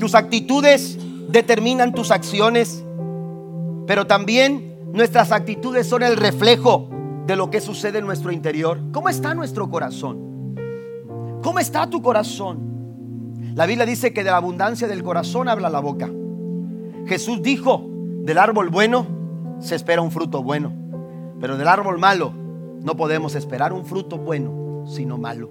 Tus 0.00 0.16
actitudes 0.16 0.98
determinan 1.28 1.92
tus 1.92 2.10
acciones, 2.10 2.82
pero 3.86 4.08
también 4.08 4.76
nuestras 4.92 5.30
actitudes 5.30 5.86
son 5.86 6.02
el 6.02 6.16
reflejo 6.16 6.88
de 7.26 7.36
lo 7.36 7.50
que 7.50 7.60
sucede 7.60 7.98
en 7.98 8.06
nuestro 8.06 8.30
interior. 8.30 8.78
¿Cómo 8.92 9.08
está 9.08 9.34
nuestro 9.34 9.68
corazón? 9.68 10.54
¿Cómo 11.42 11.58
está 11.58 11.88
tu 11.90 12.00
corazón? 12.00 13.54
La 13.54 13.66
Biblia 13.66 13.86
dice 13.86 14.12
que 14.12 14.22
de 14.22 14.30
la 14.30 14.36
abundancia 14.36 14.86
del 14.86 15.02
corazón 15.02 15.48
habla 15.48 15.68
la 15.68 15.80
boca. 15.80 16.10
Jesús 17.06 17.42
dijo, 17.42 17.84
del 18.22 18.38
árbol 18.38 18.68
bueno 18.68 19.06
se 19.58 19.74
espera 19.74 20.02
un 20.02 20.10
fruto 20.10 20.42
bueno, 20.42 20.72
pero 21.40 21.56
del 21.56 21.68
árbol 21.68 21.98
malo 21.98 22.32
no 22.82 22.96
podemos 22.96 23.34
esperar 23.34 23.72
un 23.72 23.84
fruto 23.84 24.18
bueno, 24.18 24.84
sino 24.86 25.18
malo. 25.18 25.50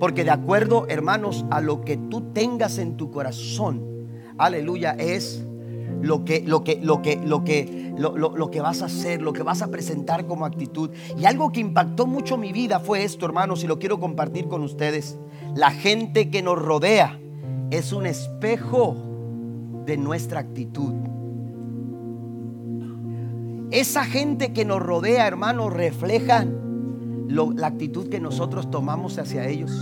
Porque 0.00 0.24
de 0.24 0.30
acuerdo, 0.30 0.86
hermanos, 0.88 1.44
a 1.50 1.60
lo 1.60 1.82
que 1.82 1.96
tú 1.96 2.32
tengas 2.32 2.78
en 2.78 2.96
tu 2.96 3.10
corazón, 3.10 4.08
aleluya, 4.38 4.92
es 4.98 5.44
lo 6.04 6.24
que, 6.24 6.42
lo 6.42 6.64
que, 6.64 6.78
lo 6.82 7.02
que, 7.02 7.16
lo 7.16 7.44
que, 7.44 7.92
lo, 7.96 8.50
que 8.50 8.60
vas 8.60 8.82
a 8.82 8.86
hacer, 8.86 9.22
lo 9.22 9.32
que 9.32 9.42
vas 9.42 9.62
a 9.62 9.68
presentar 9.68 10.26
como 10.26 10.44
actitud. 10.44 10.90
Y 11.18 11.24
algo 11.24 11.50
que 11.50 11.60
impactó 11.60 12.06
mucho 12.06 12.36
mi 12.36 12.52
vida 12.52 12.80
fue 12.80 13.04
esto, 13.04 13.26
hermanos, 13.26 13.64
y 13.64 13.66
lo 13.66 13.78
quiero 13.78 13.98
compartir 13.98 14.48
con 14.48 14.62
ustedes. 14.62 15.18
La 15.54 15.70
gente 15.70 16.30
que 16.30 16.42
nos 16.42 16.58
rodea 16.60 17.18
es 17.70 17.92
un 17.92 18.06
espejo 18.06 18.96
de 19.86 19.96
nuestra 19.96 20.40
actitud. 20.40 20.92
Esa 23.70 24.04
gente 24.04 24.52
que 24.52 24.64
nos 24.64 24.80
rodea, 24.80 25.26
hermanos, 25.26 25.72
refleja 25.72 26.46
la 27.28 27.66
actitud 27.66 28.08
que 28.08 28.20
nosotros 28.20 28.70
tomamos 28.70 29.18
hacia 29.18 29.48
ellos. 29.48 29.72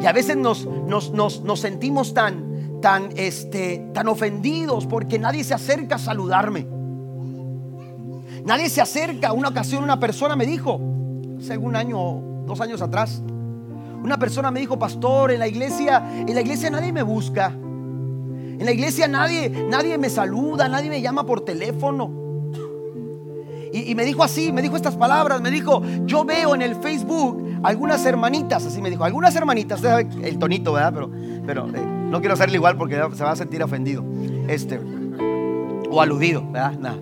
Y 0.00 0.06
a 0.06 0.12
veces 0.12 0.36
nos, 0.36 0.66
nos, 0.66 1.12
nos 1.12 1.60
sentimos 1.60 2.14
tan, 2.14 2.53
tan, 2.84 3.08
este, 3.16 3.82
tan 3.94 4.08
ofendidos 4.08 4.84
porque 4.84 5.18
nadie 5.18 5.42
se 5.42 5.54
acerca 5.54 5.94
a 5.94 5.98
saludarme. 5.98 6.66
Nadie 8.44 8.68
se 8.68 8.82
acerca. 8.82 9.32
Una 9.32 9.48
ocasión 9.48 9.82
una 9.82 9.98
persona 9.98 10.36
me 10.36 10.44
dijo, 10.44 10.78
hace 11.38 11.56
un 11.56 11.76
año, 11.76 12.20
dos 12.44 12.60
años 12.60 12.82
atrás, 12.82 13.22
una 14.02 14.18
persona 14.18 14.50
me 14.50 14.60
dijo, 14.60 14.78
pastor, 14.78 15.30
en 15.30 15.38
la 15.38 15.48
iglesia, 15.48 16.04
en 16.14 16.34
la 16.34 16.42
iglesia 16.42 16.68
nadie 16.68 16.92
me 16.92 17.02
busca. 17.02 17.46
En 17.46 18.62
la 18.62 18.72
iglesia 18.72 19.08
nadie, 19.08 19.48
nadie 19.48 19.96
me 19.96 20.10
saluda, 20.10 20.68
nadie 20.68 20.90
me 20.90 21.00
llama 21.00 21.24
por 21.24 21.40
teléfono. 21.40 22.10
Y, 23.72 23.94
me 23.94 24.04
dijo 24.04 24.22
así, 24.22 24.52
me 24.52 24.60
dijo 24.60 24.76
estas 24.76 24.96
palabras, 24.96 25.40
me 25.40 25.50
dijo, 25.50 25.82
yo 26.04 26.26
veo 26.26 26.54
en 26.54 26.60
el 26.60 26.76
Facebook 26.76 27.60
algunas 27.62 28.04
hermanitas, 28.04 28.66
así 28.66 28.82
me 28.82 28.90
dijo, 28.90 29.04
algunas 29.04 29.34
hermanitas, 29.34 29.82
el 29.82 30.38
tonito, 30.38 30.74
¿verdad? 30.74 30.92
Pero, 30.92 31.10
pero 31.46 31.68
eh, 31.74 31.93
no 32.14 32.20
quiero 32.20 32.34
hacerle 32.34 32.54
igual 32.54 32.76
porque 32.76 32.94
se 32.94 33.24
va 33.24 33.32
a 33.32 33.36
sentir 33.36 33.60
ofendido. 33.60 34.04
Este, 34.46 34.78
o 35.90 36.00
aludido, 36.00 36.48
¿verdad? 36.48 36.96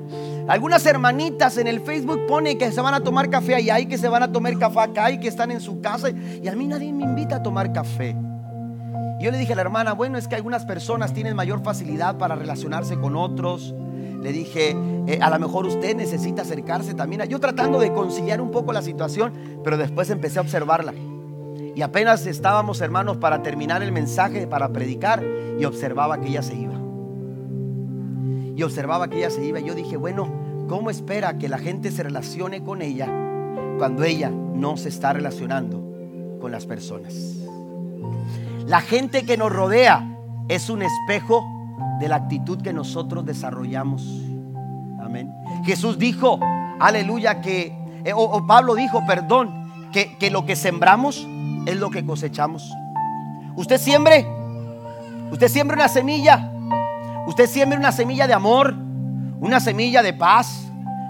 Algunas 0.48 0.86
hermanitas 0.86 1.58
en 1.58 1.66
el 1.66 1.80
Facebook 1.82 2.26
pone 2.26 2.56
que 2.56 2.72
se 2.72 2.80
van 2.80 2.94
a 2.94 3.00
tomar 3.00 3.28
café 3.28 3.56
allá 3.56 3.78
y 3.78 3.84
que 3.84 3.98
se 3.98 4.08
van 4.08 4.22
a 4.22 4.32
tomar 4.32 4.58
café 4.58 4.80
acá 4.80 5.10
y 5.10 5.20
que 5.20 5.28
están 5.28 5.50
en 5.50 5.60
su 5.60 5.82
casa. 5.82 6.08
Y 6.08 6.48
a 6.48 6.56
mí 6.56 6.66
nadie 6.66 6.94
me 6.94 7.04
invita 7.04 7.36
a 7.36 7.42
tomar 7.42 7.74
café. 7.74 8.16
yo 9.20 9.30
le 9.30 9.36
dije 9.36 9.52
a 9.52 9.56
la 9.56 9.62
hermana, 9.62 9.92
bueno, 9.92 10.16
es 10.16 10.28
que 10.28 10.34
algunas 10.34 10.64
personas 10.64 11.12
tienen 11.12 11.36
mayor 11.36 11.62
facilidad 11.62 12.16
para 12.16 12.34
relacionarse 12.34 12.98
con 12.98 13.14
otros. 13.14 13.74
Le 14.22 14.32
dije, 14.32 14.74
eh, 15.08 15.18
a 15.20 15.28
lo 15.28 15.38
mejor 15.38 15.66
usted 15.66 15.94
necesita 15.94 16.40
acercarse 16.40 16.94
también. 16.94 17.22
Yo 17.28 17.38
tratando 17.38 17.78
de 17.78 17.92
conciliar 17.92 18.40
un 18.40 18.50
poco 18.50 18.72
la 18.72 18.80
situación, 18.80 19.60
pero 19.62 19.76
después 19.76 20.08
empecé 20.08 20.38
a 20.38 20.42
observarla. 20.42 20.94
Y 21.74 21.82
apenas 21.82 22.26
estábamos, 22.26 22.80
hermanos, 22.80 23.16
para 23.16 23.42
terminar 23.42 23.82
el 23.82 23.92
mensaje, 23.92 24.46
para 24.46 24.72
predicar, 24.72 25.24
y 25.58 25.64
observaba 25.64 26.20
que 26.20 26.28
ella 26.28 26.42
se 26.42 26.54
iba. 26.54 26.74
Y 28.54 28.62
observaba 28.62 29.08
que 29.08 29.18
ella 29.18 29.30
se 29.30 29.44
iba. 29.44 29.60
Y 29.60 29.64
yo 29.64 29.74
dije, 29.74 29.96
bueno, 29.96 30.28
¿cómo 30.68 30.90
espera 30.90 31.38
que 31.38 31.48
la 31.48 31.58
gente 31.58 31.90
se 31.90 32.02
relacione 32.02 32.62
con 32.62 32.82
ella 32.82 33.08
cuando 33.78 34.04
ella 34.04 34.30
no 34.30 34.76
se 34.76 34.88
está 34.88 35.12
relacionando 35.12 35.82
con 36.40 36.52
las 36.52 36.66
personas. 36.66 37.14
La 38.66 38.80
gente 38.80 39.24
que 39.24 39.36
nos 39.36 39.52
rodea 39.52 40.18
es 40.48 40.70
un 40.70 40.82
espejo 40.82 41.44
de 42.00 42.08
la 42.08 42.16
actitud 42.16 42.60
que 42.60 42.72
nosotros 42.72 43.24
desarrollamos. 43.24 44.06
Amén. 45.02 45.32
Jesús 45.64 45.98
dijo, 45.98 46.38
aleluya, 46.80 47.40
que, 47.40 47.76
eh, 48.04 48.12
o, 48.14 48.46
Pablo 48.46 48.74
dijo, 48.74 49.02
perdón, 49.06 49.50
que, 49.92 50.16
que 50.18 50.30
lo 50.30 50.46
que 50.46 50.56
sembramos 50.56 51.26
es 51.66 51.76
lo 51.76 51.90
que 51.90 52.04
cosechamos. 52.04 52.72
Usted 53.56 53.78
siembre, 53.78 54.26
usted 55.30 55.48
siembre 55.48 55.76
una 55.76 55.88
semilla, 55.88 56.50
usted 57.26 57.46
siembre 57.46 57.78
una 57.78 57.92
semilla 57.92 58.26
de 58.26 58.34
amor, 58.34 58.74
una 59.40 59.60
semilla 59.60 60.02
de 60.02 60.12
paz, 60.12 60.66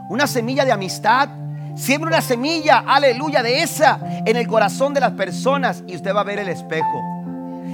una 0.09 0.27
semilla 0.27 0.65
de 0.65 0.73
amistad. 0.73 1.29
Siembre 1.75 2.09
una 2.09 2.21
semilla, 2.21 2.85
aleluya, 2.87 3.43
de 3.43 3.63
esa 3.63 3.99
en 4.27 4.37
el 4.37 4.47
corazón 4.47 4.93
de 4.93 5.01
las 5.01 5.13
personas 5.13 5.83
y 5.87 5.97
usted 5.97 6.15
va 6.15 6.21
a 6.21 6.25
ver 6.25 6.39
el 6.39 6.49
espejo 6.49 7.01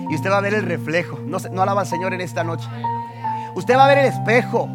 y 0.08 0.14
usted 0.14 0.30
va 0.30 0.38
a 0.38 0.40
ver 0.40 0.54
el 0.54 0.62
reflejo. 0.62 1.18
No, 1.24 1.38
no 1.50 1.62
alaba 1.62 1.80
al 1.80 1.86
Señor 1.86 2.14
en 2.14 2.20
esta 2.20 2.44
noche. 2.44 2.68
Usted 3.56 3.76
va 3.76 3.86
a 3.86 3.88
ver 3.88 3.98
el 3.98 4.06
espejo 4.06 4.68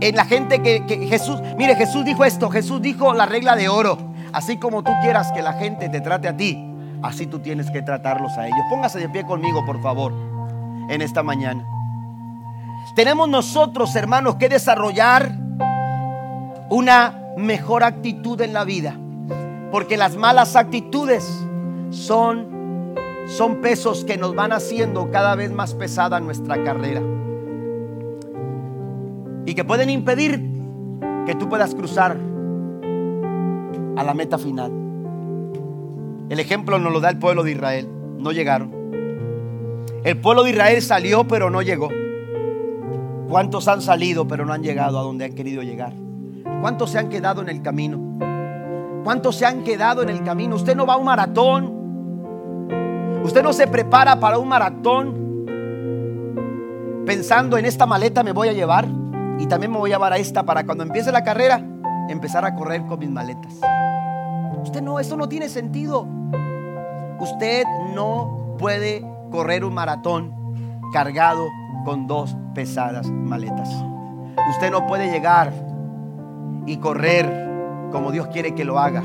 en 0.00 0.16
la 0.16 0.24
gente 0.24 0.62
que, 0.62 0.86
que 0.86 1.06
Jesús, 1.06 1.40
mire, 1.56 1.76
Jesús 1.76 2.04
dijo 2.06 2.24
esto, 2.24 2.48
Jesús 2.48 2.80
dijo 2.80 3.12
la 3.12 3.26
regla 3.26 3.54
de 3.54 3.68
oro. 3.68 3.98
Así 4.32 4.56
como 4.56 4.82
tú 4.82 4.92
quieras 5.02 5.30
que 5.32 5.42
la 5.42 5.52
gente 5.52 5.88
te 5.88 6.00
trate 6.00 6.28
a 6.28 6.36
ti, 6.36 6.69
así 7.02 7.26
tú 7.26 7.38
tienes 7.38 7.70
que 7.70 7.82
tratarlos 7.82 8.36
a 8.38 8.46
ellos. 8.46 8.60
Póngase 8.68 8.98
de 8.98 9.08
pie 9.08 9.24
conmigo, 9.24 9.64
por 9.64 9.80
favor, 9.82 10.12
en 10.88 11.02
esta 11.02 11.22
mañana. 11.22 11.64
Tenemos 12.94 13.28
nosotros, 13.28 13.94
hermanos, 13.94 14.36
que 14.36 14.48
desarrollar 14.48 15.32
una 16.70 17.18
mejor 17.36 17.84
actitud 17.84 18.40
en 18.40 18.52
la 18.52 18.64
vida. 18.64 18.96
Porque 19.70 19.96
las 19.96 20.16
malas 20.16 20.56
actitudes 20.56 21.24
son, 21.90 22.94
son 23.26 23.60
pesos 23.60 24.04
que 24.04 24.16
nos 24.16 24.34
van 24.34 24.52
haciendo 24.52 25.10
cada 25.10 25.34
vez 25.36 25.52
más 25.52 25.74
pesada 25.74 26.18
nuestra 26.20 26.62
carrera. 26.64 27.02
Y 29.46 29.54
que 29.54 29.64
pueden 29.64 29.90
impedir 29.90 30.44
que 31.26 31.34
tú 31.34 31.48
puedas 31.48 31.74
cruzar 31.74 32.16
a 33.96 34.02
la 34.02 34.14
meta 34.14 34.38
final. 34.38 34.89
El 36.30 36.38
ejemplo 36.38 36.78
nos 36.78 36.92
lo 36.92 37.00
da 37.00 37.10
el 37.10 37.18
pueblo 37.18 37.42
de 37.42 37.50
Israel. 37.50 37.88
No 38.18 38.30
llegaron. 38.30 38.72
El 40.04 40.16
pueblo 40.16 40.44
de 40.44 40.50
Israel 40.50 40.80
salió 40.80 41.26
pero 41.26 41.50
no 41.50 41.60
llegó. 41.60 41.88
¿Cuántos 43.28 43.66
han 43.66 43.82
salido 43.82 44.28
pero 44.28 44.46
no 44.46 44.52
han 44.52 44.62
llegado 44.62 44.98
a 44.98 45.02
donde 45.02 45.24
han 45.24 45.34
querido 45.34 45.62
llegar? 45.62 45.92
¿Cuántos 46.60 46.90
se 46.90 46.98
han 46.98 47.08
quedado 47.08 47.42
en 47.42 47.48
el 47.48 47.62
camino? 47.62 48.00
¿Cuántos 49.02 49.36
se 49.36 49.44
han 49.44 49.64
quedado 49.64 50.02
en 50.02 50.08
el 50.08 50.22
camino? 50.22 50.54
Usted 50.54 50.76
no 50.76 50.86
va 50.86 50.94
a 50.94 50.98
un 50.98 51.04
maratón. 51.04 51.80
Usted 53.24 53.42
no 53.42 53.52
se 53.52 53.66
prepara 53.66 54.20
para 54.20 54.38
un 54.38 54.48
maratón 54.48 55.20
pensando 57.06 57.58
en 57.58 57.64
esta 57.64 57.86
maleta 57.86 58.22
me 58.22 58.30
voy 58.30 58.46
a 58.46 58.52
llevar 58.52 58.86
y 59.40 59.46
también 59.46 59.72
me 59.72 59.78
voy 59.78 59.90
a 59.90 59.96
llevar 59.96 60.12
a 60.12 60.18
esta 60.18 60.44
para 60.44 60.64
cuando 60.64 60.84
empiece 60.84 61.10
la 61.10 61.24
carrera 61.24 61.60
empezar 62.08 62.44
a 62.44 62.54
correr 62.54 62.86
con 62.86 63.00
mis 63.00 63.10
maletas. 63.10 63.58
Usted 64.62 64.80
no, 64.80 65.00
eso 65.00 65.16
no 65.16 65.28
tiene 65.28 65.48
sentido. 65.48 66.19
Usted 67.20 67.64
no 67.94 68.56
puede 68.58 69.04
correr 69.30 69.64
un 69.64 69.74
maratón 69.74 70.34
cargado 70.92 71.48
con 71.84 72.06
dos 72.06 72.36
pesadas 72.54 73.10
maletas. 73.10 73.68
Usted 74.50 74.70
no 74.70 74.86
puede 74.86 75.10
llegar 75.10 75.52
y 76.66 76.78
correr 76.78 77.48
como 77.92 78.10
Dios 78.10 78.28
quiere 78.28 78.54
que 78.54 78.64
lo 78.64 78.78
haga. 78.78 79.02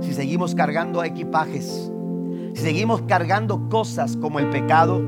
Si 0.00 0.12
seguimos 0.12 0.54
cargando 0.54 1.02
equipajes, 1.02 1.90
si 2.54 2.62
seguimos 2.62 3.02
cargando 3.02 3.68
cosas 3.68 4.16
como 4.16 4.38
el 4.38 4.50
pecado, 4.50 5.02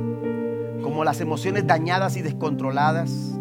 como 0.82 1.04
las 1.04 1.20
emociones 1.20 1.66
dañadas 1.66 2.16
y 2.16 2.22
descontroladas, 2.22 3.38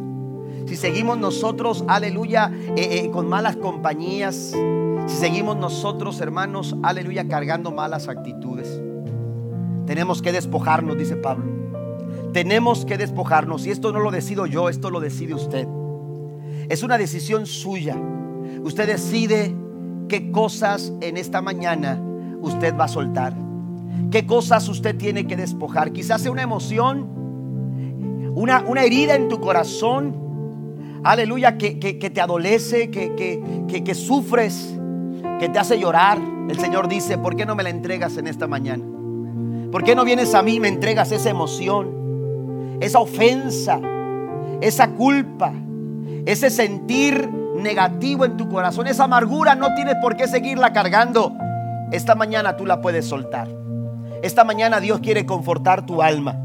si 0.66 0.76
seguimos 0.76 1.18
nosotros, 1.18 1.84
aleluya, 1.88 2.52
eh, 2.76 3.04
eh, 3.04 3.12
con 3.12 3.28
malas 3.28 3.58
compañías, 3.58 4.54
si 5.12 5.18
seguimos 5.18 5.58
nosotros, 5.58 6.22
hermanos, 6.22 6.76
aleluya, 6.84 7.28
cargando 7.28 7.72
malas 7.72 8.08
actitudes, 8.08 8.82
tenemos 9.86 10.22
que 10.22 10.32
despojarnos, 10.32 10.98
dice 10.98 11.18
Pablo. 11.18 11.46
Tenemos 12.34 12.86
que 12.86 12.98
despojarnos. 12.98 13.66
Y 13.66 13.72
esto 13.72 13.92
no 13.92 14.00
lo 14.00 14.10
decido 14.10 14.46
yo, 14.46 14.70
esto 14.70 14.90
lo 14.90 15.02
decide 15.02 15.34
usted. 15.34 15.68
Es 16.70 16.82
una 16.82 16.98
decisión 16.98 17.46
suya. 17.46 17.98
Usted 18.64 18.88
decide 18.88 19.54
qué 20.08 20.32
cosas 20.32 20.94
en 21.02 21.18
esta 21.18 21.42
mañana 21.42 22.02
usted 22.42 22.74
va 22.78 22.86
a 22.86 22.88
soltar. 22.88 23.36
¿Qué 24.12 24.26
cosas 24.26 24.70
usted 24.70 24.96
tiene 24.96 25.28
que 25.28 25.36
despojar? 25.36 25.92
Quizás 25.92 26.22
sea 26.22 26.32
una 26.32 26.44
emoción, 26.44 28.32
una, 28.34 28.62
una 28.62 28.84
herida 28.84 29.16
en 29.16 29.28
tu 29.28 29.42
corazón, 29.42 30.16
aleluya, 31.04 31.58
que, 31.58 31.74
te 31.74 32.22
adolece, 32.22 32.90
que, 32.90 33.14
que, 33.68 33.96
sufres, 33.96 34.78
que 35.40 35.50
te 35.50 35.60
hace 35.60 35.80
llorar. 35.80 36.20
El 36.50 36.60
Señor 36.60 36.88
dice, 36.88 37.18
¿por 37.18 37.36
qué 37.36 37.46
no 37.46 37.56
me 37.56 37.64
la 37.64 37.70
entregas 37.70 38.18
en 38.18 38.28
esta 38.28 38.48
mañana? 38.48 38.84
¿Por 39.72 39.84
qué 39.84 39.96
no 39.96 40.04
vienes 40.04 40.36
a 40.36 40.42
mí 40.42 40.56
y 40.56 40.60
me 40.60 40.68
entregas 40.68 41.12
esa 41.12 41.30
emoción, 41.30 42.78
esa 42.82 43.00
ofensa, 43.00 43.80
esa 44.60 44.90
culpa, 44.90 45.54
ese 46.26 46.50
sentir 46.50 47.30
negativo 47.56 48.26
en 48.26 48.38
tu 48.38 48.50
corazón, 48.50 48.88
esa 48.88 49.06
amargura, 49.06 49.56
no 49.56 49.74
tienes 49.76 49.96
por 50.02 50.18
qué 50.18 50.28
seguirla 50.28 50.74
cargando. 50.74 51.34
Esta 51.92 52.16
mañana 52.16 52.58
tú 52.58 52.66
la 52.66 52.82
puedes 52.82 53.06
soltar. 53.06 53.48
Esta 54.22 54.44
mañana 54.44 54.80
Dios 54.80 55.00
quiere 55.00 55.26
confortar 55.26 55.86
tu 55.86 56.02
alma. 56.02 56.36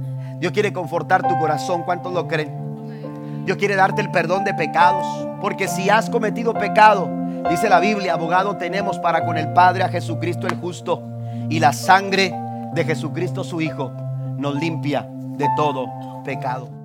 Dios 0.40 0.52
quiere 0.52 0.72
confortar 0.72 1.26
tu 1.26 1.36
corazón. 1.38 1.82
¿Cuántos 1.82 2.12
lo 2.12 2.26
creen? 2.26 3.44
Dios 3.44 3.58
quiere 3.58 3.76
darte 3.76 4.02
el 4.02 4.10
perdón 4.10 4.44
de 4.44 4.54
pecados. 4.54 5.06
Porque 5.40 5.68
si 5.68 5.90
has 5.90 6.08
cometido 6.10 6.54
pecado, 6.54 7.08
dice 7.48 7.68
la 7.68 7.80
Biblia, 7.80 8.14
abogado 8.14 8.56
tenemos 8.56 8.98
para 8.98 9.24
con 9.24 9.38
el 9.38 9.52
Padre 9.52 9.84
a 9.84 9.88
Jesucristo 9.88 10.46
el 10.46 10.56
justo. 10.56 11.02
Y 11.48 11.60
la 11.60 11.72
sangre 11.72 12.34
de 12.72 12.84
Jesucristo 12.84 13.44
su 13.44 13.60
Hijo 13.60 13.92
nos 14.36 14.54
limpia 14.56 15.08
de 15.10 15.46
todo 15.56 15.86
pecado. 16.24 16.75